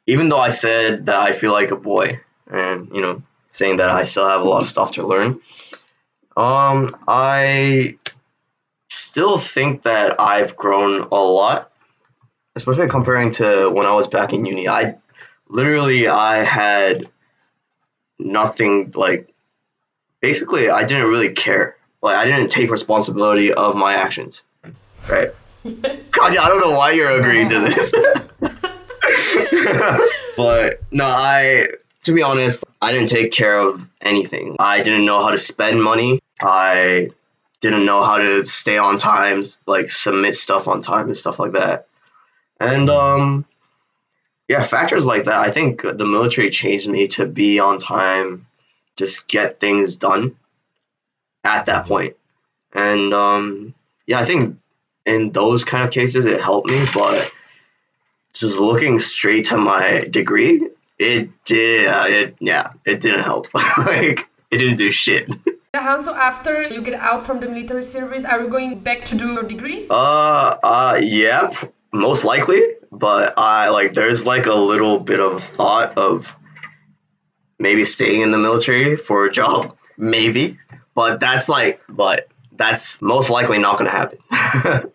even 0.08 0.30
though 0.30 0.40
I 0.40 0.50
said 0.50 1.06
that 1.06 1.16
I 1.16 1.34
feel 1.34 1.52
like 1.52 1.72
a 1.72 1.76
boy, 1.76 2.20
and 2.50 2.90
you 2.94 3.02
know, 3.02 3.22
saying 3.52 3.78
that 3.78 3.90
I 3.90 4.06
still 4.06 4.28
have 4.28 4.42
a 4.42 4.46
lot 4.46 4.62
of 4.62 4.68
stuff 4.68 4.94
to 4.94 5.06
learn. 5.06 5.42
Um, 6.36 6.96
I 7.08 7.98
still 8.90 9.38
think 9.38 9.84
that 9.84 10.20
I've 10.20 10.56
grown 10.56 11.02
a 11.02 11.16
lot, 11.16 11.72
especially 12.56 12.88
comparing 12.88 13.32
to 13.32 13.70
when 13.70 13.86
I 13.86 13.94
was 13.94 14.08
back 14.08 14.34
in 14.34 14.46
uni. 14.46 14.68
I 14.68 14.96
literally 15.50 16.08
I 16.08 16.44
had 16.44 17.10
nothing 18.20 18.92
like 18.96 19.34
basically 20.22 20.70
I 20.70 20.84
didn't 20.84 21.10
really 21.10 21.34
care. 21.34 21.76
Like 22.02 22.16
I 22.16 22.26
didn't 22.26 22.50
take 22.50 22.70
responsibility 22.70 23.54
of 23.54 23.76
my 23.76 23.96
actions. 23.96 24.44
Right? 25.10 25.30
God, 26.12 26.38
I 26.38 26.48
don't 26.48 26.62
know 26.62 26.78
why 26.78 26.92
you're 26.92 27.12
agreeing 27.12 27.50
to 27.50 27.60
this. 27.60 27.92
but 30.38 30.82
no, 30.92 31.06
I 31.06 31.68
to 32.04 32.14
be 32.14 32.22
honest, 32.22 32.64
I 32.82 32.92
didn't 32.92 33.10
take 33.10 33.32
care 33.32 33.60
of 33.60 33.86
anything. 34.02 34.56
I 34.60 34.82
didn't 34.82 35.06
know 35.06 35.22
how 35.22 35.32
to 35.32 35.40
spend 35.40 35.84
money. 35.84 36.22
I 36.42 37.10
didn't 37.60 37.86
know 37.86 38.04
how 38.04 38.18
to 38.18 38.46
stay 38.46 38.78
on 38.78 38.98
times, 38.98 39.58
like 39.66 39.90
submit 39.90 40.36
stuff 40.36 40.68
on 40.68 40.82
time 40.82 41.08
and 41.08 41.18
stuff 41.18 41.40
like 41.40 41.54
that. 41.54 41.88
And 42.60 42.90
um 42.90 43.46
yeah, 44.48 44.64
factors 44.64 45.06
like 45.06 45.26
that. 45.26 45.40
I 45.40 45.52
think 45.52 45.82
the 45.82 46.06
military 46.06 46.50
changed 46.50 46.88
me 46.88 47.10
to 47.10 47.28
be 47.28 47.60
on 47.60 47.80
time, 47.80 48.48
just 48.96 49.28
get 49.28 49.60
things 49.60 49.98
done 49.98 50.38
at 51.44 51.66
that 51.66 51.88
point. 51.88 52.16
And 52.74 53.14
um 53.14 53.74
yeah, 54.06 54.20
I 54.20 54.26
think 54.26 54.58
in 55.06 55.32
those 55.32 55.66
kind 55.66 55.84
of 55.84 55.92
cases 55.92 56.26
it 56.26 56.42
helped 56.42 56.70
me, 56.70 56.86
but 56.94 57.32
just 58.40 58.60
looking 58.60 59.00
straight 59.00 59.46
to 59.48 59.58
my 59.58 60.06
degree, 60.10 60.68
it 61.00 61.30
did 61.46 61.88
uh, 61.88 62.06
it 62.08 62.36
yeah, 62.40 62.72
it 62.86 63.02
didn't 63.02 63.24
help. 63.24 63.48
like 63.78 64.28
it 64.52 64.58
didn't 64.58 64.78
do 64.78 64.92
shit. 64.92 65.30
Han, 65.76 66.00
so 66.00 66.14
after 66.16 66.64
you 66.64 66.82
get 66.82 66.96
out 66.96 67.24
from 67.24 67.40
the 67.40 67.48
military 67.48 67.84
service, 67.84 68.26
are 68.26 68.42
you 68.42 68.50
going 68.50 68.80
back 68.80 69.06
to 69.06 69.16
do 69.16 69.34
your 69.34 69.44
degree? 69.44 69.86
Uh, 69.90 70.58
uh, 70.64 71.00
yep, 71.02 71.54
most 71.94 72.24
likely. 72.24 72.62
But 72.92 73.38
I 73.38 73.70
like, 73.70 73.94
there's 73.94 74.26
like 74.26 74.46
a 74.46 74.56
little 74.56 75.00
bit 75.00 75.20
of 75.20 75.44
thought 75.44 75.96
of 75.98 76.34
maybe 77.60 77.86
staying 77.86 78.22
in 78.22 78.32
the 78.32 78.38
military 78.38 78.96
for 78.98 79.26
a 79.26 79.32
job, 79.40 79.78
maybe. 79.98 80.58
But 80.96 81.20
that's 81.20 81.48
like, 81.48 81.82
but 81.88 82.28
that's 82.54 83.02
most 83.02 83.30
likely 83.30 83.60
not 83.60 83.78
gonna 83.78 83.92
happen. 83.92 84.92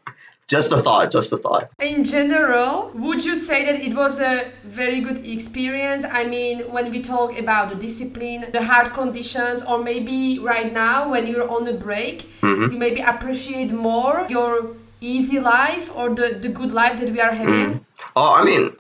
Just 0.49 0.73
a 0.73 0.83
thought, 0.83 1.11
just 1.11 1.33
a 1.33 1.39
thought. 1.39 1.71
In 1.81 2.05
general, 2.05 2.91
would 2.95 3.25
you 3.25 3.37
say 3.37 3.65
that 3.65 3.83
it 3.83 3.95
was 3.95 4.21
a 4.21 4.51
very 4.65 5.01
good 5.01 5.27
experience? 5.27 6.05
I 6.05 6.25
mean, 6.25 6.61
when 6.71 6.91
we 6.91 7.01
talk 7.01 7.39
about 7.39 7.71
the 7.71 7.75
discipline, 7.77 8.47
the 8.53 8.63
hard 8.63 8.93
conditions, 8.93 9.63
or 9.63 9.83
maybe 9.83 10.39
right 10.39 10.73
now 10.73 11.09
when 11.11 11.27
you're 11.27 11.49
on 11.49 11.67
a 11.69 11.73
break, 11.73 12.29
Mhm. 12.43 12.73
you 12.73 12.79
maybe 12.79 13.01
appreciate 13.01 13.73
more 13.73 14.27
your 14.29 14.77
easy 15.01 15.41
life 15.41 15.91
or 15.95 16.11
the, 16.11 16.39
the 16.41 16.49
good 16.49 16.73
life 16.73 16.99
that 17.01 17.11
we 17.11 17.21
are 17.21 17.33
having? 17.33 17.85
Oh, 18.15 18.35
I 18.35 18.45
mean, 18.45 18.73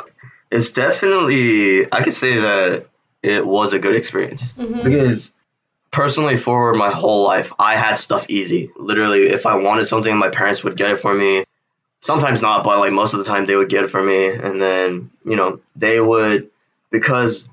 it's 0.51 0.71
definitely. 0.71 1.87
I 1.93 2.03
could 2.05 2.15
say 2.15 2.39
that 2.39 2.87
it 3.23 3.47
was 3.47 3.73
a 3.73 3.79
good 3.79 3.95
experience 3.95 4.43
because 4.83 5.33
personally, 5.91 6.37
for 6.37 6.75
my 6.75 6.91
whole 6.91 7.23
life, 7.25 7.53
I 7.59 7.77
had 7.77 7.95
stuff 7.95 8.25
easy. 8.29 8.71
Literally, 8.77 9.29
if 9.31 9.47
I 9.47 9.55
wanted 9.55 9.87
something, 9.87 10.17
my 10.17 10.29
parents 10.29 10.63
would 10.65 10.77
get 10.77 10.91
it 10.91 11.01
for 11.01 11.15
me. 11.15 11.45
Sometimes 12.03 12.43
not, 12.43 12.65
but 12.65 12.79
like 12.79 12.93
most 12.93 13.15
of 13.15 13.19
the 13.19 13.25
time, 13.25 13.47
they 13.47 13.57
would 13.57 13.69
get 13.69 13.85
it 13.85 13.91
for 13.91 14.03
me, 14.03 14.27
and 14.27 14.61
then 14.61 15.11
you 15.25 15.37
know 15.37 15.61
they 15.77 16.01
would 16.01 16.51
because 16.91 17.49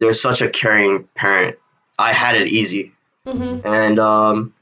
they're 0.00 0.12
such 0.12 0.42
a 0.42 0.48
caring 0.50 1.04
parent. 1.14 1.56
I 1.98 2.12
had 2.12 2.36
it 2.36 2.48
easy, 2.48 2.92
Mm-hmm. 3.26 3.66
and 3.66 3.98
um, 3.98 4.52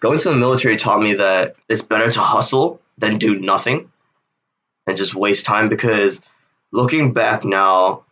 going 0.00 0.18
to 0.20 0.30
the 0.30 0.34
military 0.36 0.76
taught 0.76 1.02
me 1.02 1.12
that 1.14 1.56
it's 1.68 1.82
better 1.82 2.10
to 2.10 2.20
hustle 2.20 2.80
than 2.96 3.18
do 3.18 3.38
nothing 3.38 3.90
and 4.86 4.96
just 4.96 5.14
waste 5.14 5.44
time 5.44 5.68
because 5.68 6.22
looking 6.70 7.12
back 7.12 7.44
now, 7.44 8.04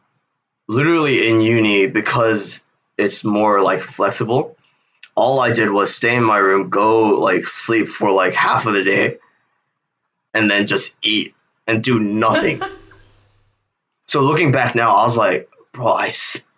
literally 0.68 1.28
in 1.28 1.40
uni, 1.40 1.86
because 1.86 2.60
it's 2.98 3.24
more 3.24 3.62
like 3.62 3.80
flexible, 3.80 4.54
all 5.14 5.40
I 5.40 5.52
did 5.52 5.70
was 5.70 5.94
stay 5.94 6.14
in 6.14 6.24
my 6.24 6.36
room, 6.36 6.68
go 6.68 7.06
like 7.06 7.46
sleep 7.46 7.88
for 7.88 8.10
like 8.10 8.34
half 8.34 8.66
of 8.66 8.74
the 8.74 8.82
day, 8.82 9.16
and 10.34 10.50
then 10.50 10.66
just 10.66 10.96
eat 11.02 11.34
and 11.66 11.82
do 11.82 11.98
nothing. 11.98 12.60
so 14.06 14.20
looking 14.20 14.50
back 14.50 14.74
now, 14.74 14.94
I 14.94 15.04
was 15.04 15.16
like, 15.16 15.48
bro, 15.72 15.88
I 15.88 16.12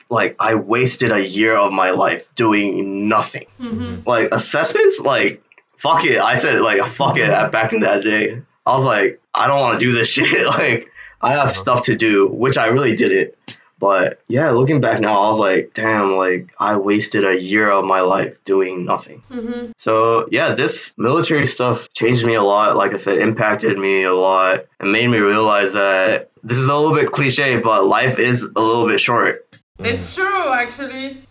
like 0.09 0.37
I 0.39 0.55
wasted 0.55 1.13
a 1.13 1.27
year 1.27 1.57
of 1.57 1.73
my 1.73 1.91
life 1.91 2.25
doing 2.35 3.09
nothing. 3.09 3.47
Mm-hmm. 3.61 4.09
Like 4.09 4.33
assessments, 4.33 5.01
like 5.01 5.43
fuck 5.77 6.05
it. 6.05 6.19
I 6.19 6.39
said 6.39 6.61
like 6.61 6.83
fuck 6.85 7.17
it 7.17 7.53
back 7.53 7.73
in 7.73 7.81
that 7.81 8.03
day. 8.03 8.41
I 8.65 8.75
was 8.75 8.85
like, 8.85 9.21
I 9.35 9.47
don't 9.47 9.61
want 9.61 9.79
to 9.79 9.87
do 9.87 9.93
this 9.93 10.09
shit. 10.17 10.47
like 10.47 10.91
I 11.21 11.35
have 11.35 11.53
stuff 11.53 11.83
to 11.85 11.97
do, 11.97 12.29
which 12.29 12.59
I 12.59 12.67
really 12.67 12.95
didn't. 12.97 13.61
But 13.79 14.23
yeah, 14.29 14.51
looking 14.51 14.81
back 14.81 15.01
now, 15.01 15.21
I 15.21 15.29
was 15.29 15.39
like, 15.39 15.73
damn, 15.75 16.17
like 16.17 16.55
I 16.59 16.77
wasted 16.77 17.25
a 17.25 17.41
year 17.41 17.71
of 17.71 17.85
my 17.85 18.01
life 18.01 18.43
doing 18.45 18.85
nothing. 18.85 19.23
Mm-hmm. 19.31 19.73
So 19.77 20.27
yeah, 20.31 20.55
this 20.55 20.95
military 20.97 21.45
stuff 21.45 21.93
changed 21.93 22.25
me 22.25 22.35
a 22.35 22.43
lot. 22.43 22.77
Like 22.77 22.95
I 22.95 22.97
said, 22.97 23.19
impacted 23.19 23.79
me 23.79 24.05
a 24.05 24.15
lot 24.15 24.65
and 24.81 24.93
made 24.93 25.09
me 25.09 25.19
realize 25.19 25.75
that 25.75 26.31
this 26.43 26.57
is 26.57 26.67
a 26.67 26.75
little 26.75 26.95
bit 26.95 27.13
cliche, 27.13 27.59
but 27.59 27.85
life 27.85 28.19
is 28.19 28.45
a 28.45 28.61
little 28.61 28.87
bit 28.87 29.01
short. 29.01 29.47
It's 29.81 30.15
true, 30.15 30.53
actually. 30.53 31.23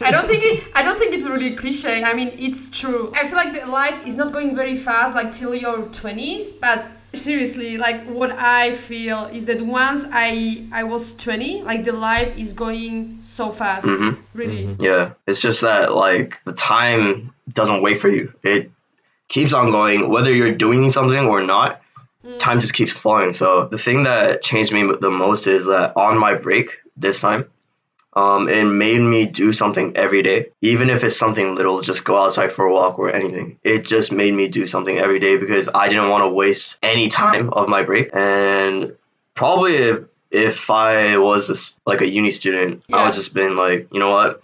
I 0.00 0.10
don't 0.10 0.26
think 0.26 0.44
it. 0.44 0.64
I 0.74 0.82
don't 0.82 0.98
think 0.98 1.14
it's 1.14 1.24
really 1.24 1.54
cliche. 1.54 2.02
I 2.04 2.14
mean, 2.14 2.32
it's 2.38 2.68
true. 2.68 3.12
I 3.14 3.26
feel 3.26 3.36
like 3.36 3.52
the 3.52 3.66
life 3.66 4.06
is 4.06 4.16
not 4.16 4.32
going 4.32 4.54
very 4.54 4.76
fast, 4.76 5.14
like 5.14 5.32
till 5.32 5.54
your 5.54 5.82
twenties. 5.88 6.52
But 6.52 6.90
seriously, 7.14 7.76
like 7.78 8.04
what 8.06 8.32
I 8.32 8.72
feel 8.72 9.26
is 9.32 9.46
that 9.46 9.60
once 9.62 10.04
I 10.12 10.66
I 10.72 10.84
was 10.84 11.14
twenty, 11.16 11.62
like 11.62 11.84
the 11.84 11.92
life 11.92 12.36
is 12.36 12.52
going 12.52 13.18
so 13.20 13.50
fast. 13.50 13.86
Mhm. 13.86 14.18
Really. 14.34 14.76
Yeah, 14.78 15.12
it's 15.26 15.40
just 15.40 15.60
that 15.62 15.94
like 15.94 16.38
the 16.44 16.52
time 16.52 17.32
doesn't 17.52 17.82
wait 17.82 18.00
for 18.00 18.08
you. 18.08 18.32
It 18.42 18.70
keeps 19.28 19.52
on 19.52 19.70
going, 19.70 20.08
whether 20.08 20.32
you're 20.32 20.52
doing 20.54 20.90
something 20.90 21.26
or 21.26 21.42
not. 21.42 21.80
mm. 22.24 22.38
Time 22.38 22.60
just 22.60 22.74
keeps 22.74 22.96
flowing. 22.96 23.34
So 23.34 23.66
the 23.70 23.78
thing 23.78 24.04
that 24.04 24.42
changed 24.42 24.72
me 24.72 24.82
the 25.00 25.10
most 25.10 25.46
is 25.46 25.64
that 25.66 25.92
on 25.96 26.18
my 26.18 26.34
break 26.34 26.78
this 26.96 27.20
time, 27.20 27.46
um, 28.14 28.48
it 28.48 28.64
made 28.64 29.00
me 29.00 29.26
do 29.26 29.52
something 29.52 29.96
every 29.96 30.22
day, 30.22 30.50
even 30.60 30.90
if 30.90 31.02
it's 31.02 31.16
something 31.16 31.54
little. 31.54 31.80
Just 31.80 32.04
go 32.04 32.16
outside 32.16 32.52
for 32.52 32.66
a 32.66 32.72
walk 32.72 32.98
or 32.98 33.10
anything. 33.10 33.58
It 33.64 33.84
just 33.84 34.12
made 34.12 34.34
me 34.34 34.48
do 34.48 34.66
something 34.66 34.96
every 34.96 35.18
day 35.18 35.38
because 35.38 35.68
I 35.74 35.88
didn't 35.88 36.10
want 36.10 36.24
to 36.24 36.28
waste 36.28 36.76
any 36.82 37.08
time 37.08 37.50
of 37.50 37.68
my 37.68 37.82
break. 37.82 38.10
And 38.12 38.96
probably 39.34 39.74
if 39.74 40.04
if 40.30 40.70
I 40.70 41.16
was 41.18 41.50
a 41.50 41.88
like 41.88 42.02
a 42.02 42.06
uni 42.06 42.30
student, 42.30 42.82
I 42.92 43.04
would 43.04 43.14
just 43.14 43.32
been 43.32 43.56
like, 43.56 43.88
you 43.92 44.00
know 44.00 44.10
what, 44.10 44.42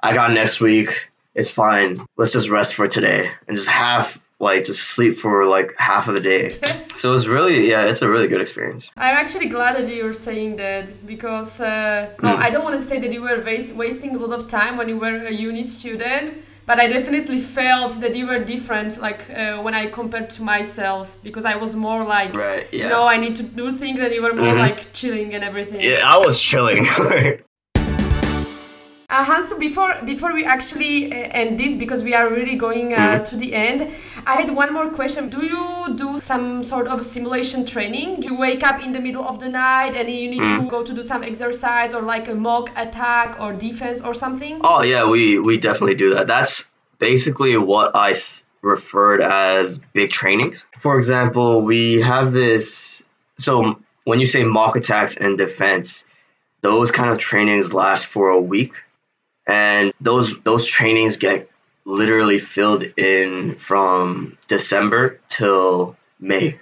I 0.00 0.14
got 0.14 0.32
next 0.32 0.60
week. 0.60 1.08
It's 1.34 1.50
fine. 1.50 2.04
Let's 2.16 2.32
just 2.32 2.50
rest 2.50 2.74
for 2.74 2.86
today 2.86 3.30
and 3.48 3.56
just 3.56 3.68
have 3.68 4.20
like 4.48 4.60
just 4.70 4.82
sleep 4.94 5.14
for 5.24 5.34
like 5.56 5.70
half 5.90 6.04
of 6.08 6.14
the 6.18 6.24
day. 6.32 6.42
Yes. 6.62 6.82
So 7.00 7.06
it's 7.16 7.26
really 7.36 7.58
yeah, 7.72 7.90
it's 7.90 8.02
a 8.02 8.10
really 8.14 8.28
good 8.32 8.42
experience. 8.46 8.82
I'm 9.06 9.16
actually 9.22 9.48
glad 9.56 9.72
that 9.76 9.86
you're 9.98 10.18
saying 10.28 10.50
that 10.64 10.86
because 11.12 11.52
uh, 11.60 12.10
no, 12.26 12.30
I 12.46 12.48
don't 12.52 12.64
want 12.68 12.76
to 12.80 12.84
say 12.90 12.96
that 13.02 13.12
you 13.16 13.22
were 13.28 13.38
was- 13.50 13.72
wasting 13.84 14.10
a 14.16 14.18
lot 14.24 14.32
of 14.38 14.42
time 14.58 14.72
when 14.78 14.88
you 14.92 14.98
were 15.04 15.16
a 15.32 15.34
uni 15.48 15.62
student, 15.78 16.26
but 16.68 16.76
I 16.84 16.86
definitely 16.96 17.40
felt 17.60 17.92
that 18.02 18.12
you 18.18 18.24
were 18.30 18.40
different, 18.54 18.90
like 19.06 19.22
uh, 19.30 19.62
when 19.64 19.74
I 19.82 19.82
compared 20.00 20.28
to 20.36 20.40
myself, 20.54 21.06
because 21.26 21.44
I 21.44 21.56
was 21.64 21.72
more 21.86 22.02
like, 22.16 22.32
Right, 22.48 22.66
you 22.72 22.80
yeah. 22.80 22.88
know, 22.92 23.04
I 23.14 23.16
need 23.24 23.34
to 23.40 23.44
do 23.62 23.66
things, 23.82 23.98
and 24.04 24.10
you 24.16 24.22
were 24.26 24.34
more 24.44 24.54
Mhm. 24.56 24.66
like 24.68 24.80
chilling 25.00 25.28
and 25.36 25.42
everything. 25.50 25.80
Yeah, 25.90 26.14
I 26.14 26.16
was 26.26 26.36
chilling. 26.50 26.82
Uh, 29.12 29.22
Hansu, 29.30 29.58
before 29.58 29.92
before 30.12 30.32
we 30.32 30.42
actually 30.56 31.12
uh, 31.12 31.40
end 31.42 31.58
this, 31.60 31.74
because 31.74 32.00
we 32.02 32.14
are 32.14 32.28
really 32.38 32.56
going 32.66 32.94
uh, 32.94 32.96
Mm-hmm. 32.96 33.24
to 33.30 33.34
the 33.36 33.50
end, 33.68 33.80
I 34.26 34.34
had 34.40 34.50
one 34.62 34.70
more 34.72 34.88
question. 35.00 35.22
Do 35.28 35.42
you 35.54 35.66
do 36.04 36.16
some 36.30 36.62
sort 36.72 36.86
of 36.92 37.04
simulation 37.04 37.60
training? 37.66 38.08
Do 38.22 38.26
You 38.32 38.38
wake 38.46 38.62
up 38.70 38.80
in 38.86 38.90
the 38.96 39.00
middle 39.00 39.24
of 39.32 39.36
the 39.38 39.50
night 39.50 39.92
and 39.98 40.08
you 40.08 40.30
need 40.34 40.44
to 40.52 40.56
go 40.74 40.82
to 40.88 40.92
do 40.94 41.02
some 41.02 41.22
exercise 41.22 41.90
or 41.96 42.00
like 42.14 42.26
a 42.34 42.34
mock 42.34 42.66
attack 42.84 43.28
or 43.42 43.52
defense 43.52 43.98
or 44.00 44.14
something? 44.14 44.54
oh 44.64 44.82
yeah, 44.92 45.04
we 45.14 45.22
we 45.48 45.54
definitely 45.68 45.98
do 46.04 46.08
that. 46.14 46.26
That's 46.26 46.54
basically 46.98 47.54
what 47.72 47.88
I 47.94 48.10
s- 48.12 48.44
referred 48.62 49.20
as 49.20 49.66
big 49.98 50.08
trainings. 50.20 50.56
For 50.80 50.96
example, 50.96 51.60
we 51.72 52.00
have 52.12 52.32
this. 52.32 53.02
So 53.46 53.52
when 54.08 54.18
you 54.22 54.26
say 54.34 54.42
mock 54.58 54.72
attacks 54.76 55.14
and 55.24 55.36
defense, 55.36 56.06
those 56.62 56.88
kind 56.98 57.10
of 57.10 57.18
trainings 57.18 57.66
last 57.82 58.06
for 58.06 58.28
a 58.30 58.40
week, 58.40 58.72
and 59.46 59.92
those 60.00 60.38
those 60.42 60.66
trainings 60.66 61.16
get 61.16 61.50
literally 61.84 62.38
filled 62.38 62.84
in 62.96 63.56
from 63.56 64.38
December 64.48 65.20
till 65.28 65.96
May. 66.20 66.58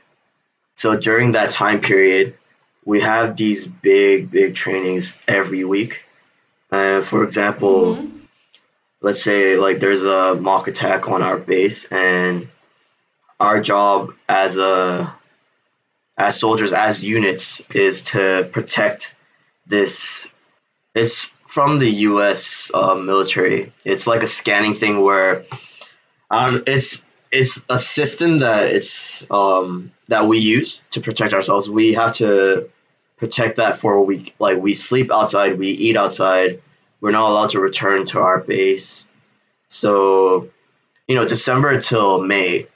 So 0.76 0.96
during 0.96 1.32
that 1.32 1.50
time 1.50 1.80
period, 1.80 2.34
we 2.84 3.00
have 3.00 3.36
these 3.36 3.66
big 3.66 4.30
big 4.30 4.54
trainings 4.54 5.16
every 5.28 5.64
week. 5.64 6.00
Uh, 6.70 7.02
for 7.02 7.24
example, 7.24 7.96
Mhm. 7.96 8.20
let's 9.02 9.22
say 9.22 9.56
like 9.56 9.80
there's 9.80 10.02
a 10.02 10.34
mock 10.36 10.68
attack 10.68 11.08
on 11.08 11.22
our 11.22 11.36
base 11.36 11.84
and 11.90 12.48
our 13.38 13.60
job 13.60 14.14
as 14.28 14.56
a 14.56 15.14
as 16.16 16.38
soldiers 16.38 16.72
as 16.72 17.02
units 17.04 17.62
is 17.74 18.02
to 18.02 18.48
protect 18.52 19.14
this 19.66 20.26
it's 20.94 21.32
from 21.50 21.78
the 21.78 21.90
US 22.08 22.70
uh, 22.74 22.94
military 22.94 23.72
it's 23.84 24.06
like 24.06 24.22
a 24.22 24.26
scanning 24.26 24.74
thing 24.74 25.00
where 25.02 25.44
um, 26.30 26.62
it's 26.66 27.04
it's 27.32 27.60
a 27.68 27.78
system 27.78 28.40
that 28.40 28.70
it's 28.70 29.26
um, 29.30 29.92
that 30.08 30.26
we 30.26 30.38
use 30.38 30.80
to 30.90 31.00
protect 31.00 31.32
ourselves 31.34 31.68
we 31.68 31.92
have 31.94 32.12
to 32.12 32.68
protect 33.16 33.56
that 33.56 33.78
for 33.78 33.94
a 33.94 34.02
week 34.02 34.34
like 34.38 34.58
we 34.58 34.72
sleep 34.74 35.12
outside 35.12 35.58
we 35.58 35.68
eat 35.68 35.96
outside 35.96 36.60
we're 37.00 37.10
not 37.10 37.30
allowed 37.30 37.50
to 37.50 37.60
return 37.60 38.04
to 38.06 38.20
our 38.20 38.40
base. 38.40 39.06
So, 39.68 40.50
you 41.08 41.14
know, 41.14 41.24
December 41.24 41.80
till 41.80 42.22
May, 42.22 42.66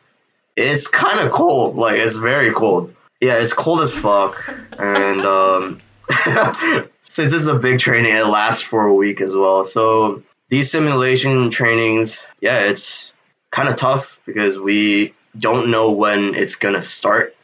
it's 0.56 0.86
kind 0.86 1.20
of 1.20 1.32
cold. 1.32 1.76
Like 1.76 1.98
it's 1.98 2.16
very 2.16 2.52
cold. 2.52 2.94
Yeah, 3.20 3.34
it's 3.34 3.52
cold 3.52 3.80
as 3.80 3.94
fuck. 3.94 4.42
and 4.78 5.20
um, 5.20 5.80
since 7.06 7.32
it's 7.32 7.46
a 7.46 7.58
big 7.58 7.78
training, 7.78 8.14
it 8.14 8.26
lasts 8.26 8.62
for 8.62 8.86
a 8.86 8.94
week 8.94 9.20
as 9.20 9.34
well. 9.34 9.64
So 9.64 10.22
these 10.48 10.70
simulation 10.70 11.50
trainings, 11.50 12.26
yeah, 12.40 12.60
it's 12.60 13.12
kind 13.50 13.68
of 13.68 13.76
tough 13.76 14.20
because 14.26 14.58
we 14.58 15.14
don't 15.38 15.70
know 15.70 15.90
when 15.90 16.34
it's 16.34 16.56
gonna 16.56 16.82
start. 16.82 17.36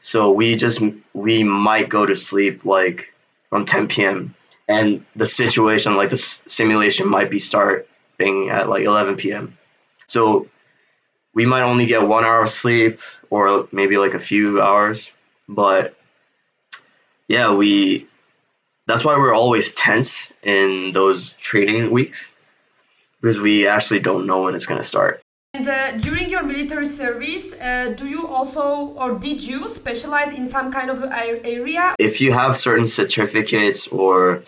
So 0.00 0.30
we 0.30 0.56
just 0.56 0.82
we 1.14 1.42
might 1.42 1.88
go 1.88 2.06
to 2.06 2.14
sleep 2.14 2.64
like 2.64 3.12
from 3.50 3.66
10 3.66 3.88
p.m 3.88 4.34
and 4.68 5.04
the 5.16 5.26
situation 5.26 5.96
like 5.96 6.10
the 6.10 6.18
simulation 6.18 7.08
might 7.08 7.30
be 7.30 7.38
starting 7.38 8.50
at 8.50 8.68
like 8.68 8.84
11 8.84 9.16
p.m 9.16 9.56
so 10.06 10.46
we 11.34 11.46
might 11.46 11.62
only 11.62 11.86
get 11.86 12.06
one 12.06 12.24
hour 12.24 12.42
of 12.42 12.50
sleep 12.50 13.00
or 13.30 13.68
maybe 13.72 13.96
like 13.96 14.14
a 14.14 14.20
few 14.20 14.60
hours 14.60 15.10
but 15.48 15.96
yeah 17.26 17.52
we 17.52 18.06
that's 18.88 19.04
why 19.04 19.16
we're 19.16 19.34
always 19.34 19.72
tense 19.72 20.32
in 20.42 20.92
those 20.92 21.34
training 21.34 21.90
weeks 21.90 22.30
because 23.20 23.38
we 23.38 23.66
actually 23.68 24.00
don't 24.00 24.26
know 24.26 24.42
when 24.42 24.54
it's 24.54 24.66
going 24.66 24.80
to 24.80 24.90
start 24.96 25.20
And 25.54 25.66
uh, 25.66 25.92
during 26.06 26.28
your 26.28 26.42
military 26.42 26.86
service, 26.86 27.54
uh, 27.54 27.94
do 27.96 28.06
you 28.06 28.26
also 28.26 28.64
or 29.00 29.18
did 29.18 29.40
you 29.42 29.68
specialize 29.68 30.32
in 30.32 30.44
some 30.46 30.70
kind 30.70 30.90
of 30.90 30.98
area? 31.44 31.94
if 31.98 32.20
you 32.20 32.32
have 32.32 32.56
certain 32.56 32.86
certificates 32.86 33.88
or 33.88 34.42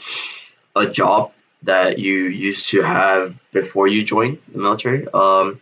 a 0.77 0.87
job 0.87 1.33
that 1.63 1.99
you 1.99 2.29
used 2.49 2.69
to 2.71 2.83
have 2.83 3.35
before 3.53 3.87
you 3.89 4.03
joined 4.03 4.39
the 4.53 4.59
military, 4.59 5.07
um, 5.13 5.61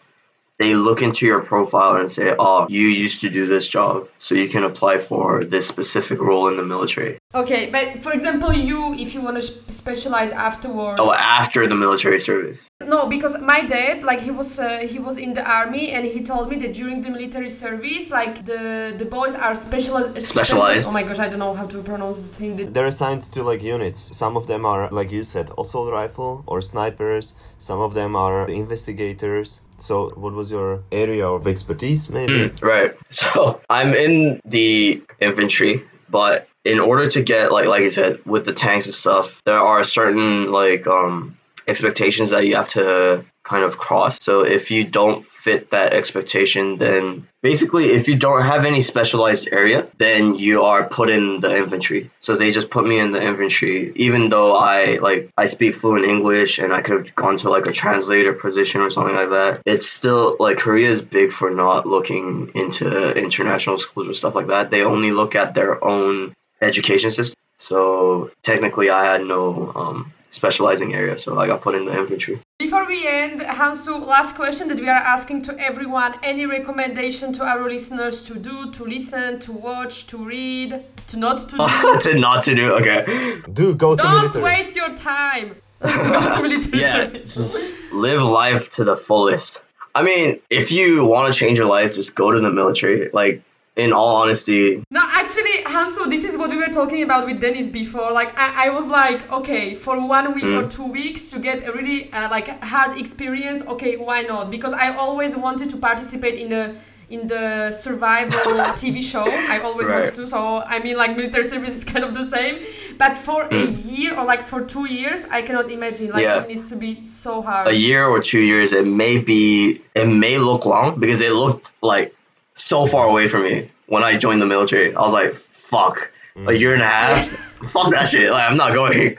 they 0.58 0.74
look 0.74 1.02
into 1.02 1.26
your 1.26 1.40
profile 1.40 1.96
and 2.00 2.10
say, 2.10 2.34
"Oh, 2.38 2.66
you 2.68 2.86
used 2.88 3.20
to 3.20 3.28
do 3.30 3.46
this 3.46 3.68
job, 3.68 4.08
so 4.18 4.34
you 4.34 4.48
can 4.48 4.64
apply 4.64 4.98
for 4.98 5.44
this 5.44 5.66
specific 5.66 6.20
role 6.20 6.48
in 6.48 6.56
the 6.56 6.64
military." 6.64 7.17
Okay, 7.34 7.68
but 7.70 8.02
for 8.02 8.12
example, 8.12 8.54
you, 8.54 8.94
if 8.94 9.12
you 9.12 9.20
want 9.20 9.36
to 9.36 9.42
specialize 9.42 10.30
afterwards. 10.30 10.98
Oh, 10.98 11.12
after 11.12 11.66
the 11.66 11.74
military 11.74 12.18
service. 12.18 12.70
No, 12.80 13.06
because 13.06 13.38
my 13.42 13.60
dad, 13.60 14.02
like 14.02 14.22
he 14.22 14.30
was, 14.30 14.58
uh, 14.58 14.78
he 14.78 14.98
was 14.98 15.18
in 15.18 15.34
the 15.34 15.44
army, 15.44 15.90
and 15.90 16.06
he 16.06 16.24
told 16.24 16.48
me 16.48 16.56
that 16.56 16.72
during 16.72 17.02
the 17.02 17.10
military 17.10 17.50
service, 17.50 18.10
like 18.10 18.46
the 18.46 18.94
the 18.96 19.04
boys 19.04 19.34
are 19.34 19.54
specialized. 19.54 20.22
Specialized. 20.22 20.88
oh 20.88 20.90
my 20.90 21.02
gosh, 21.02 21.18
I 21.18 21.28
don't 21.28 21.38
know 21.38 21.52
how 21.52 21.66
to 21.66 21.82
pronounce 21.82 22.22
the 22.22 22.28
thing. 22.28 22.56
That, 22.56 22.72
They're 22.72 22.86
assigned 22.86 23.22
to 23.34 23.42
like 23.42 23.62
units. 23.62 24.16
Some 24.16 24.34
of 24.34 24.46
them 24.46 24.64
are, 24.64 24.88
like 24.90 25.12
you 25.12 25.22
said, 25.22 25.50
assault 25.58 25.92
rifle 25.92 26.44
or 26.46 26.62
snipers. 26.62 27.34
Some 27.58 27.80
of 27.80 27.92
them 27.92 28.16
are 28.16 28.46
investigators. 28.48 29.60
So, 29.76 30.08
what 30.16 30.32
was 30.32 30.50
your 30.50 30.82
area 30.90 31.28
of 31.28 31.46
expertise, 31.46 32.08
maybe? 32.08 32.48
Mm, 32.48 32.62
right. 32.62 32.96
So 33.10 33.60
I'm 33.68 33.92
in 33.92 34.40
the 34.46 35.02
infantry, 35.20 35.84
but 36.08 36.48
in 36.68 36.78
order 36.78 37.08
to 37.08 37.22
get 37.22 37.50
like 37.50 37.66
like 37.66 37.82
I 37.82 37.90
said 37.90 38.24
with 38.26 38.44
the 38.44 38.52
tanks 38.52 38.86
and 38.86 38.94
stuff, 38.94 39.40
there 39.44 39.58
are 39.58 39.82
certain 39.84 40.52
like 40.52 40.86
um 40.86 41.38
expectations 41.66 42.30
that 42.30 42.46
you 42.46 42.56
have 42.56 42.68
to 42.70 43.24
kind 43.44 43.64
of 43.64 43.78
cross. 43.78 44.22
So 44.22 44.40
if 44.40 44.70
you 44.70 44.84
don't 44.84 45.24
fit 45.26 45.70
that 45.70 45.94
expectation, 45.94 46.76
then 46.76 47.26
basically 47.42 47.92
if 47.92 48.08
you 48.08 48.16
don't 48.16 48.42
have 48.42 48.64
any 48.66 48.82
specialized 48.82 49.48
area, 49.50 49.86
then 49.96 50.34
you 50.34 50.62
are 50.62 50.88
put 50.88 51.08
in 51.08 51.40
the 51.40 51.56
infantry. 51.56 52.10
So 52.20 52.36
they 52.36 52.50
just 52.50 52.68
put 52.70 52.86
me 52.86 52.98
in 52.98 53.12
the 53.12 53.22
infantry, 53.22 53.92
even 53.96 54.28
though 54.28 54.54
I 54.54 54.98
like 54.98 55.30
I 55.38 55.46
speak 55.46 55.74
fluent 55.74 56.06
English 56.06 56.58
and 56.58 56.72
I 56.72 56.82
could 56.82 57.06
have 57.06 57.14
gone 57.14 57.36
to 57.38 57.48
like 57.48 57.66
a 57.66 57.72
translator 57.72 58.34
position 58.34 58.82
or 58.82 58.90
something 58.90 59.14
like 59.14 59.30
that. 59.30 59.62
It's 59.64 59.86
still 59.86 60.36
like 60.38 60.58
Korea 60.58 60.90
is 60.90 61.00
big 61.00 61.32
for 61.32 61.50
not 61.50 61.86
looking 61.86 62.50
into 62.54 63.12
international 63.12 63.78
schools 63.78 64.08
or 64.08 64.14
stuff 64.14 64.34
like 64.34 64.48
that. 64.48 64.70
They 64.70 64.82
only 64.82 65.12
look 65.12 65.34
at 65.34 65.54
their 65.54 65.82
own 65.82 66.34
education 66.62 67.10
system. 67.10 67.34
So 67.58 68.30
technically, 68.42 68.88
I 68.90 69.04
had 69.04 69.24
no 69.24 69.72
um, 69.74 70.12
specializing 70.30 70.94
area, 70.94 71.18
so 71.18 71.38
I 71.38 71.46
got 71.46 71.60
put 71.60 71.74
in 71.74 71.84
the 71.86 71.98
infantry. 71.98 72.40
Before 72.58 72.86
we 72.86 73.06
end, 73.06 73.40
Hansu, 73.40 74.04
last 74.04 74.34
question 74.36 74.68
that 74.68 74.78
we 74.78 74.88
are 74.88 74.94
asking 75.16 75.42
to 75.42 75.58
everyone 75.58 76.14
any 76.22 76.46
recommendation 76.46 77.32
to 77.34 77.44
our 77.44 77.68
listeners 77.68 78.26
to 78.26 78.34
do, 78.38 78.70
to 78.72 78.84
listen, 78.84 79.38
to 79.40 79.52
watch, 79.52 80.06
to 80.08 80.18
read, 80.18 80.82
to 81.08 81.16
not 81.16 81.38
to 81.48 81.56
do? 82.02 82.10
to 82.10 82.18
not 82.18 82.42
to 82.44 82.54
do, 82.54 82.72
okay. 82.74 83.40
Do 83.52 83.74
go 83.74 83.96
to 83.96 84.02
Don't 84.02 84.20
military. 84.20 84.44
waste 84.44 84.76
your 84.76 84.94
time. 84.94 85.56
Go 85.80 86.30
to 86.32 86.42
military 86.48 86.80
Yeah, 86.80 86.92
service. 86.92 87.34
just 87.36 87.74
live 87.92 88.20
life 88.20 88.68
to 88.70 88.82
the 88.84 88.96
fullest. 88.96 89.64
I 89.94 90.02
mean, 90.02 90.40
if 90.50 90.72
you 90.72 91.04
want 91.04 91.32
to 91.32 91.38
change 91.38 91.56
your 91.58 91.68
life, 91.68 91.92
just 91.92 92.16
go 92.16 92.32
to 92.32 92.40
the 92.40 92.50
military. 92.50 93.08
Like, 93.12 93.42
in 93.78 93.92
all 93.92 94.16
honesty, 94.22 94.82
No, 94.90 95.00
actually, 95.20 95.62
Hansu, 95.64 96.08
this 96.10 96.24
is 96.24 96.36
what 96.36 96.50
we 96.50 96.56
were 96.56 96.72
talking 96.80 97.02
about 97.02 97.24
with 97.26 97.40
Dennis 97.40 97.68
before. 97.68 98.12
Like, 98.12 98.30
I, 98.38 98.66
I 98.66 98.68
was 98.70 98.88
like, 98.88 99.30
okay, 99.32 99.74
for 99.74 99.94
one 100.06 100.34
week 100.34 100.50
or 100.58 100.64
two 100.68 100.84
weeks 101.00 101.30
to 101.30 101.38
get 101.38 101.66
a 101.68 101.72
really 101.72 102.12
uh, 102.12 102.28
like 102.30 102.48
hard 102.62 102.98
experience. 102.98 103.62
Okay, 103.66 103.96
why 103.96 104.22
not? 104.22 104.50
Because 104.50 104.72
I 104.72 104.94
always 104.96 105.36
wanted 105.36 105.70
to 105.70 105.76
participate 105.76 106.34
in 106.34 106.48
the 106.50 106.74
in 107.10 107.26
the 107.26 107.72
survival 107.72 108.38
TV 108.82 109.02
show. 109.02 109.24
I 109.54 109.60
always 109.60 109.88
wanted 109.88 110.14
to. 110.16 110.26
So 110.26 110.62
I 110.66 110.78
mean, 110.80 110.96
like 110.96 111.16
military 111.16 111.44
service 111.44 111.74
is 111.76 111.84
kind 111.84 112.04
of 112.04 112.12
the 112.12 112.24
same. 112.24 112.56
But 112.98 113.16
for 113.16 113.40
a 113.50 113.64
year 113.66 114.10
or 114.18 114.24
like 114.26 114.42
for 114.42 114.60
two 114.64 114.86
years, 114.86 115.24
I 115.30 115.40
cannot 115.42 115.70
imagine. 115.70 116.10
Like 116.10 116.24
Yeah. 116.24 116.42
it 116.42 116.48
needs 116.48 116.68
to 116.70 116.76
be 116.76 117.02
so 117.04 117.40
hard. 117.42 117.68
a 117.68 117.74
year 117.74 118.04
or 118.06 118.20
two 118.20 118.40
years, 118.40 118.72
it 118.72 118.86
may 118.86 119.16
be, 119.18 119.80
it 119.94 120.06
may 120.06 120.36
look 120.38 120.66
long 120.66 121.00
because 121.00 121.20
it 121.22 121.32
looked 121.32 121.72
like 121.82 122.14
so 122.58 122.86
far 122.86 123.06
away 123.08 123.28
from 123.28 123.44
me 123.44 123.70
when 123.86 124.02
I 124.04 124.16
joined 124.16 124.42
the 124.42 124.46
military. 124.46 124.94
I 124.94 125.00
was 125.00 125.12
like, 125.12 125.34
fuck, 125.34 126.10
a 126.46 126.52
year 126.52 126.72
and 126.72 126.82
a 126.82 126.86
half? 126.86 127.30
fuck 127.72 127.90
that 127.92 128.08
shit. 128.08 128.30
Like, 128.30 128.50
I'm 128.50 128.56
not 128.56 128.72
going. 128.72 129.18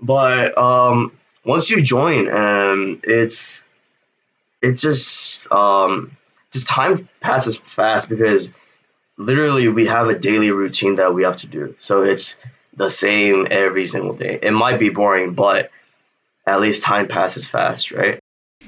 But 0.00 0.56
um, 0.58 1.12
once 1.44 1.70
you 1.70 1.82
join, 1.82 2.28
um, 2.30 3.00
it's, 3.04 3.66
it 4.62 4.72
just, 4.72 5.50
um, 5.52 6.16
just 6.52 6.66
time 6.66 7.08
passes 7.20 7.56
fast 7.56 8.08
because 8.08 8.50
literally 9.16 9.68
we 9.68 9.86
have 9.86 10.08
a 10.08 10.18
daily 10.18 10.50
routine 10.50 10.96
that 10.96 11.14
we 11.14 11.22
have 11.24 11.36
to 11.38 11.46
do. 11.46 11.74
So 11.78 12.02
it's 12.02 12.36
the 12.76 12.90
same 12.90 13.46
every 13.50 13.86
single 13.86 14.14
day. 14.14 14.38
It 14.42 14.52
might 14.52 14.78
be 14.78 14.90
boring, 14.90 15.34
but 15.34 15.70
at 16.46 16.60
least 16.60 16.82
time 16.82 17.08
passes 17.08 17.46
fast, 17.46 17.90
right? 17.90 18.18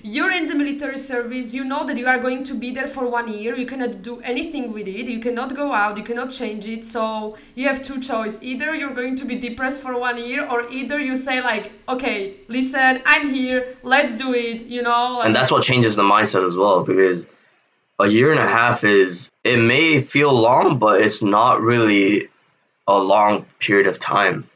You're 0.09 0.31
in 0.31 0.47
the 0.47 0.55
military 0.55 0.99
service, 0.99 1.53
you 1.53 1.65
know 1.65 1.85
that 1.85 1.97
you 1.97 2.07
are 2.07 2.21
going 2.21 2.45
to 2.45 2.55
be 2.55 2.71
there 2.71 2.87
for 2.87 3.09
one 3.11 3.27
year, 3.27 3.57
you 3.57 3.67
cannot 3.67 4.03
do 4.03 4.21
anything 4.21 4.73
with 4.73 4.87
it, 4.87 5.09
you 5.09 5.19
cannot 5.19 5.57
go 5.57 5.73
out, 5.73 5.97
you 5.97 6.05
cannot 6.05 6.31
change 6.31 6.65
it. 6.69 6.85
So 6.85 7.37
you 7.57 7.67
have 7.67 7.83
two 7.83 8.01
choices. 8.01 8.41
Either 8.41 8.73
you're 8.73 8.95
going 8.95 9.17
to 9.17 9.25
be 9.25 9.35
depressed 9.35 9.83
for 9.83 9.99
one 9.99 10.17
year, 10.17 10.49
or 10.49 10.69
either 10.69 11.01
you 11.01 11.17
say, 11.17 11.43
like, 11.43 11.73
okay, 11.89 12.37
listen, 12.47 13.03
I'm 13.05 13.35
here, 13.35 13.77
let's 13.83 14.17
do 14.17 14.33
it, 14.33 14.67
you 14.67 14.81
know? 14.81 15.23
And 15.23 15.35
that's 15.35 15.51
what 15.51 15.65
changes 15.65 15.97
the 15.97 16.05
mindset 16.05 16.47
as 16.47 16.55
well 16.55 16.85
because 16.85 17.27
a 17.99 18.07
year 18.07 18.31
and 18.31 18.39
a 18.39 18.47
half 18.47 18.85
is, 18.85 19.33
it 19.43 19.57
may 19.57 20.03
feel 20.03 20.33
long, 20.33 20.79
but 20.79 21.03
it's 21.03 21.21
not 21.21 21.61
really 21.61 22.29
a 22.87 22.97
long 22.97 23.45
period 23.59 23.89
of 23.89 23.99
time. 23.99 24.49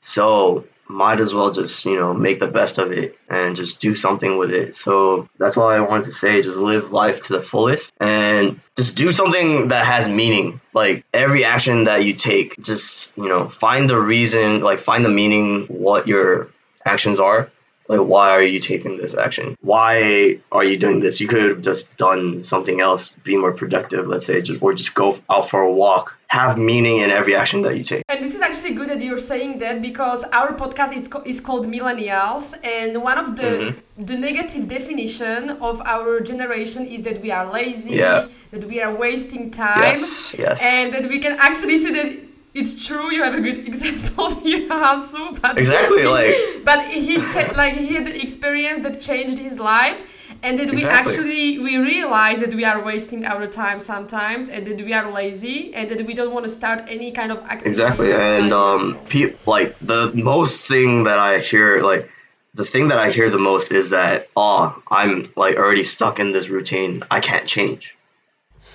So 0.00 0.64
might 0.92 1.20
as 1.20 1.34
well 1.34 1.50
just, 1.50 1.84
you 1.84 1.96
know, 1.96 2.12
make 2.12 2.38
the 2.38 2.46
best 2.46 2.78
of 2.78 2.92
it 2.92 3.18
and 3.28 3.56
just 3.56 3.80
do 3.80 3.94
something 3.94 4.36
with 4.36 4.52
it. 4.52 4.76
So 4.76 5.28
that's 5.38 5.56
why 5.56 5.76
I 5.76 5.80
wanted 5.80 6.04
to 6.06 6.12
say 6.12 6.42
just 6.42 6.58
live 6.58 6.92
life 6.92 7.22
to 7.22 7.32
the 7.32 7.42
fullest 7.42 7.92
and 8.00 8.60
just 8.76 8.94
do 8.94 9.10
something 9.10 9.68
that 9.68 9.86
has 9.86 10.08
meaning. 10.08 10.60
Like 10.74 11.04
every 11.12 11.44
action 11.44 11.84
that 11.84 12.04
you 12.04 12.14
take, 12.14 12.60
just, 12.60 13.10
you 13.16 13.28
know, 13.28 13.48
find 13.48 13.88
the 13.88 13.98
reason, 13.98 14.60
like 14.60 14.80
find 14.80 15.04
the 15.04 15.10
meaning 15.10 15.66
what 15.66 16.06
your 16.06 16.48
actions 16.84 17.18
are. 17.18 17.50
Like 17.88 18.00
why 18.00 18.30
are 18.30 18.42
you 18.42 18.60
taking 18.60 18.96
this 18.96 19.14
action? 19.14 19.56
Why 19.60 20.38
are 20.52 20.64
you 20.64 20.78
doing 20.78 21.00
this? 21.00 21.20
You 21.20 21.28
could 21.28 21.50
have 21.50 21.62
just 21.62 21.94
done 21.96 22.42
something 22.42 22.80
else, 22.80 23.10
be 23.24 23.36
more 23.36 23.52
productive, 23.52 24.06
let's 24.06 24.24
say, 24.24 24.40
just 24.40 24.62
or 24.62 24.72
just 24.72 24.94
go 24.94 25.18
out 25.28 25.50
for 25.50 25.60
a 25.60 25.72
walk. 25.72 26.16
Have 26.38 26.56
meaning 26.56 26.96
in 27.04 27.10
every 27.10 27.34
action 27.36 27.60
that 27.64 27.76
you 27.76 27.84
take. 27.84 28.02
And 28.08 28.24
this 28.24 28.34
is 28.34 28.40
actually 28.40 28.72
good 28.72 28.88
that 28.88 29.02
you're 29.02 29.18
saying 29.32 29.58
that 29.58 29.82
because 29.82 30.20
our 30.32 30.50
podcast 30.62 30.92
is, 30.98 31.06
co- 31.06 31.22
is 31.32 31.40
called 31.46 31.66
Millennials, 31.66 32.44
and 32.64 33.02
one 33.10 33.18
of 33.18 33.36
the 33.36 33.42
Mm-hmm. 33.52 34.04
the 34.10 34.16
negative 34.28 34.64
definition 34.66 35.40
of 35.68 35.82
our 35.94 36.20
generation 36.20 36.82
is 36.86 37.00
that 37.02 37.20
we 37.24 37.30
are 37.38 37.46
lazy, 37.58 37.96
Yeah. 38.04 38.28
that 38.54 38.64
we 38.64 38.76
are 38.84 38.94
wasting 39.06 39.50
time, 39.50 39.82
Yes, 39.82 40.34
yes. 40.44 40.56
and 40.74 40.86
that 40.94 41.04
we 41.12 41.18
can 41.24 41.34
actually 41.38 41.76
see 41.82 41.92
that 41.98 42.08
it's 42.54 42.72
true. 42.86 43.06
You 43.16 43.22
have 43.28 43.34
a 43.34 43.42
good 43.48 43.60
example 43.70 44.28
here, 44.46 44.68
Hansu, 44.70 45.38
but 45.42 45.58
Exactly, 45.58 46.04
like- 46.16 46.34
but 46.64 46.80
he 47.06 47.14
cha- 47.32 47.52
like 47.62 47.74
he 47.74 47.92
had 47.96 48.06
the 48.06 48.16
experience 48.26 48.80
that 48.86 48.94
changed 49.08 49.38
his 49.38 49.56
life. 49.60 50.00
And 50.42 50.58
that 50.58 50.70
we 50.70 50.84
actually 50.84 51.58
we 51.60 51.76
realize 51.76 52.40
that 52.40 52.52
we 52.52 52.64
are 52.64 52.82
wasting 52.82 53.24
our 53.24 53.46
time 53.46 53.78
sometimes, 53.78 54.48
and 54.48 54.66
that 54.66 54.78
we 54.84 54.92
are 54.92 55.10
lazy, 55.10 55.72
and 55.74 55.88
that 55.90 56.04
we 56.06 56.14
don't 56.14 56.32
want 56.34 56.44
to 56.44 56.50
start 56.50 56.84
any 56.88 57.12
kind 57.12 57.30
of 57.30 57.38
activity. 57.38 57.68
Exactly, 57.70 58.12
and 58.12 58.52
um, 58.52 58.98
pe- 59.08 59.34
like 59.46 59.78
the 59.78 60.10
most 60.14 60.60
thing 60.60 61.04
that 61.04 61.18
I 61.18 61.38
hear, 61.38 61.80
like 61.80 62.10
the 62.54 62.64
thing 62.64 62.88
that 62.88 62.98
I 62.98 63.10
hear 63.10 63.30
the 63.30 63.38
most 63.38 63.70
is 63.72 63.90
that, 63.90 64.28
oh, 64.36 64.82
I'm 64.90 65.24
like 65.36 65.56
already 65.56 65.84
stuck 65.84 66.18
in 66.18 66.32
this 66.32 66.48
routine. 66.48 67.02
I 67.10 67.20
can't 67.20 67.46
change. 67.46 67.94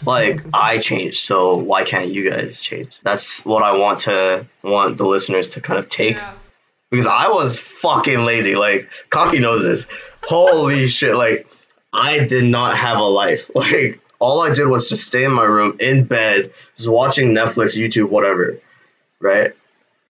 Like 0.05 0.41
I 0.53 0.77
changed, 0.77 1.19
so 1.19 1.57
why 1.57 1.83
can't 1.83 2.07
you 2.07 2.29
guys 2.29 2.61
change? 2.61 2.99
That's 3.03 3.43
what 3.45 3.61
I 3.63 3.77
want 3.77 3.99
to 4.01 4.47
want 4.63 4.97
the 4.97 5.05
listeners 5.05 5.49
to 5.49 5.61
kind 5.61 5.79
of 5.79 5.89
take 5.89 6.15
Yeah. 6.15 6.33
because 6.91 7.07
I 7.07 7.27
was 7.29 7.59
fucking 7.59 8.23
lazy. 8.23 8.55
Like 8.55 8.89
Kaki 9.09 9.39
knows 9.39 9.63
this. 9.63 9.85
Holy 10.23 10.87
shit! 10.87 11.15
Like 11.15 11.47
I 11.97 12.25
did 12.25 12.45
not 12.45 12.77
have 12.77 12.99
a 12.99 13.03
life. 13.03 13.49
Like 13.55 13.99
all 14.19 14.41
I 14.41 14.53
did 14.53 14.67
was 14.67 14.87
just 14.87 15.07
stay 15.07 15.25
in 15.25 15.31
my 15.31 15.43
room 15.43 15.75
in 15.79 16.05
bed, 16.05 16.51
just 16.75 16.89
watching 16.89 17.29
Netflix, 17.29 17.75
YouTube, 17.75 18.09
whatever. 18.09 18.59
Right? 19.19 19.53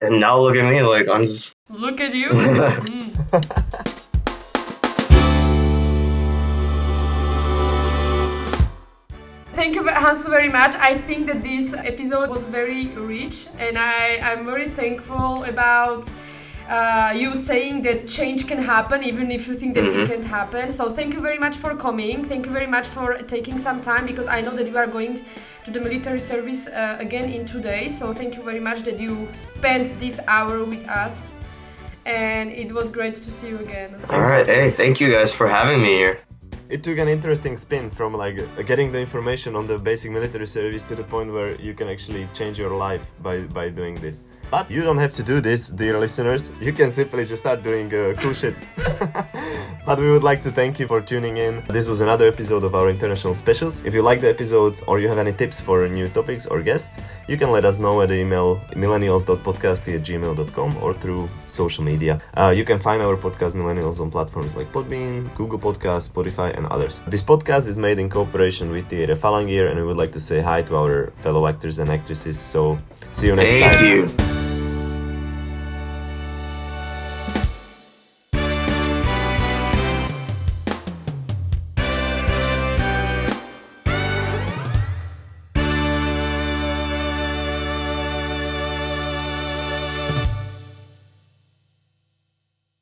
And 0.02 0.20
now 0.20 0.38
look 0.38 0.56
at 0.56 0.70
me. 0.70 0.82
Like 0.82 1.08
I'm 1.08 1.24
just. 1.24 1.54
Look 1.68 2.00
at 2.00 2.14
you. 2.14 2.30
Mm. 2.88 3.74
Thank 9.54 9.74
you, 9.74 9.82
Hansu, 9.82 10.30
very 10.30 10.48
much. 10.48 10.76
I 10.76 10.96
think 10.96 11.26
that 11.26 11.42
this 11.42 11.74
episode 11.74 12.30
was 12.30 12.44
very 12.46 12.88
rich, 12.90 13.48
and 13.58 13.76
I, 13.76 14.20
I'm 14.22 14.46
very 14.46 14.68
thankful 14.68 15.42
about 15.44 16.08
uh, 16.68 17.12
you 17.14 17.34
saying 17.34 17.82
that 17.82 18.06
change 18.06 18.46
can 18.46 18.58
happen, 18.58 19.02
even 19.02 19.30
if 19.30 19.46
you 19.48 19.54
think 19.54 19.74
that 19.74 19.84
it 19.84 20.08
can't 20.08 20.24
happen. 20.24 20.70
So, 20.72 20.90
thank 20.90 21.14
you 21.14 21.20
very 21.20 21.38
much 21.38 21.56
for 21.56 21.74
coming. 21.74 22.24
Thank 22.24 22.46
you 22.46 22.52
very 22.52 22.66
much 22.66 22.86
for 22.86 23.18
taking 23.22 23.58
some 23.58 23.80
time 23.80 24.06
because 24.06 24.28
I 24.28 24.40
know 24.42 24.54
that 24.54 24.68
you 24.68 24.76
are 24.76 24.86
going 24.86 25.24
to 25.64 25.70
the 25.70 25.80
military 25.80 26.20
service 26.20 26.68
uh, 26.68 26.96
again 27.00 27.30
in 27.30 27.46
two 27.46 27.60
days. 27.60 27.98
So, 27.98 28.12
thank 28.12 28.36
you 28.36 28.42
very 28.42 28.60
much 28.60 28.82
that 28.82 29.00
you 29.00 29.28
spent 29.32 29.98
this 29.98 30.20
hour 30.28 30.64
with 30.64 30.86
us 30.88 31.34
and 32.08 32.50
it 32.50 32.72
was 32.72 32.90
great 32.90 33.14
to 33.14 33.30
see 33.30 33.48
you 33.48 33.58
again. 33.58 33.94
All 34.10 34.22
right. 34.22 34.46
Hey, 34.46 34.70
thank 34.70 34.98
you 35.00 35.10
guys 35.10 35.32
for 35.32 35.46
having 35.46 35.82
me 35.82 35.92
here. 36.02 36.20
It 36.70 36.82
took 36.82 36.98
an 36.98 37.08
interesting 37.08 37.56
spin 37.56 37.90
from 37.90 38.12
like 38.14 38.38
uh, 38.38 38.62
getting 38.62 38.92
the 38.92 39.00
information 39.00 39.56
on 39.56 39.66
the 39.66 39.78
basic 39.78 40.10
military 40.10 40.46
service 40.46 40.86
to 40.88 40.94
the 40.94 41.04
point 41.04 41.32
where 41.32 41.54
you 41.56 41.72
can 41.74 41.88
actually 41.88 42.28
change 42.34 42.58
your 42.58 42.74
life 42.76 43.10
by, 43.22 43.42
by 43.58 43.70
doing 43.70 43.94
this. 43.96 44.22
But 44.50 44.70
you 44.70 44.82
don't 44.82 44.98
have 44.98 45.12
to 45.14 45.22
do 45.22 45.40
this, 45.40 45.68
dear 45.68 45.98
listeners. 45.98 46.50
You 46.60 46.72
can 46.72 46.90
simply 46.90 47.24
just 47.24 47.42
start 47.42 47.62
doing 47.62 47.92
uh, 47.94 48.14
cool 48.18 48.34
shit. 48.34 48.54
But 49.88 49.98
we 50.00 50.10
would 50.10 50.22
like 50.22 50.42
to 50.42 50.50
thank 50.50 50.78
you 50.78 50.86
for 50.86 51.00
tuning 51.00 51.38
in. 51.38 51.62
This 51.70 51.88
was 51.88 52.02
another 52.02 52.26
episode 52.28 52.62
of 52.62 52.74
our 52.74 52.90
international 52.90 53.34
specials. 53.34 53.82
If 53.86 53.94
you 53.94 54.02
like 54.02 54.20
the 54.20 54.28
episode 54.28 54.82
or 54.86 54.98
you 55.00 55.08
have 55.08 55.16
any 55.16 55.32
tips 55.32 55.62
for 55.62 55.88
new 55.88 56.08
topics 56.08 56.44
or 56.44 56.60
guests, 56.60 57.00
you 57.26 57.38
can 57.38 57.50
let 57.50 57.64
us 57.64 57.78
know 57.78 58.02
at 58.02 58.10
the 58.10 58.16
email 58.20 58.60
millennials.podcast 58.72 59.94
at 59.94 60.02
gmail.com 60.02 60.76
or 60.82 60.92
through 60.92 61.26
social 61.46 61.82
media. 61.82 62.20
Uh, 62.36 62.52
you 62.54 62.66
can 62.66 62.78
find 62.78 63.00
our 63.00 63.16
podcast 63.16 63.54
Millennials 63.54 63.98
on 63.98 64.10
platforms 64.10 64.58
like 64.58 64.70
Podbean, 64.72 65.34
Google 65.34 65.58
Podcasts, 65.58 66.10
Spotify, 66.10 66.54
and 66.54 66.66
others. 66.66 67.00
This 67.06 67.22
podcast 67.22 67.66
is 67.66 67.78
made 67.78 67.98
in 67.98 68.10
cooperation 68.10 68.70
with 68.70 68.88
Theatre 68.88 69.16
Falangir, 69.16 69.70
and 69.70 69.80
we 69.80 69.86
would 69.86 69.96
like 69.96 70.12
to 70.12 70.20
say 70.20 70.42
hi 70.42 70.60
to 70.64 70.76
our 70.76 71.12
fellow 71.20 71.46
actors 71.46 71.78
and 71.78 71.88
actresses. 71.88 72.38
So, 72.38 72.76
see 73.10 73.28
you 73.28 73.36
next 73.36 73.54
Thank 73.54 73.72
time. 73.72 74.08
Thank 74.08 74.20
you. 74.20 74.37